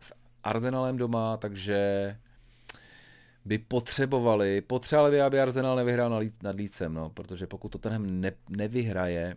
s 0.00 0.12
Arsenalem 0.44 0.96
doma, 0.96 1.36
takže 1.36 2.16
by 3.44 3.58
potřebovali, 3.58 4.60
potřebovali 4.60 5.10
by, 5.10 5.20
aby 5.20 5.40
Arsenal 5.40 5.76
nevyhrál 5.76 6.22
nad 6.42 6.56
Lícem, 6.56 6.94
no, 6.94 7.10
protože 7.10 7.46
pokud 7.46 7.68
Tottenham 7.68 8.20
ne, 8.20 8.32
nevyhraje, 8.48 9.36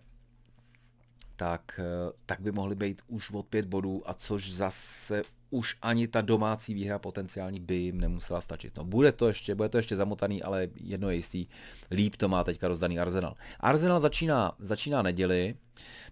tak, 1.36 1.80
eh, 1.80 2.12
tak 2.26 2.40
by 2.40 2.52
mohli 2.52 2.76
být 2.76 3.02
už 3.08 3.32
od 3.32 3.46
pět 3.46 3.66
bodů, 3.66 4.04
a 4.06 4.14
což 4.14 4.54
zase 4.54 5.22
už 5.50 5.78
ani 5.82 6.08
ta 6.08 6.22
domácí 6.22 6.74
výhra 6.74 7.00
potenciální 7.00 7.60
by 7.60 7.76
jim 7.76 8.02
nemusela 8.02 8.41
stačit. 8.41 8.78
No, 8.78 8.86
bude 8.86 9.12
to 9.12 9.28
ještě, 9.28 9.56
bude 9.56 9.70
to 9.70 9.78
ještě 9.78 9.96
zamotaný, 9.96 10.43
ale 10.43 10.68
jedno 10.76 11.10
je 11.10 11.16
jistý, 11.16 11.48
líp 11.91 12.16
to 12.16 12.30
má 12.30 12.43
teďka 12.43 12.68
rozdaný 12.68 13.00
Arsenal. 13.00 13.36
Arsenal 13.60 14.00
začíná, 14.00 14.56
začíná 14.60 15.02
neděli, 15.02 15.56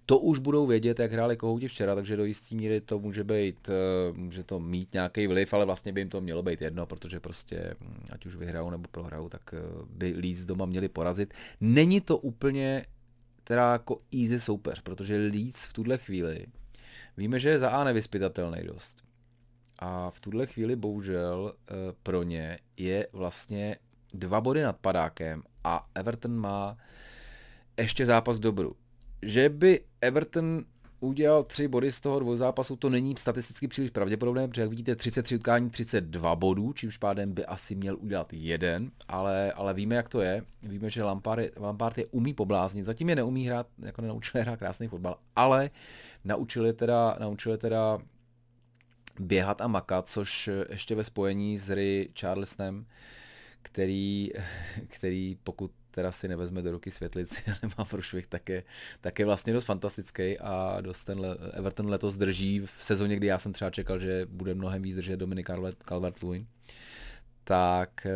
to 0.05 0.19
už 0.19 0.39
budou 0.39 0.67
vědět, 0.67 0.99
jak 0.99 1.11
hráli 1.11 1.37
kohouti 1.37 1.67
včera, 1.67 1.95
takže 1.95 2.17
do 2.17 2.25
jistý 2.25 2.55
míry 2.55 2.81
to 2.81 2.99
může 2.99 3.23
být, 3.23 3.69
eh, 3.69 4.13
může 4.13 4.43
to 4.43 4.59
mít 4.59 4.93
nějaký 4.93 5.27
vliv, 5.27 5.53
ale 5.53 5.65
vlastně 5.65 5.93
by 5.93 6.01
jim 6.01 6.09
to 6.09 6.21
mělo 6.21 6.43
být 6.43 6.61
jedno, 6.61 6.85
protože 6.85 7.19
prostě, 7.19 7.75
hm, 7.79 8.05
ať 8.11 8.25
už 8.25 8.35
vyhrajou 8.35 8.69
nebo 8.69 8.87
prohrajou, 8.91 9.29
tak 9.29 9.41
eh, 9.53 9.59
by 9.89 10.13
Leeds 10.17 10.45
doma 10.45 10.65
měli 10.65 10.89
porazit. 10.89 11.33
Není 11.61 12.01
to 12.01 12.17
úplně 12.17 12.85
teda 13.43 13.71
jako 13.71 14.01
easy 14.13 14.39
soupeř, 14.39 14.81
protože 14.81 15.17
Leeds 15.17 15.63
v 15.63 15.73
tuhle 15.73 15.97
chvíli 15.97 16.45
víme, 17.17 17.39
že 17.39 17.49
je 17.49 17.59
za 17.59 17.69
A 17.69 17.83
nevyspytatelný 17.83 18.63
dost. 18.63 19.03
A 19.79 20.09
v 20.09 20.19
tuhle 20.19 20.45
chvíli 20.45 20.75
bohužel 20.75 21.53
eh, 21.53 21.73
pro 22.03 22.23
ně 22.23 22.59
je 22.77 23.07
vlastně 23.13 23.77
dva 24.13 24.41
body 24.41 24.61
nad 24.61 24.77
padákem 24.77 25.43
a 25.63 25.87
Everton 25.95 26.39
má 26.39 26.77
ještě 27.77 28.05
zápas 28.05 28.39
dobru. 28.39 28.75
Že 29.21 29.49
by 29.49 29.83
Everton 30.01 30.65
udělal 31.03 31.43
tři 31.43 31.67
body 31.67 31.91
z 31.91 32.01
toho 32.01 32.19
dvou 32.19 32.35
zápasu, 32.35 32.75
to 32.75 32.89
není 32.89 33.15
statisticky 33.17 33.67
příliš 33.67 33.89
pravděpodobné, 33.89 34.47
protože 34.47 34.61
jak 34.61 34.69
vidíte 34.69 34.95
33 34.95 35.35
utkání, 35.35 35.69
32 35.69 36.35
bodů, 36.35 36.73
čímž 36.73 36.97
pádem 36.97 37.33
by 37.33 37.45
asi 37.45 37.75
měl 37.75 37.97
udělat 37.99 38.33
jeden, 38.33 38.91
ale, 39.07 39.51
ale 39.51 39.73
víme, 39.73 39.95
jak 39.95 40.09
to 40.09 40.21
je. 40.21 40.43
Víme, 40.61 40.89
že 40.89 41.03
Lampard 41.03 41.41
je, 41.41 41.51
Lampard 41.59 41.97
je 41.97 42.05
umí 42.05 42.33
pobláznit, 42.33 42.85
zatím 42.85 43.09
je 43.09 43.15
neumí 43.15 43.47
hrát, 43.47 43.67
jako 43.79 44.01
nenaučil 44.01 44.41
hrát 44.41 44.59
krásný 44.59 44.87
fotbal, 44.87 45.17
ale 45.35 45.69
naučil 46.23 46.65
je 46.65 46.73
teda, 46.73 47.17
naučil 47.19 47.51
je 47.51 47.57
teda 47.57 47.99
běhat 49.19 49.61
a 49.61 49.67
makat, 49.67 50.07
což 50.07 50.49
ještě 50.69 50.95
ve 50.95 51.03
spojení 51.03 51.57
s 51.57 51.69
Ray 51.69 52.09
Charlesonem, 52.19 52.85
který, 53.61 54.31
který 54.87 55.37
pokud 55.43 55.71
teda 55.91 56.11
si 56.11 56.27
nevezme 56.27 56.61
do 56.61 56.71
ruky 56.71 56.91
světlici 56.91 57.43
a 57.51 57.55
nemá 57.61 57.85
prošvih, 57.89 58.27
tak 58.27 58.49
je, 58.49 58.63
tak 59.01 59.19
je 59.19 59.25
vlastně 59.25 59.53
dost 59.53 59.65
fantastický 59.65 60.39
a 60.39 60.81
dost 60.81 61.03
ten 61.03 61.19
Everton 61.53 61.89
letos 61.89 62.17
drží 62.17 62.59
v 62.59 62.77
sezóně, 62.81 63.15
kdy 63.15 63.27
já 63.27 63.37
jsem 63.37 63.53
třeba 63.53 63.71
čekal, 63.71 63.99
že 63.99 64.25
bude 64.29 64.53
mnohem 64.53 64.81
víc 64.81 64.95
držet 64.95 65.17
Dominik 65.17 65.49
Calvert-Lewin, 65.49 66.45
tak, 67.43 68.07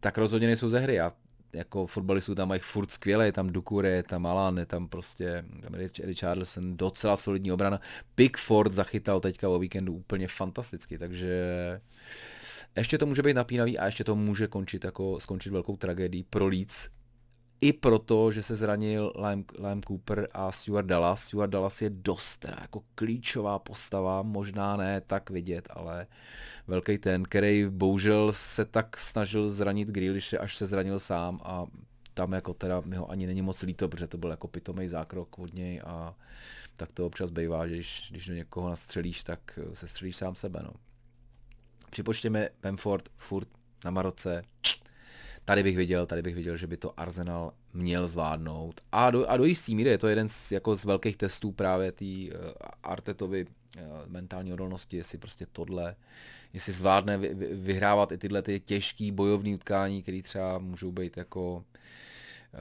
tak 0.00 0.18
rozhodně 0.18 0.46
nejsou 0.46 0.70
ze 0.70 0.78
hry. 0.78 1.00
A 1.00 1.12
jako 1.52 1.86
fotbalistů 1.86 2.34
tam 2.34 2.48
mají 2.48 2.60
furt 2.60 2.90
skvěle, 2.90 3.26
je 3.26 3.32
tam 3.32 3.50
Dukure, 3.50 3.88
je 3.88 4.02
tam 4.02 4.26
Alan, 4.26 4.58
je 4.58 4.66
tam 4.66 4.88
prostě 4.88 5.44
tam 5.62 5.74
je 5.74 5.90
Richarlison, 6.02 6.76
docela 6.76 7.16
solidní 7.16 7.52
obrana. 7.52 7.80
Pickford 8.14 8.74
zachytal 8.74 9.20
teďka 9.20 9.48
o 9.48 9.58
víkendu 9.58 9.92
úplně 9.92 10.28
fantasticky, 10.28 10.98
takže 10.98 11.30
ještě 12.76 12.98
to 12.98 13.06
může 13.06 13.22
být 13.22 13.34
napínavý 13.34 13.78
a 13.78 13.86
ještě 13.86 14.04
to 14.04 14.16
může 14.16 14.46
končit 14.46 14.84
jako 14.84 15.20
skončit 15.20 15.50
velkou 15.50 15.76
tragédií 15.76 16.22
pro 16.22 16.46
Leeds. 16.46 16.88
I 17.60 17.72
proto, 17.72 18.30
že 18.30 18.42
se 18.42 18.56
zranil 18.56 19.12
Lime, 19.16 19.44
Lime 19.58 19.80
Cooper 19.88 20.28
a 20.32 20.52
Stuart 20.52 20.86
Dallas. 20.86 21.24
Stuart 21.24 21.50
Dallas 21.50 21.82
je 21.82 21.90
dost 21.90 22.38
teda 22.38 22.56
jako 22.60 22.82
klíčová 22.94 23.58
postava, 23.58 24.22
možná 24.22 24.76
ne 24.76 25.00
tak 25.00 25.30
vidět, 25.30 25.68
ale 25.70 26.06
velký 26.66 26.98
ten, 26.98 27.22
který 27.22 27.66
bohužel 27.70 28.32
se 28.32 28.64
tak 28.64 28.96
snažil 28.96 29.50
zranit 29.50 29.88
Grealishe, 29.88 30.38
až 30.38 30.56
se 30.56 30.66
zranil 30.66 30.98
sám 30.98 31.40
a 31.44 31.66
tam 32.14 32.32
jako 32.32 32.54
teda 32.54 32.80
mi 32.80 32.96
ho 32.96 33.10
ani 33.10 33.26
není 33.26 33.42
moc 33.42 33.62
líto, 33.62 33.88
protože 33.88 34.06
to 34.06 34.18
byl 34.18 34.30
jako 34.30 34.48
pitomý 34.48 34.88
zákrok 34.88 35.38
od 35.38 35.54
něj 35.54 35.80
a 35.84 36.14
tak 36.76 36.92
to 36.92 37.06
občas 37.06 37.30
bývá, 37.30 37.66
že 37.66 37.74
když, 37.74 38.08
když 38.10 38.26
do 38.26 38.34
někoho 38.34 38.68
nastřelíš, 38.68 39.24
tak 39.24 39.58
se 39.72 39.88
střelíš 39.88 40.16
sám 40.16 40.34
sebe. 40.34 40.60
No. 40.64 40.72
Připočtěme 41.90 42.48
Bamford 42.62 43.08
furt 43.16 43.48
na 43.84 43.90
Maroce, 43.90 44.42
tady 45.44 45.62
bych 45.62 45.76
viděl, 45.76 46.06
tady 46.06 46.22
bych 46.22 46.34
viděl, 46.34 46.56
že 46.56 46.66
by 46.66 46.76
to 46.76 47.00
Arsenal 47.00 47.52
měl 47.74 48.08
zvládnout. 48.08 48.80
A 48.92 49.10
do, 49.10 49.26
a 49.26 49.36
do 49.36 49.44
jistý 49.44 49.74
míry 49.74 49.90
je 49.90 49.98
to 49.98 50.08
jeden 50.08 50.28
z, 50.28 50.52
jako 50.52 50.76
z 50.76 50.84
velkých 50.84 51.16
testů 51.16 51.52
právě 51.52 51.92
té 51.92 52.04
uh, 52.04 52.50
Artetovi 52.82 53.46
uh, 53.46 53.82
mentální 54.06 54.52
odolnosti, 54.52 54.96
jestli 54.96 55.18
prostě 55.18 55.46
tohle, 55.52 55.96
jestli 56.52 56.72
zvládne 56.72 57.18
vy, 57.18 57.34
vy, 57.34 57.46
vyhrávat 57.46 58.12
i 58.12 58.18
tyhle 58.18 58.42
ty 58.42 58.60
těžké 58.60 59.12
bojovní 59.12 59.54
utkání, 59.54 60.02
které 60.02 60.22
třeba 60.22 60.58
můžou 60.58 60.92
být 60.92 61.16
jako 61.16 61.64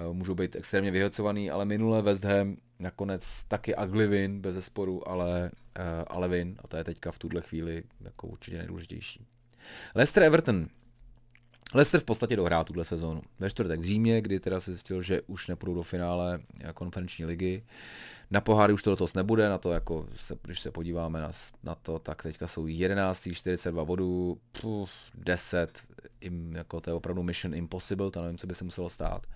uh, 0.07 0.13
můžou 0.13 0.35
být 0.35 0.55
extrémně 0.55 0.91
vyhocovaný, 0.91 1.51
ale 1.51 1.65
minule 1.65 2.01
West 2.01 2.23
Ham 2.23 2.57
nakonec 2.79 3.43
taky 3.43 3.75
ugly 3.75 4.07
win, 4.07 4.41
bez 4.41 4.55
zesporu, 4.55 5.09
ale, 5.09 5.51
ale 6.07 6.27
win 6.27 6.55
a 6.63 6.67
to 6.67 6.77
je 6.77 6.83
teďka 6.83 7.11
v 7.11 7.19
tuhle 7.19 7.41
chvíli 7.41 7.83
jako 8.01 8.27
určitě 8.27 8.57
nejdůležitější. 8.57 9.25
Leicester 9.95 10.23
Everton, 10.23 10.67
Leicester 11.73 12.01
v 12.01 12.03
podstatě 12.03 12.35
dohrál 12.35 12.63
tuhle 12.63 12.85
sezónu. 12.85 13.21
Ve 13.39 13.49
čtvrtek 13.49 13.79
v 13.79 13.83
Římě, 13.83 14.21
kdy 14.21 14.39
teda 14.39 14.59
se 14.59 14.71
zjistil, 14.71 15.01
že 15.01 15.21
už 15.21 15.47
nepůjdou 15.47 15.73
do 15.73 15.83
finále 15.83 16.39
konferenční 16.73 17.25
ligy. 17.25 17.63
Na 18.31 18.41
poháry 18.41 18.73
už 18.73 18.83
to 18.83 18.89
letos 18.89 19.13
nebude, 19.13 19.49
na 19.49 19.57
to 19.57 19.71
jako, 19.71 20.07
se, 20.15 20.35
když 20.43 20.59
se 20.59 20.71
podíváme 20.71 21.21
na, 21.21 21.31
na 21.63 21.75
to, 21.75 21.99
tak 21.99 22.23
teďka 22.23 22.47
jsou 22.47 22.67
11, 22.67 23.29
42 23.33 23.85
bodů, 23.85 24.37
puf, 24.61 24.91
10, 25.15 25.79
im, 26.21 26.55
jako 26.55 26.81
to 26.81 26.89
je 26.89 26.93
opravdu 26.93 27.23
mission 27.23 27.55
impossible, 27.55 28.11
to 28.11 28.21
nevím, 28.21 28.37
co 28.37 28.47
by 28.47 28.55
se 28.55 28.63
muselo 28.63 28.89
stát. 28.89 29.27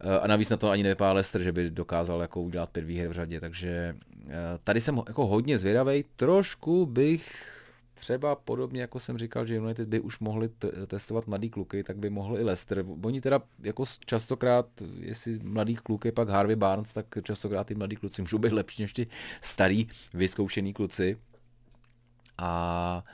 Eh, 0.00 0.20
a 0.20 0.26
navíc 0.26 0.50
na 0.50 0.56
to 0.56 0.70
ani 0.70 0.82
nevypadá 0.82 1.12
Leicester, 1.12 1.42
že 1.42 1.52
by 1.52 1.70
dokázal 1.70 2.20
jako 2.20 2.42
udělat 2.42 2.70
pět 2.70 2.84
výher 2.84 3.08
v 3.08 3.12
řadě, 3.12 3.40
takže 3.40 3.96
eh, 4.26 4.32
tady 4.64 4.80
jsem 4.80 5.02
jako 5.08 5.26
hodně 5.26 5.58
zvědavý, 5.58 6.04
trošku 6.16 6.86
bych 6.86 7.55
třeba 7.96 8.36
podobně, 8.36 8.80
jako 8.80 9.00
jsem 9.00 9.18
říkal, 9.18 9.46
že 9.46 9.56
United 9.56 9.88
by 9.88 10.00
už 10.00 10.18
mohli 10.18 10.48
t- 10.48 10.86
testovat 10.86 11.26
mladý 11.26 11.50
kluky, 11.50 11.82
tak 11.84 11.96
by 11.96 12.10
mohl 12.10 12.38
i 12.38 12.44
Leicester. 12.44 12.84
Oni 13.02 13.20
teda 13.20 13.42
jako 13.62 13.84
častokrát, 14.06 14.66
jestli 15.00 15.38
mladý 15.42 15.74
kluk 15.76 16.04
je 16.04 16.12
pak 16.12 16.28
Harvey 16.28 16.56
Barnes, 16.56 16.92
tak 16.92 17.06
častokrát 17.22 17.66
ty 17.66 17.74
mladý 17.74 17.96
kluci 17.96 18.22
můžou 18.22 18.38
být 18.38 18.52
lepší 18.52 18.82
než 18.82 18.92
ty 18.92 19.06
starý, 19.40 19.88
vyzkoušený 20.14 20.72
kluci. 20.72 21.18
A 22.38 23.04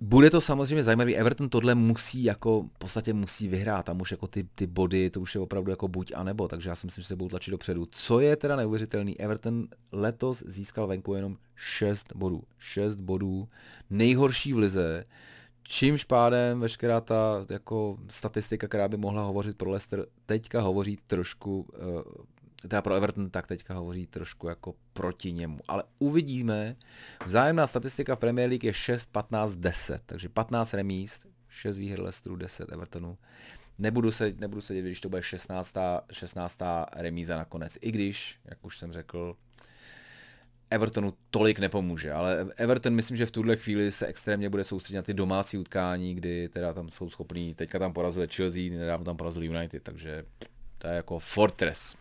bude 0.00 0.30
to 0.30 0.40
samozřejmě 0.40 0.84
zajímavý. 0.84 1.16
Everton 1.16 1.48
tohle 1.48 1.74
musí 1.74 2.24
jako, 2.24 2.62
v 2.62 2.78
podstatě 2.78 3.12
musí 3.12 3.48
vyhrát. 3.48 3.86
Tam 3.86 4.00
už 4.00 4.10
jako 4.10 4.26
ty, 4.26 4.48
ty 4.54 4.66
body, 4.66 5.10
to 5.10 5.20
už 5.20 5.34
je 5.34 5.40
opravdu 5.40 5.70
jako 5.70 5.88
buď 5.88 6.12
a 6.14 6.22
nebo, 6.22 6.48
takže 6.48 6.68
já 6.68 6.76
si 6.76 6.86
myslím, 6.86 7.02
že 7.02 7.08
se 7.08 7.16
budou 7.16 7.28
tlačit 7.28 7.50
dopředu. 7.50 7.86
Co 7.90 8.20
je 8.20 8.36
teda 8.36 8.56
neuvěřitelný, 8.56 9.20
Everton 9.20 9.68
letos 9.92 10.42
získal 10.46 10.86
venku 10.86 11.14
jenom 11.14 11.36
6 11.54 12.12
bodů. 12.14 12.42
6 12.58 12.96
bodů, 12.96 13.48
nejhorší 13.90 14.52
v 14.52 14.58
lize, 14.58 15.04
čímž 15.62 16.04
pádem 16.04 16.60
veškerá 16.60 17.00
ta 17.00 17.46
jako 17.50 17.98
statistika, 18.08 18.68
která 18.68 18.88
by 18.88 18.96
mohla 18.96 19.22
hovořit 19.22 19.58
pro 19.58 19.70
Leicester, 19.70 20.06
teďka 20.26 20.60
hovoří 20.60 20.98
trošku 21.06 21.60
uh, 21.60 22.02
teda 22.68 22.82
pro 22.82 22.94
Everton 22.94 23.30
tak 23.30 23.46
teďka 23.46 23.74
hovoří 23.74 24.06
trošku 24.06 24.48
jako 24.48 24.74
proti 24.92 25.32
němu. 25.32 25.58
Ale 25.68 25.84
uvidíme. 25.98 26.76
Vzájemná 27.26 27.66
statistika 27.66 28.16
v 28.16 28.18
Premier 28.18 28.48
League 28.48 28.64
je 28.64 28.72
6, 28.72 29.12
15, 29.12 29.56
10. 29.56 30.02
Takže 30.06 30.28
15 30.28 30.74
remíst, 30.74 31.26
6 31.48 31.78
výher 31.78 32.00
Leicesteru, 32.00 32.36
10 32.36 32.72
Evertonu. 32.72 33.18
Nebudu 33.78 34.10
se, 34.10 34.32
nebudu 34.38 34.60
se 34.60 34.74
když 34.74 35.00
to 35.00 35.08
bude 35.08 35.22
16. 35.22 35.76
16. 36.12 36.58
remíza 36.96 37.36
nakonec. 37.36 37.78
I 37.80 37.90
když, 37.92 38.40
jak 38.44 38.64
už 38.64 38.78
jsem 38.78 38.92
řekl, 38.92 39.36
Evertonu 40.70 41.14
tolik 41.30 41.58
nepomůže, 41.58 42.12
ale 42.12 42.46
Everton 42.56 42.94
myslím, 42.94 43.16
že 43.16 43.26
v 43.26 43.30
tuhle 43.30 43.56
chvíli 43.56 43.92
se 43.92 44.06
extrémně 44.06 44.50
bude 44.50 44.64
soustředit 44.64 44.96
na 44.96 45.02
ty 45.02 45.14
domácí 45.14 45.58
utkání, 45.58 46.14
kdy 46.14 46.48
teda 46.48 46.72
tam 46.72 46.90
jsou 46.90 47.10
schopní, 47.10 47.54
teďka 47.54 47.78
tam 47.78 47.92
porazili 47.92 48.28
Chelsea, 48.28 48.70
nedávno 48.70 49.04
tam 49.04 49.16
porazili 49.16 49.46
United, 49.46 49.82
takže 49.82 50.24
to 50.78 50.88
je 50.88 50.94
jako 50.94 51.18
fortress. 51.18 51.96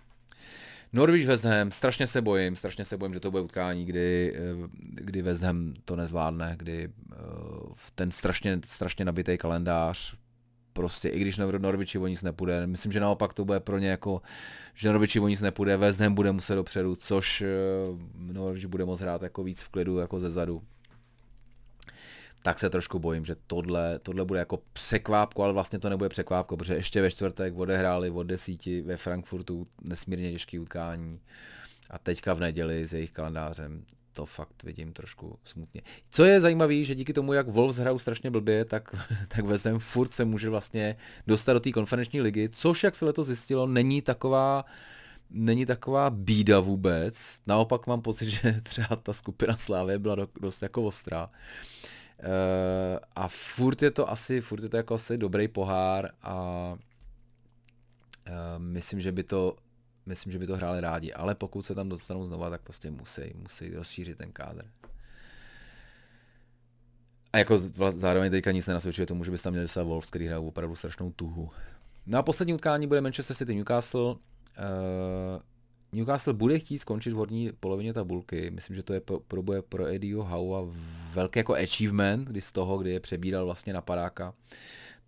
Norwich 0.93 1.27
West 1.27 1.45
Ham, 1.45 1.71
strašně 1.71 2.07
se 2.07 2.21
bojím, 2.21 2.55
strašně 2.55 2.85
se 2.85 2.97
bojím, 2.97 3.13
že 3.13 3.19
to 3.19 3.31
bude 3.31 3.43
utkání, 3.43 3.85
kdy, 3.85 4.33
eh, 4.35 4.69
kdy 4.81 5.21
West 5.21 5.43
Ham 5.43 5.73
to 5.85 5.95
nezvládne, 5.95 6.55
kdy 6.57 6.87
uh, 6.87 7.73
ten 7.95 8.11
strašně, 8.11 8.59
strašně 8.65 9.05
nabitý 9.05 9.37
kalendář, 9.37 10.15
prostě 10.73 11.09
i 11.09 11.19
když 11.19 11.37
Norwichi 11.37 11.97
o 11.97 12.07
nic 12.07 12.23
nepůjde, 12.23 12.67
myslím, 12.67 12.91
že 12.91 12.99
naopak 12.99 13.33
to 13.33 13.45
bude 13.45 13.59
pro 13.59 13.77
ně 13.77 13.89
jako, 13.89 14.21
že 14.73 14.89
Norwichi 14.89 15.19
o 15.19 15.27
nic 15.27 15.41
nepůjde, 15.41 15.77
West 15.77 15.99
Ham 15.99 16.15
bude 16.15 16.31
muset 16.31 16.55
dopředu, 16.55 16.95
což 16.95 17.43
uh, 17.87 17.99
Norwich 18.33 18.65
bude 18.65 18.85
moct 18.85 19.01
hrát 19.01 19.21
jako 19.21 19.43
víc 19.43 19.61
v 19.61 19.69
klidu, 19.69 19.97
jako 19.97 20.19
ze 20.19 20.29
zadu 20.29 20.61
tak 22.43 22.59
se 22.59 22.69
trošku 22.69 22.99
bojím, 22.99 23.25
že 23.25 23.35
tohle, 23.47 23.99
tohle 23.99 24.25
bude 24.25 24.39
jako 24.39 24.59
překvápko, 24.73 25.43
ale 25.43 25.53
vlastně 25.53 25.79
to 25.79 25.89
nebude 25.89 26.09
překvápko, 26.09 26.57
protože 26.57 26.75
ještě 26.75 27.01
ve 27.01 27.11
čtvrtek 27.11 27.57
odehráli 27.57 28.09
od 28.09 28.23
desíti 28.23 28.81
ve 28.81 28.97
Frankfurtu 28.97 29.67
nesmírně 29.89 30.31
těžký 30.31 30.59
utkání 30.59 31.19
a 31.89 31.99
teďka 31.99 32.33
v 32.33 32.39
neděli 32.39 32.87
s 32.87 32.93
jejich 32.93 33.11
kalendářem 33.11 33.85
to 34.13 34.25
fakt 34.25 34.63
vidím 34.63 34.93
trošku 34.93 35.39
smutně. 35.43 35.81
Co 36.09 36.23
je 36.23 36.41
zajímavé, 36.41 36.83
že 36.83 36.95
díky 36.95 37.13
tomu, 37.13 37.33
jak 37.33 37.47
Wolves 37.47 37.77
hrajou 37.77 37.99
strašně 37.99 38.31
blbě, 38.31 38.65
tak, 38.65 38.95
tak 39.27 39.45
West 39.45 39.65
Ham 39.65 39.79
furt 39.79 40.13
se 40.13 40.25
může 40.25 40.49
vlastně 40.49 40.95
dostat 41.27 41.53
do 41.53 41.59
té 41.59 41.71
konferenční 41.71 42.21
ligy, 42.21 42.49
což, 42.49 42.83
jak 42.83 42.95
se 42.95 43.05
letos 43.05 43.27
zjistilo, 43.27 43.67
není 43.67 44.01
taková 44.01 44.65
není 45.31 45.65
taková 45.65 46.09
bída 46.09 46.59
vůbec. 46.59 47.41
Naopak 47.47 47.87
mám 47.87 48.01
pocit, 48.01 48.25
že 48.29 48.61
třeba 48.63 48.95
ta 48.95 49.13
skupina 49.13 49.57
Slávy 49.57 49.99
byla 49.99 50.27
dost 50.41 50.61
jako 50.61 50.83
ostrá. 50.83 51.29
Uh, 52.19 52.99
a 53.15 53.27
furt 53.27 53.81
je 53.81 53.91
to 53.91 54.09
asi, 54.09 54.41
furt 54.41 54.63
je 54.63 54.69
to 54.69 54.77
jako 54.77 54.93
asi 54.93 55.17
dobrý 55.17 55.47
pohár 55.47 56.09
a 56.21 56.35
uh, 58.27 58.33
myslím, 58.57 59.01
že 59.01 59.11
by 59.11 59.23
to 59.23 59.55
myslím, 60.05 60.31
že 60.31 60.39
by 60.39 60.47
to 60.47 60.55
hráli 60.55 60.81
rádi, 60.81 61.13
ale 61.13 61.35
pokud 61.35 61.65
se 61.65 61.75
tam 61.75 61.89
dostanou 61.89 62.25
znova, 62.25 62.49
tak 62.49 62.61
prostě 62.61 62.91
musí, 62.91 63.21
musí 63.35 63.73
rozšířit 63.73 64.17
ten 64.17 64.31
kádr. 64.31 64.65
A 67.33 67.37
jako 67.37 67.57
zároveň 67.89 68.31
teďka 68.31 68.51
nic 68.51 68.67
nenasvědčuje 68.67 69.05
tomu, 69.05 69.23
že 69.23 69.31
by 69.31 69.37
tam 69.37 69.53
měli 69.53 69.63
dostat 69.63 69.83
Wolves, 69.83 70.09
který 70.09 70.27
hrajou 70.27 70.47
opravdu 70.47 70.75
strašnou 70.75 71.11
tuhu. 71.11 71.49
No 72.05 72.19
a 72.19 72.23
poslední 72.23 72.53
utkání 72.53 72.87
bude 72.87 73.01
Manchester 73.01 73.35
City 73.35 73.55
Newcastle. 73.55 74.01
Uh, 74.01 74.15
Newcastle 75.91 76.33
bude 76.33 76.59
chtít 76.59 76.79
skončit 76.79 77.11
v 77.11 77.15
horní 77.15 77.51
polovině 77.59 77.93
tabulky. 77.93 78.51
Myslím, 78.51 78.75
že 78.75 78.83
to 78.83 78.93
je 78.93 79.01
pro, 79.01 79.19
pro, 79.19 79.43
pro 79.69 79.87
Eddieho 79.87 80.23
Howa 80.23 80.73
velký 81.13 81.39
jako 81.39 81.53
achievement, 81.53 82.27
kdy 82.27 82.41
z 82.41 82.51
toho, 82.51 82.77
kdy 82.77 82.91
je 82.91 82.99
přebíral 82.99 83.45
vlastně 83.45 83.73
na 83.73 83.81
padáka, 83.81 84.33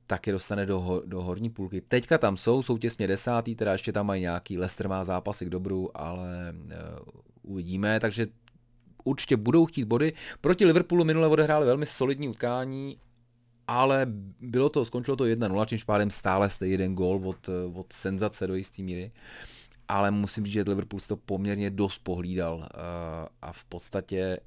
tak 0.07 0.27
je 0.27 0.33
dostane 0.33 0.65
do, 0.65 1.03
do 1.05 1.21
horní 1.21 1.49
půlky. 1.49 1.81
Teďka 1.81 2.17
tam 2.17 2.37
jsou, 2.37 2.63
jsou 2.63 2.77
těsně 2.77 3.07
desátý, 3.07 3.55
teda 3.55 3.71
ještě 3.71 3.91
tam 3.91 4.05
mají 4.05 4.21
nějaký, 4.21 4.57
Leicester 4.57 4.89
má 4.89 5.03
zápasy 5.03 5.45
k 5.45 5.49
dobru, 5.49 5.97
ale 5.97 6.53
uh, 6.65 7.51
uvidíme, 7.51 7.99
takže 7.99 8.27
určitě 9.03 9.37
budou 9.37 9.65
chtít 9.65 9.85
body. 9.85 10.13
Proti 10.41 10.65
Liverpoolu 10.65 11.05
minule 11.05 11.27
odehráli 11.27 11.65
velmi 11.65 11.85
solidní 11.85 12.29
utkání, 12.29 12.97
ale 13.67 14.07
bylo 14.39 14.69
to, 14.69 14.85
skončilo 14.85 15.17
to 15.17 15.23
1-0, 15.23 15.65
čímž 15.65 15.83
pádem 15.83 16.11
stále 16.11 16.49
jste 16.49 16.67
jeden 16.67 16.95
gól 16.95 17.21
od, 17.25 17.49
od 17.73 17.93
senzace 17.93 18.47
do 18.47 18.55
jisté 18.55 18.81
míry. 18.81 19.11
Ale 19.91 20.11
musím 20.11 20.45
říct, 20.45 20.53
že 20.53 20.61
Liverpool 20.67 20.99
to 21.07 21.17
poměrně 21.17 21.69
dost 21.69 21.97
pohlídal 21.97 22.55
uh, 22.55 22.65
a 23.41 23.51
v 23.51 23.63
podstatě 23.63 24.39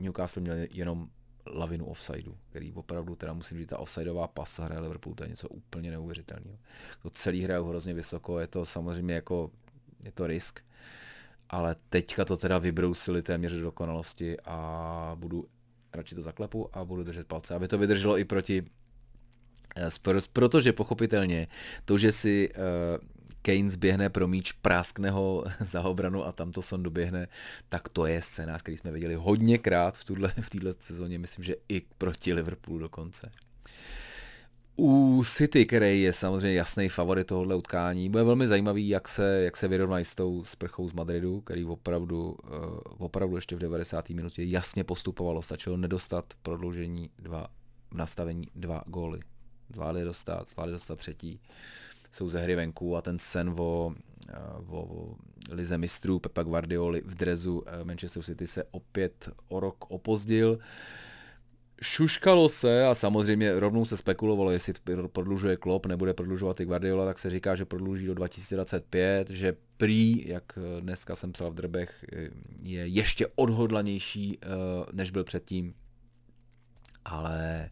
Newcastle 0.00 0.42
měl 0.42 0.56
jenom 0.70 1.08
lavinu 1.46 1.84
offsideu, 1.86 2.36
který 2.50 2.72
opravdu, 2.72 3.16
teda 3.16 3.32
musím 3.32 3.58
říct, 3.58 3.66
ta 3.66 3.78
offsideová 3.78 4.28
pasa 4.28 4.64
hraje 4.64 4.80
Liverpool, 4.80 5.14
to 5.14 5.24
je 5.24 5.28
něco 5.28 5.48
úplně 5.48 5.90
neuvěřitelného. 5.90 6.58
To 7.02 7.10
celý 7.10 7.42
hraje 7.42 7.60
hrozně 7.60 7.94
vysoko, 7.94 8.38
je 8.38 8.46
to 8.46 8.66
samozřejmě 8.66 9.14
jako, 9.14 9.50
je 10.04 10.12
to 10.12 10.26
risk, 10.26 10.60
ale 11.48 11.76
teďka 11.90 12.24
to 12.24 12.36
teda 12.36 12.58
vybrousili 12.58 13.22
téměř 13.22 13.52
do 13.52 13.60
dokonalosti 13.60 14.36
a 14.44 15.12
budu 15.14 15.48
radši 15.92 16.14
to 16.14 16.22
zaklepu 16.22 16.76
a 16.76 16.84
budu 16.84 17.04
držet 17.04 17.26
palce, 17.26 17.54
aby 17.54 17.68
to 17.68 17.78
vydrželo 17.78 18.18
i 18.18 18.24
proti 18.24 18.64
eh, 19.76 19.90
Spurs, 19.90 20.26
protože 20.26 20.72
pochopitelně 20.72 21.48
to, 21.84 21.98
že 21.98 22.12
si 22.12 22.50
uh, 22.50 23.17
Kane 23.42 23.70
zběhne 23.70 24.10
pro 24.10 24.28
míč, 24.28 24.52
práskne 24.52 25.10
ho 25.10 25.44
za 25.64 25.82
obranu 25.82 26.24
a 26.24 26.32
tam 26.32 26.52
to 26.52 26.62
son 26.62 26.82
doběhne, 26.82 27.28
tak 27.68 27.88
to 27.88 28.06
je 28.06 28.22
scénář, 28.22 28.62
který 28.62 28.76
jsme 28.76 28.90
viděli 28.90 29.14
hodněkrát 29.14 29.94
v, 29.94 30.04
tuhle, 30.04 30.32
v 30.40 30.50
této 30.50 30.72
sezóně, 30.80 31.18
myslím, 31.18 31.44
že 31.44 31.54
i 31.68 31.82
proti 31.98 32.34
Liverpoolu 32.34 32.78
dokonce. 32.78 33.30
U 34.80 35.22
City, 35.26 35.66
který 35.66 36.02
je 36.02 36.12
samozřejmě 36.12 36.58
jasný 36.58 36.88
favorit 36.88 37.26
tohohle 37.26 37.54
utkání, 37.54 38.10
bude 38.10 38.22
velmi 38.22 38.46
zajímavý, 38.46 38.88
jak 38.88 39.08
se, 39.08 39.40
jak 39.44 39.56
se 39.56 39.68
vyrovnají 39.68 40.04
s 40.04 40.14
tou 40.14 40.44
sprchou 40.44 40.88
z 40.88 40.92
Madridu, 40.92 41.40
který 41.40 41.64
opravdu, 41.64 42.36
uh, 42.44 42.78
opravdu 42.98 43.36
ještě 43.36 43.56
v 43.56 43.58
90. 43.58 44.10
minutě 44.10 44.44
jasně 44.44 44.84
postupovalo, 44.84 45.42
stačilo 45.42 45.76
nedostat 45.76 46.24
prodloužení 46.42 47.10
dva, 47.18 47.46
v 47.90 47.94
nastavení 47.94 48.48
dva 48.54 48.82
góly. 48.86 49.20
Zvládli 49.74 50.04
dostat, 50.04 50.48
zvládli 50.48 50.72
dostat 50.72 50.98
třetí, 50.98 51.40
jsou 52.18 52.30
ze 52.30 52.40
hry 52.40 52.56
venku 52.56 52.96
a 52.96 53.02
ten 53.02 53.18
sen 53.18 53.54
o, 53.58 53.94
eh, 54.28 54.34
o, 54.68 54.80
o 54.80 55.16
lize 55.50 55.78
mistrů 55.78 56.18
Pepa 56.18 56.42
Guardioli 56.42 57.02
v 57.06 57.14
drezu 57.14 57.62
eh, 57.66 57.84
Manchester 57.84 58.22
City 58.22 58.46
se 58.46 58.64
opět 58.70 59.28
o 59.48 59.60
rok 59.60 59.90
opozdil. 59.90 60.50
Uh, 60.50 60.58
Šuškalo 61.82 62.48
se 62.48 62.86
a 62.86 62.94
samozřejmě 62.94 63.60
rovnou 63.60 63.84
se 63.84 63.96
spekulovalo, 63.96 64.50
jestli 64.50 64.72
prodlužuje 65.12 65.56
Klopp, 65.56 65.86
nebude 65.86 66.14
prodlužovat 66.14 66.60
i 66.60 66.64
Guardiola, 66.64 67.04
tak 67.04 67.18
se 67.18 67.30
říká, 67.30 67.54
že 67.54 67.64
prodluží 67.64 68.06
do 68.06 68.14
2025, 68.14 69.30
že 69.30 69.56
prý, 69.76 70.28
jak 70.28 70.58
dneska 70.80 71.16
jsem 71.16 71.32
psal 71.32 71.50
v 71.50 71.54
drbech, 71.54 72.04
je 72.62 72.86
ještě 72.86 73.26
odhodlanější, 73.26 74.38
eh, 74.42 74.46
než 74.92 75.10
byl 75.10 75.24
předtím. 75.24 75.74
Ale, 77.04 77.64
eh, 77.64 77.70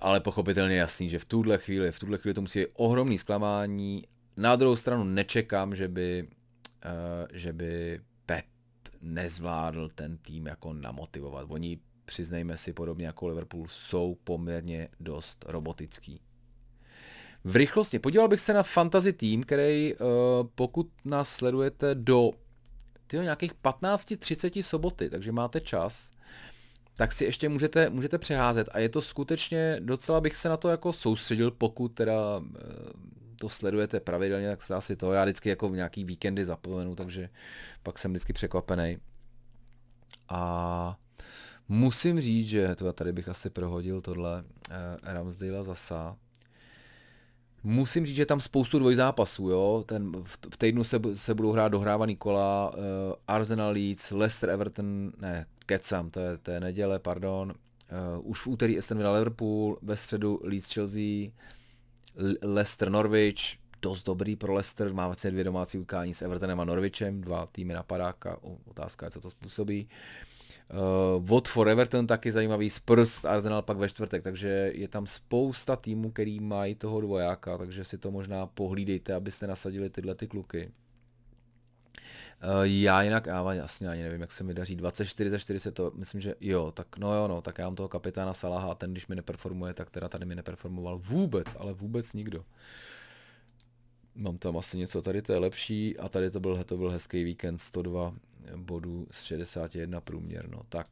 ale 0.00 0.20
pochopitelně 0.20 0.76
jasný, 0.76 1.08
že 1.08 1.18
v 1.18 1.24
tuhle 1.24 1.58
chvíli, 1.58 1.92
v 1.92 1.98
tuhle 1.98 2.18
chvíli 2.18 2.34
to 2.34 2.40
musí 2.40 2.60
být 2.60 2.68
ohromný 2.74 3.18
zklamání. 3.18 4.04
Na 4.36 4.56
druhou 4.56 4.76
stranu 4.76 5.04
nečekám, 5.04 5.74
že 5.74 5.88
by, 5.88 6.24
eh, 6.84 7.26
že 7.32 7.52
by 7.52 8.00
Pep 8.26 8.44
nezvládl 9.00 9.88
ten 9.94 10.18
tým 10.18 10.46
jako 10.46 10.72
namotivovat. 10.72 11.46
Oni 11.48 11.78
přiznejme 12.04 12.56
si, 12.56 12.72
podobně 12.72 13.06
jako 13.06 13.26
Liverpool, 13.26 13.68
jsou 13.68 14.16
poměrně 14.24 14.88
dost 15.00 15.44
robotický. 15.48 16.20
V 17.44 17.56
rychlosti 17.56 17.98
podíval 17.98 18.28
bych 18.28 18.40
se 18.40 18.54
na 18.54 18.62
fantasy 18.62 19.12
tým, 19.12 19.42
který 19.42 19.94
uh, 19.94 20.08
pokud 20.54 20.90
nás 21.04 21.28
sledujete 21.28 21.94
do 21.94 22.30
tyjo, 23.06 23.22
nějakých 23.22 23.54
15-30 23.54 24.62
soboty, 24.62 25.10
takže 25.10 25.32
máte 25.32 25.60
čas, 25.60 26.10
tak 26.98 27.12
si 27.12 27.24
ještě 27.24 27.48
můžete, 27.48 27.90
můžete 27.90 28.18
přeházet 28.18 28.68
a 28.72 28.78
je 28.78 28.88
to 28.88 29.02
skutečně, 29.02 29.76
docela 29.80 30.20
bych 30.20 30.36
se 30.36 30.48
na 30.48 30.56
to 30.56 30.68
jako 30.68 30.92
soustředil, 30.92 31.50
pokud 31.50 31.88
teda 31.88 32.38
uh, 32.38 32.46
to 33.36 33.48
sledujete 33.48 34.00
pravidelně, 34.00 34.48
tak 34.48 34.62
se 34.62 34.74
asi 34.74 34.96
to, 34.96 35.12
já 35.12 35.24
vždycky 35.24 35.48
jako 35.48 35.68
v 35.68 35.76
nějaký 35.76 36.04
víkendy 36.04 36.44
zapomenu, 36.44 36.94
takže 36.94 37.28
pak 37.82 37.98
jsem 37.98 38.10
vždycky 38.10 38.32
překvapený. 38.32 38.98
A 40.28 40.96
Musím 41.68 42.20
říct, 42.20 42.48
že 42.48 42.74
to 42.74 42.92
tady 42.92 43.12
bych 43.12 43.28
asi 43.28 43.50
prohodil 43.50 44.00
tohle 44.00 44.44
eh, 44.70 44.74
Ramsdale 45.02 45.64
zasa. 45.64 46.16
Musím 47.64 48.06
říct, 48.06 48.16
že 48.16 48.26
tam 48.26 48.40
spoustu 48.40 48.78
dvojzápasů, 48.78 49.48
jo. 49.48 49.84
Ten, 49.86 50.12
v, 50.22 50.38
v 50.54 50.56
týdnu 50.56 50.84
se, 50.84 51.00
se 51.14 51.34
budou 51.34 51.52
hrát 51.52 51.68
dohrávaný 51.68 52.16
kola 52.16 52.72
uh, 52.74 52.82
Arsenal 53.28 53.72
Leeds, 53.72 54.10
Leicester 54.10 54.50
Everton, 54.50 55.12
ne, 55.20 55.46
kecam, 55.66 56.10
to 56.10 56.20
je, 56.20 56.38
to 56.38 56.50
je 56.50 56.60
neděle, 56.60 56.98
pardon. 56.98 57.54
Uh, 58.18 58.30
už 58.30 58.46
v 58.46 58.46
úterý 58.46 58.78
Aston 58.78 58.98
Villa 58.98 59.12
Liverpool, 59.12 59.78
ve 59.82 59.96
středu 59.96 60.40
Leeds 60.42 60.72
Chelsea, 60.72 61.30
Leicester 62.42 62.90
Norwich, 62.90 63.58
dost 63.82 64.04
dobrý 64.04 64.36
pro 64.36 64.54
Leicester, 64.54 64.94
má 64.94 65.06
vlastně 65.06 65.30
dvě 65.30 65.44
domácí 65.44 65.78
utkání 65.78 66.14
s 66.14 66.22
Evertonem 66.22 66.60
a 66.60 66.64
Norwichem, 66.64 67.20
dva 67.20 67.46
týmy 67.46 67.74
na 67.74 67.82
padáka, 67.82 68.38
otázka 68.64 69.06
je, 69.06 69.10
co 69.10 69.20
to 69.20 69.30
způsobí. 69.30 69.84
Uh, 69.84 70.27
Uh, 70.70 71.28
Watford 71.28 71.70
Everton 71.70 72.06
taky 72.06 72.32
zajímavý, 72.32 72.70
Spurs 72.70 73.24
Arsenal 73.24 73.62
pak 73.62 73.76
ve 73.76 73.88
čtvrtek, 73.88 74.22
takže 74.22 74.72
je 74.74 74.88
tam 74.88 75.06
spousta 75.06 75.76
týmů, 75.76 76.10
který 76.10 76.40
mají 76.40 76.74
toho 76.74 77.00
dvojáka, 77.00 77.58
takže 77.58 77.84
si 77.84 77.98
to 77.98 78.10
možná 78.10 78.46
pohlídejte, 78.46 79.14
abyste 79.14 79.46
nasadili 79.46 79.90
tyhle 79.90 80.14
ty 80.14 80.26
kluky. 80.26 80.72
Uh, 82.44 82.62
já 82.62 83.02
jinak, 83.02 83.26
já 83.26 83.52
jasně 83.52 83.88
ani 83.88 84.02
nevím, 84.02 84.20
jak 84.20 84.32
se 84.32 84.44
mi 84.44 84.54
daří, 84.54 84.76
24 84.76 85.30
za 85.30 85.38
40 85.38 85.72
to, 85.72 85.92
myslím, 85.94 86.20
že 86.20 86.34
jo, 86.40 86.72
tak 86.74 86.98
no 86.98 87.14
jo, 87.14 87.28
no, 87.28 87.42
tak 87.42 87.58
já 87.58 87.64
mám 87.64 87.74
toho 87.76 87.88
kapitána 87.88 88.34
Salaha 88.34 88.70
a 88.70 88.74
ten, 88.74 88.92
když 88.92 89.06
mi 89.06 89.16
neperformuje, 89.16 89.74
tak 89.74 89.90
teda 89.90 90.08
tady 90.08 90.26
mi 90.26 90.34
neperformoval 90.34 90.98
vůbec, 90.98 91.56
ale 91.58 91.72
vůbec 91.72 92.12
nikdo. 92.12 92.44
Mám 94.14 94.38
tam 94.38 94.56
asi 94.56 94.78
něco, 94.78 95.02
tady 95.02 95.22
to 95.22 95.32
je 95.32 95.38
lepší 95.38 95.98
a 95.98 96.08
tady 96.08 96.30
to 96.30 96.40
byl, 96.40 96.64
to 96.64 96.76
byl 96.76 96.90
hezký 96.90 97.24
víkend, 97.24 97.58
102 97.58 98.14
bodů 98.56 99.06
z 99.10 99.22
61 99.22 100.00
průměr, 100.00 100.48
no 100.48 100.62
tak. 100.68 100.88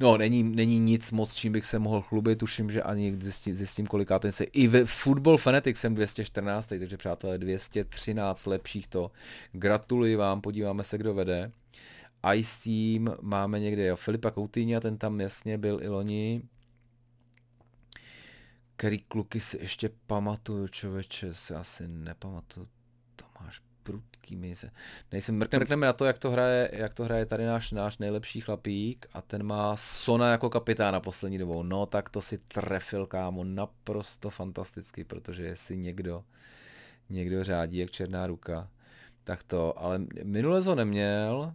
No, 0.00 0.18
není, 0.18 0.42
není 0.42 0.78
nic 0.78 1.10
moc, 1.10 1.34
čím 1.34 1.52
bych 1.52 1.66
se 1.66 1.78
mohl 1.78 2.00
chlubit, 2.00 2.38
tuším, 2.38 2.70
že 2.70 2.82
ani 2.82 3.16
zjistím, 3.20 3.54
zjistím 3.54 3.86
ten 4.20 4.32
se. 4.32 4.44
I 4.44 4.66
ve 4.66 4.84
Football 4.84 5.36
Fanatic 5.36 5.78
jsem 5.78 5.94
214, 5.94 6.66
takže 6.66 6.96
přátelé 6.96 7.38
213 7.38 8.46
lepších 8.46 8.88
to. 8.88 9.10
Gratuluji 9.52 10.16
vám, 10.16 10.40
podíváme 10.40 10.82
se, 10.82 10.98
kdo 10.98 11.14
vede. 11.14 11.52
Ice 12.34 12.62
Team 12.62 13.16
máme 13.20 13.60
někde, 13.60 13.86
jo, 13.86 13.96
Filipa 13.96 14.30
Coutinho, 14.30 14.80
ten 14.80 14.98
tam 14.98 15.20
jasně 15.20 15.58
byl 15.58 15.80
i 15.82 15.88
loni. 15.88 16.42
Který 18.76 18.98
kluky 18.98 19.40
si 19.40 19.58
ještě 19.60 19.90
pamatuju, 20.06 20.68
člověče, 20.68 21.34
se 21.34 21.54
asi 21.54 21.88
nepamatuju. 21.88 22.68
Tomáš 23.16 23.60
prudký 23.82 24.36
mise. 24.36 24.70
Nejsem, 25.12 25.36
mrkneme, 25.36 25.60
mrkneme 25.60 25.86
na 25.86 25.92
to, 25.92 26.04
jak 26.04 26.18
to 26.18 26.30
hraje, 26.30 26.70
jak 26.72 26.94
to 26.94 27.04
hraje 27.04 27.26
tady 27.26 27.46
náš, 27.46 27.72
náš 27.72 27.98
nejlepší 27.98 28.40
chlapík 28.40 29.06
a 29.12 29.22
ten 29.22 29.42
má 29.42 29.76
Sona 29.76 30.30
jako 30.30 30.50
kapitána 30.50 31.00
poslední 31.00 31.38
dobou. 31.38 31.62
No 31.62 31.86
tak 31.86 32.08
to 32.08 32.20
si 32.20 32.38
trefil, 32.38 33.06
kámo, 33.06 33.44
naprosto 33.44 34.30
fantasticky, 34.30 35.04
protože 35.04 35.44
jestli 35.44 35.76
někdo, 35.76 36.24
někdo 37.10 37.44
řádí 37.44 37.78
jak 37.78 37.90
černá 37.90 38.26
ruka, 38.26 38.68
tak 39.24 39.42
to, 39.42 39.78
ale 39.78 39.98
minule 40.24 40.60
ho 40.60 40.74
neměl, 40.74 41.54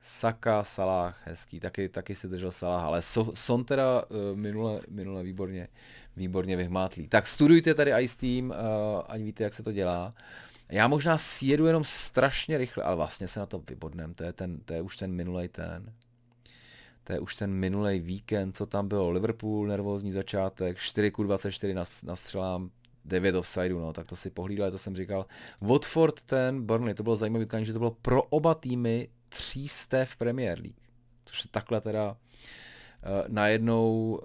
Saka, 0.00 0.64
Salah, 0.64 1.18
hezký, 1.24 1.60
taky, 1.60 1.88
taky 1.88 2.14
si 2.14 2.28
držel 2.28 2.50
Salah, 2.50 2.84
ale 2.84 3.02
so, 3.02 3.36
Son 3.36 3.64
teda 3.64 4.02
uh, 4.02 4.38
minule, 4.38 4.80
minule 4.88 5.22
výborně, 5.22 5.68
výborně 6.16 6.56
vyhmátlý. 6.56 7.08
Tak 7.08 7.26
studujte 7.26 7.74
tady 7.74 7.92
Ice 8.02 8.16
Team, 8.18 8.50
uh, 8.50 8.54
ať 9.08 9.20
víte, 9.20 9.44
jak 9.44 9.54
se 9.54 9.62
to 9.62 9.72
dělá. 9.72 10.14
Já 10.68 10.88
možná 10.88 11.18
sjedu 11.18 11.66
jenom 11.66 11.84
strašně 11.84 12.58
rychle, 12.58 12.84
ale 12.84 12.96
vlastně 12.96 13.28
se 13.28 13.40
na 13.40 13.46
to 13.46 13.62
vybodnem, 13.68 14.14
to 14.14 14.24
je, 14.24 14.32
ten, 14.32 14.60
to 14.60 14.74
je 14.74 14.82
už 14.82 14.96
ten 14.96 15.12
minulej 15.12 15.48
ten. 15.48 15.92
To 17.04 17.12
je 17.12 17.20
už 17.20 17.36
ten 17.36 17.50
minulej 17.50 18.00
víkend, 18.00 18.56
co 18.56 18.66
tam 18.66 18.88
bylo. 18.88 19.10
Liverpool, 19.10 19.66
nervózní 19.66 20.12
začátek, 20.12 20.78
4 20.78 21.10
k 21.10 21.16
24 21.16 21.74
nastřelám, 22.04 22.70
9 23.04 23.34
offsideu, 23.34 23.78
no, 23.78 23.92
tak 23.92 24.06
to 24.06 24.16
si 24.16 24.30
pohlídal, 24.30 24.70
to 24.70 24.78
jsem 24.78 24.96
říkal. 24.96 25.26
Watford 25.60 26.22
ten, 26.22 26.66
Burnley, 26.66 26.94
to 26.94 27.02
bylo 27.02 27.16
zajímavé 27.16 27.44
utkání, 27.44 27.66
že 27.66 27.72
to 27.72 27.78
bylo 27.78 27.96
pro 28.02 28.22
oba 28.22 28.54
týmy 28.54 29.08
třísté 29.28 30.04
v 30.04 30.16
Premier 30.16 30.58
League. 30.60 30.76
Což 31.24 31.42
se 31.42 31.48
takhle 31.48 31.80
teda 31.80 32.10
uh, 32.10 32.16
najednou, 33.28 34.20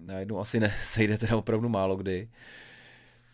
najednou 0.00 0.38
asi 0.38 0.60
nesejde 0.60 1.18
teda 1.18 1.36
opravdu 1.36 1.68
málo 1.68 1.96
kdy. 1.96 2.28
Uh, 2.30 2.65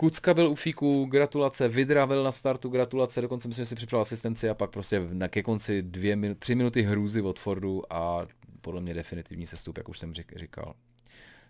Kucka 0.02 0.34
byl 0.34 0.50
u 0.50 0.54
fíku, 0.54 1.04
gratulace, 1.04 1.68
Vidra 1.68 2.06
byl 2.06 2.24
na 2.24 2.32
startu, 2.32 2.68
gratulace, 2.68 3.20
dokonce 3.20 3.48
myslím, 3.48 3.62
že 3.62 3.68
si 3.68 3.74
připravil 3.74 4.02
asistenci 4.02 4.48
a 4.48 4.54
pak 4.54 4.70
prostě 4.70 5.08
na 5.12 5.28
ke 5.28 5.42
konci 5.42 5.82
dvě 5.82 6.34
tři 6.38 6.54
minuty 6.54 6.82
hrůzy 6.82 7.22
od 7.22 7.38
Fordu 7.38 7.92
a 7.92 8.26
podle 8.60 8.80
mě 8.80 8.94
definitivní 8.94 9.46
sestup, 9.46 9.78
jak 9.78 9.88
už 9.88 9.98
jsem 9.98 10.14
říkal. 10.36 10.74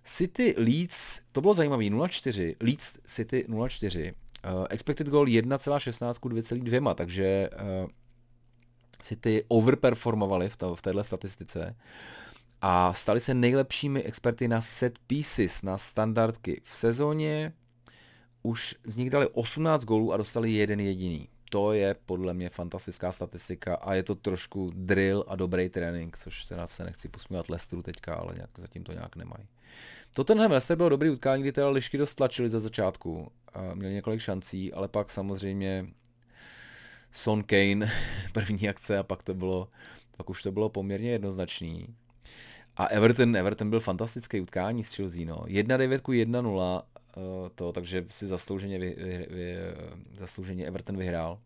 City 0.04 0.54
Leeds, 0.58 1.20
to 1.32 1.40
bylo 1.40 1.54
zajímavé, 1.54 1.84
0-4, 1.84 2.56
Leeds 2.60 2.98
City 3.06 3.44
0-4, 3.48 4.12
uh, 4.12 4.66
expected 4.70 5.06
goal 5.06 5.26
1,16 5.26 6.14
k 6.14 6.24
2,2, 6.24 6.94
takže 6.94 7.50
uh, 7.52 7.90
City 9.00 9.44
overperformovali 9.48 10.48
v, 10.48 10.56
to, 10.56 10.76
v 10.76 10.82
téhle 10.82 11.04
statistice 11.04 11.76
a 12.62 12.92
stali 12.92 13.20
se 13.20 13.34
nejlepšími 13.34 14.02
experty 14.02 14.48
na 14.48 14.60
set 14.60 14.98
pieces, 15.06 15.62
na 15.62 15.78
standardky 15.78 16.60
v 16.64 16.76
sezóně 16.76 17.52
už 18.42 18.74
z 18.84 18.96
nich 18.96 19.10
dali 19.10 19.28
18 19.28 19.84
gólů 19.84 20.12
a 20.12 20.16
dostali 20.16 20.52
jeden 20.52 20.80
jediný. 20.80 21.28
To 21.50 21.72
je 21.72 21.96
podle 22.06 22.34
mě 22.34 22.48
fantastická 22.48 23.12
statistika 23.12 23.74
a 23.74 23.94
je 23.94 24.02
to 24.02 24.14
trošku 24.14 24.72
drill 24.74 25.24
a 25.28 25.36
dobrý 25.36 25.68
trénink, 25.68 26.18
což 26.18 26.44
se 26.44 26.56
nás 26.56 26.70
se 26.70 26.84
nechci 26.84 27.08
posmívat 27.08 27.50
Lesteru 27.50 27.82
teďka, 27.82 28.14
ale 28.14 28.34
nějak, 28.34 28.50
zatím 28.58 28.84
to 28.84 28.92
nějak 28.92 29.16
nemají. 29.16 29.48
Tottenham 30.14 30.50
Leicester 30.50 30.76
bylo 30.76 30.88
dobrý 30.88 31.10
utkání, 31.10 31.42
kdy 31.42 31.52
teda 31.52 31.68
lišky 31.68 31.98
dost 31.98 32.14
tlačili 32.14 32.48
za 32.48 32.60
začátku. 32.60 33.32
A 33.54 33.74
měli 33.74 33.94
několik 33.94 34.20
šancí, 34.20 34.72
ale 34.72 34.88
pak 34.88 35.10
samozřejmě 35.10 35.86
Son 37.10 37.42
Kane, 37.42 37.92
první 38.32 38.68
akce 38.68 38.98
a 38.98 39.02
pak 39.02 39.22
to 39.22 39.34
bylo, 39.34 39.68
pak 40.16 40.30
už 40.30 40.42
to 40.42 40.52
bylo 40.52 40.68
poměrně 40.68 41.10
jednoznačný. 41.10 41.86
A 42.76 42.86
Everton, 42.86 43.36
Everton 43.36 43.70
byl 43.70 43.80
fantastický 43.80 44.40
utkání 44.40 44.84
s 44.84 44.94
Chelsea, 44.94 45.26
no. 45.26 45.36
1-9 45.36 45.98
1-0 45.98 46.82
Eh, 46.91 46.91
to, 47.54 47.72
takže 47.72 48.06
si 48.10 48.26
zaslouženě, 48.26 48.78
vy, 48.78 48.94
vy, 48.98 49.26
vy, 49.30 49.56
zaslouženě 50.12 50.66
Everton 50.66 50.96
vyhrál. 50.96 51.38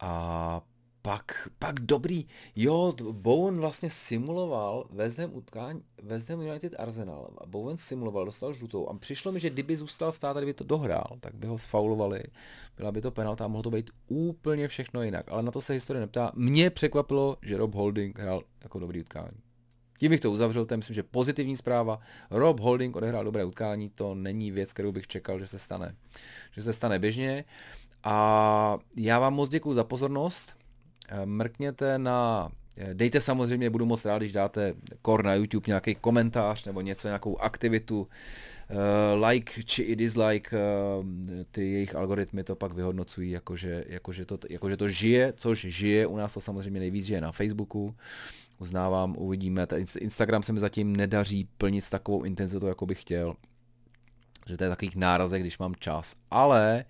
A 0.00 0.62
pak, 1.02 1.48
pak 1.58 1.80
dobrý, 1.80 2.26
jo, 2.56 2.94
Bowen 3.12 3.56
vlastně 3.60 3.90
simuloval 3.90 4.86
West 4.90 5.20
utkání, 5.32 5.82
West 6.02 6.30
United 6.30 6.74
Arsenal. 6.78 7.30
Bowen 7.46 7.76
simuloval, 7.76 8.24
dostal 8.24 8.52
žlutou 8.52 8.88
a 8.88 8.98
přišlo 8.98 9.32
mi, 9.32 9.40
že 9.40 9.50
kdyby 9.50 9.76
zůstal 9.76 10.12
stát 10.12 10.36
kdyby 10.36 10.54
to 10.54 10.64
dohrál, 10.64 11.16
tak 11.20 11.34
by 11.34 11.46
ho 11.46 11.58
sfaulovali, 11.58 12.22
byla 12.76 12.92
by 12.92 13.00
to 13.00 13.10
penalta 13.10 13.44
a 13.44 13.48
mohlo 13.48 13.62
to 13.62 13.70
být 13.70 13.90
úplně 14.08 14.68
všechno 14.68 15.02
jinak. 15.02 15.24
Ale 15.28 15.42
na 15.42 15.50
to 15.50 15.60
se 15.60 15.72
historie 15.72 16.00
neptá. 16.00 16.32
Mě 16.34 16.70
překvapilo, 16.70 17.36
že 17.42 17.56
Rob 17.56 17.74
Holding 17.74 18.18
hrál 18.18 18.42
jako 18.62 18.78
dobrý 18.78 19.00
utkání. 19.00 19.43
Tím 20.04 20.10
bych 20.10 20.20
to 20.20 20.30
uzavřel, 20.30 20.66
to 20.66 20.74
je 20.74 20.76
myslím, 20.76 20.94
že 20.94 21.02
pozitivní 21.02 21.56
zpráva. 21.56 22.00
Rob 22.30 22.60
Holding 22.60 22.96
odehrál 22.96 23.24
dobré 23.24 23.44
utkání, 23.44 23.88
to 23.88 24.14
není 24.14 24.50
věc, 24.50 24.72
kterou 24.72 24.92
bych 24.92 25.06
čekal, 25.06 25.38
že 25.38 25.46
se 25.46 25.58
stane, 25.58 25.94
že 26.52 26.62
se 26.62 26.72
stane 26.72 26.98
běžně. 26.98 27.44
A 28.02 28.78
já 28.96 29.18
vám 29.18 29.34
moc 29.34 29.48
děkuji 29.48 29.74
za 29.74 29.84
pozornost. 29.84 30.56
Eh, 31.08 31.26
mrkněte 31.26 31.98
na 31.98 32.48
eh, 32.76 32.94
Dejte 32.94 33.20
samozřejmě, 33.20 33.70
budu 33.70 33.86
moc 33.86 34.04
rád, 34.04 34.18
když 34.18 34.32
dáte 34.32 34.74
kor 35.02 35.24
na 35.24 35.34
YouTube 35.34 35.64
nějaký 35.66 35.94
komentář 35.94 36.64
nebo 36.64 36.80
něco, 36.80 37.08
nějakou 37.08 37.38
aktivitu, 37.38 38.00
uh, 38.00 39.26
like 39.26 39.62
či 39.62 39.82
i 39.82 39.96
dislike, 39.96 40.56
ty 41.50 41.72
jejich 41.72 41.94
algoritmy 41.94 42.44
to 42.44 42.56
pak 42.56 42.72
vyhodnocují, 42.72 43.30
jakože, 43.30 43.84
jakože, 43.88 44.24
to, 44.24 44.38
jakože 44.48 44.76
to 44.76 44.88
žije, 44.88 45.32
což 45.36 45.60
žije, 45.60 46.06
u 46.06 46.16
nás 46.16 46.34
to 46.34 46.40
samozřejmě 46.40 46.80
nejvíc 46.80 47.06
žije 47.06 47.20
na 47.20 47.32
Facebooku, 47.32 47.94
uznávám, 48.58 49.16
uvidíme, 49.18 49.66
Ta 49.66 49.76
Instagram 49.98 50.42
se 50.42 50.52
mi 50.52 50.60
zatím 50.60 50.96
nedaří 50.96 51.48
plnit 51.58 51.80
s 51.80 51.90
takovou 51.90 52.22
intenzitou, 52.22 52.66
jako 52.66 52.86
bych 52.86 53.00
chtěl, 53.00 53.34
že 54.46 54.56
to 54.56 54.64
je 54.64 54.70
takových 54.70 54.96
nárazek, 54.96 55.42
když 55.42 55.58
mám 55.58 55.74
čas, 55.74 56.14
ale 56.30 56.84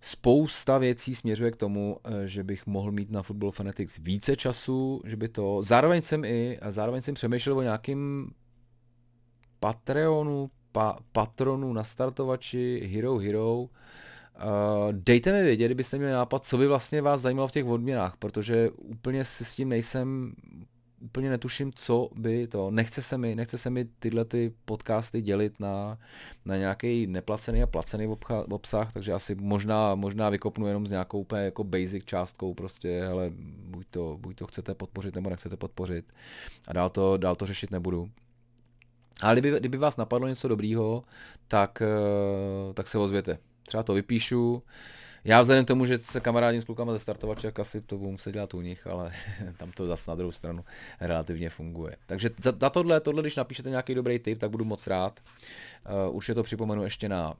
spousta 0.00 0.78
věcí 0.78 1.14
směřuje 1.14 1.50
k 1.50 1.56
tomu, 1.56 1.96
eh, 2.04 2.28
že 2.28 2.44
bych 2.44 2.66
mohl 2.66 2.92
mít 2.92 3.10
na 3.10 3.22
Football 3.22 3.50
Fanatics 3.50 3.98
více 3.98 4.36
času, 4.36 5.02
že 5.04 5.16
by 5.16 5.28
to... 5.28 5.62
Zároveň 5.62 6.02
jsem 6.02 6.24
i, 6.24 6.58
zároveň 6.68 7.02
jsem 7.02 7.14
přemýšlel 7.14 7.58
o 7.58 7.62
nějakým 7.62 8.30
Patreonu, 9.60 10.50
pa, 10.72 10.96
patronu 11.12 11.72
na 11.72 11.84
startovači 11.84 12.90
Hero 12.94 13.18
Hero. 13.18 13.54
Uh, 13.60 13.68
dejte 14.90 15.32
mi 15.32 15.42
vědět, 15.42 15.64
kdybyste 15.64 15.98
měli 15.98 16.12
nápad, 16.12 16.44
co 16.44 16.58
by 16.58 16.66
vlastně 16.66 17.02
vás 17.02 17.20
zajímalo 17.20 17.48
v 17.48 17.52
těch 17.52 17.66
odměnách, 17.66 18.16
protože 18.16 18.70
úplně 18.70 19.24
si 19.24 19.44
s 19.44 19.54
tím 19.54 19.68
nejsem 19.68 20.32
úplně 21.00 21.30
netuším, 21.30 21.72
co 21.74 22.08
by 22.14 22.46
to, 22.46 22.70
nechce 22.70 23.02
se 23.02 23.18
mi, 23.18 23.34
nechce 23.34 23.58
se 23.58 23.70
mi 23.70 23.84
tyhle 23.84 24.24
ty 24.24 24.52
podcasty 24.64 25.22
dělit 25.22 25.60
na, 25.60 25.98
na 26.44 26.56
nějaký 26.56 27.06
neplacený 27.06 27.62
a 27.62 27.66
placený 27.66 28.06
obcha, 28.06 28.44
obsah, 28.50 28.92
takže 28.92 29.12
asi 29.12 29.34
možná, 29.34 29.94
možná 29.94 30.30
vykopnu 30.30 30.66
jenom 30.66 30.86
s 30.86 30.90
nějakou 30.90 31.20
úplně 31.20 31.42
jako 31.42 31.64
basic 31.64 32.04
částkou 32.04 32.54
prostě, 32.54 33.06
ale 33.06 33.30
buď 33.64 33.86
to, 33.90 34.18
buď 34.20 34.36
to 34.36 34.46
chcete 34.46 34.74
podpořit 34.74 35.14
nebo 35.14 35.30
nechcete 35.30 35.56
podpořit 35.56 36.12
a 36.68 36.72
dál 36.72 36.90
to, 36.90 37.16
dál 37.16 37.36
to 37.36 37.46
řešit 37.46 37.70
nebudu. 37.70 38.10
Ale 39.22 39.34
kdyby, 39.34 39.60
kdyby 39.60 39.76
vás 39.76 39.96
napadlo 39.96 40.28
něco 40.28 40.48
dobrýho, 40.48 41.04
tak, 41.48 41.82
eh, 41.82 42.74
tak 42.74 42.88
se 42.88 42.98
ozvěte. 42.98 43.38
Třeba 43.66 43.82
to 43.82 43.94
vypíšu, 43.94 44.62
já 45.24 45.42
vzhledem 45.42 45.64
k 45.64 45.68
tomu, 45.68 45.86
že 45.86 45.98
se 45.98 46.20
kamarádím 46.20 46.62
s 46.62 46.64
klukama 46.64 46.92
ze 46.92 46.98
startovače, 46.98 47.52
asi 47.60 47.80
to 47.80 47.98
budu 47.98 48.10
muset 48.10 48.32
dělat 48.32 48.54
u 48.54 48.60
nich, 48.60 48.86
ale 48.86 49.12
tam 49.56 49.72
to 49.72 49.86
zase 49.86 50.10
na 50.10 50.14
druhou 50.14 50.32
stranu 50.32 50.64
relativně 51.00 51.50
funguje. 51.50 51.96
Takže 52.06 52.30
za, 52.42 52.52
za 52.60 52.70
tohle, 52.70 53.00
tohle, 53.00 53.22
když 53.22 53.36
napíšete 53.36 53.70
nějaký 53.70 53.94
dobrý 53.94 54.18
tip, 54.18 54.38
tak 54.38 54.50
budu 54.50 54.64
moc 54.64 54.86
rád. 54.86 55.20
Uh, 56.08 56.16
už 56.16 56.28
je 56.28 56.34
to 56.34 56.42
připomenu 56.42 56.84
ještě 56.84 57.08
na 57.08 57.34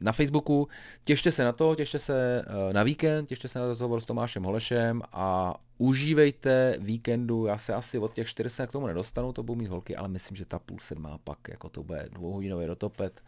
na 0.00 0.12
Facebooku. 0.12 0.68
Těšte 1.04 1.32
se 1.32 1.44
na 1.44 1.52
to, 1.52 1.74
těšte 1.74 1.98
se 1.98 2.44
na 2.72 2.82
víkend, 2.82 3.26
těšte 3.26 3.48
se 3.48 3.58
na 3.58 3.66
rozhovor 3.66 4.00
s 4.00 4.06
Tomášem 4.06 4.42
Holešem 4.42 5.02
a 5.12 5.54
užívejte 5.78 6.76
víkendu. 6.80 7.46
Já 7.46 7.58
se 7.58 7.74
asi 7.74 7.98
od 7.98 8.12
těch 8.12 8.28
400 8.28 8.66
k 8.66 8.72
tomu 8.72 8.86
nedostanu, 8.86 9.32
to 9.32 9.42
budou 9.42 9.58
mít 9.58 9.68
holky, 9.68 9.96
ale 9.96 10.08
myslím, 10.08 10.36
že 10.36 10.44
ta 10.44 10.58
půl 10.58 10.78
sedmá 10.80 11.18
pak, 11.24 11.38
jako 11.48 11.68
to 11.68 11.82
bude 11.82 12.08
dvouhodinový 12.12 12.66
rotopet. 12.66 13.20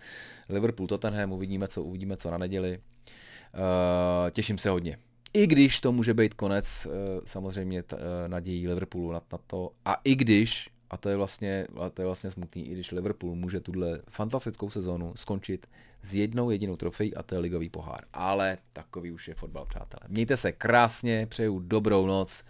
Liverpool 0.48 0.86
Tottenham, 0.86 1.32
uvidíme 1.32 1.68
co, 1.68 1.82
uvidíme 1.82 2.16
co 2.16 2.30
na 2.30 2.38
neděli. 2.38 2.78
Uh, 2.78 4.30
těším 4.30 4.59
se 4.59 4.70
hodně. 4.70 4.98
I 5.32 5.46
když 5.46 5.80
to 5.80 5.92
může 5.92 6.14
být 6.14 6.34
konec 6.34 6.86
samozřejmě 7.24 7.84
nadějí 8.26 8.68
Liverpoolu 8.68 9.12
na, 9.12 9.20
na 9.32 9.38
to, 9.46 9.70
a 9.84 10.00
i 10.04 10.14
když, 10.14 10.70
a 10.90 10.96
to 10.96 11.09
je 11.09 11.16
vlastně, 11.16 11.66
a 11.80 11.90
to 11.90 12.02
je 12.02 12.07
vlastně 12.07 12.30
smutný, 12.30 12.68
i 12.68 12.72
když 12.72 12.92
Liverpool 12.92 13.34
může 13.34 13.61
tuhle 13.61 14.00
fantastickou 14.11 14.70
sezónu 14.70 15.12
skončit 15.16 15.66
s 16.07 16.14
jednou 16.14 16.50
jedinou 16.50 16.76
trofejí 16.76 17.14
a 17.14 17.22
to 17.22 17.34
je 17.34 17.38
ligový 17.38 17.68
pohár. 17.68 18.00
Ale 18.12 18.59
takový 18.72 19.12
už 19.12 19.28
je 19.28 19.34
fotbal, 19.34 19.66
přátelé. 19.66 20.02
Mějte 20.09 20.36
se 20.36 20.52
krásně, 20.52 21.26
přeju 21.26 21.59
dobrou 21.59 22.07
noc, 22.07 22.44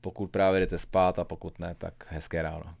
pokud 0.00 0.26
právě 0.26 0.60
jdete 0.60 0.78
spát 0.78 1.18
a 1.18 1.24
pokud 1.24 1.58
ne, 1.58 1.74
tak 1.78 2.06
hezké 2.08 2.42
ráno. 2.42 2.74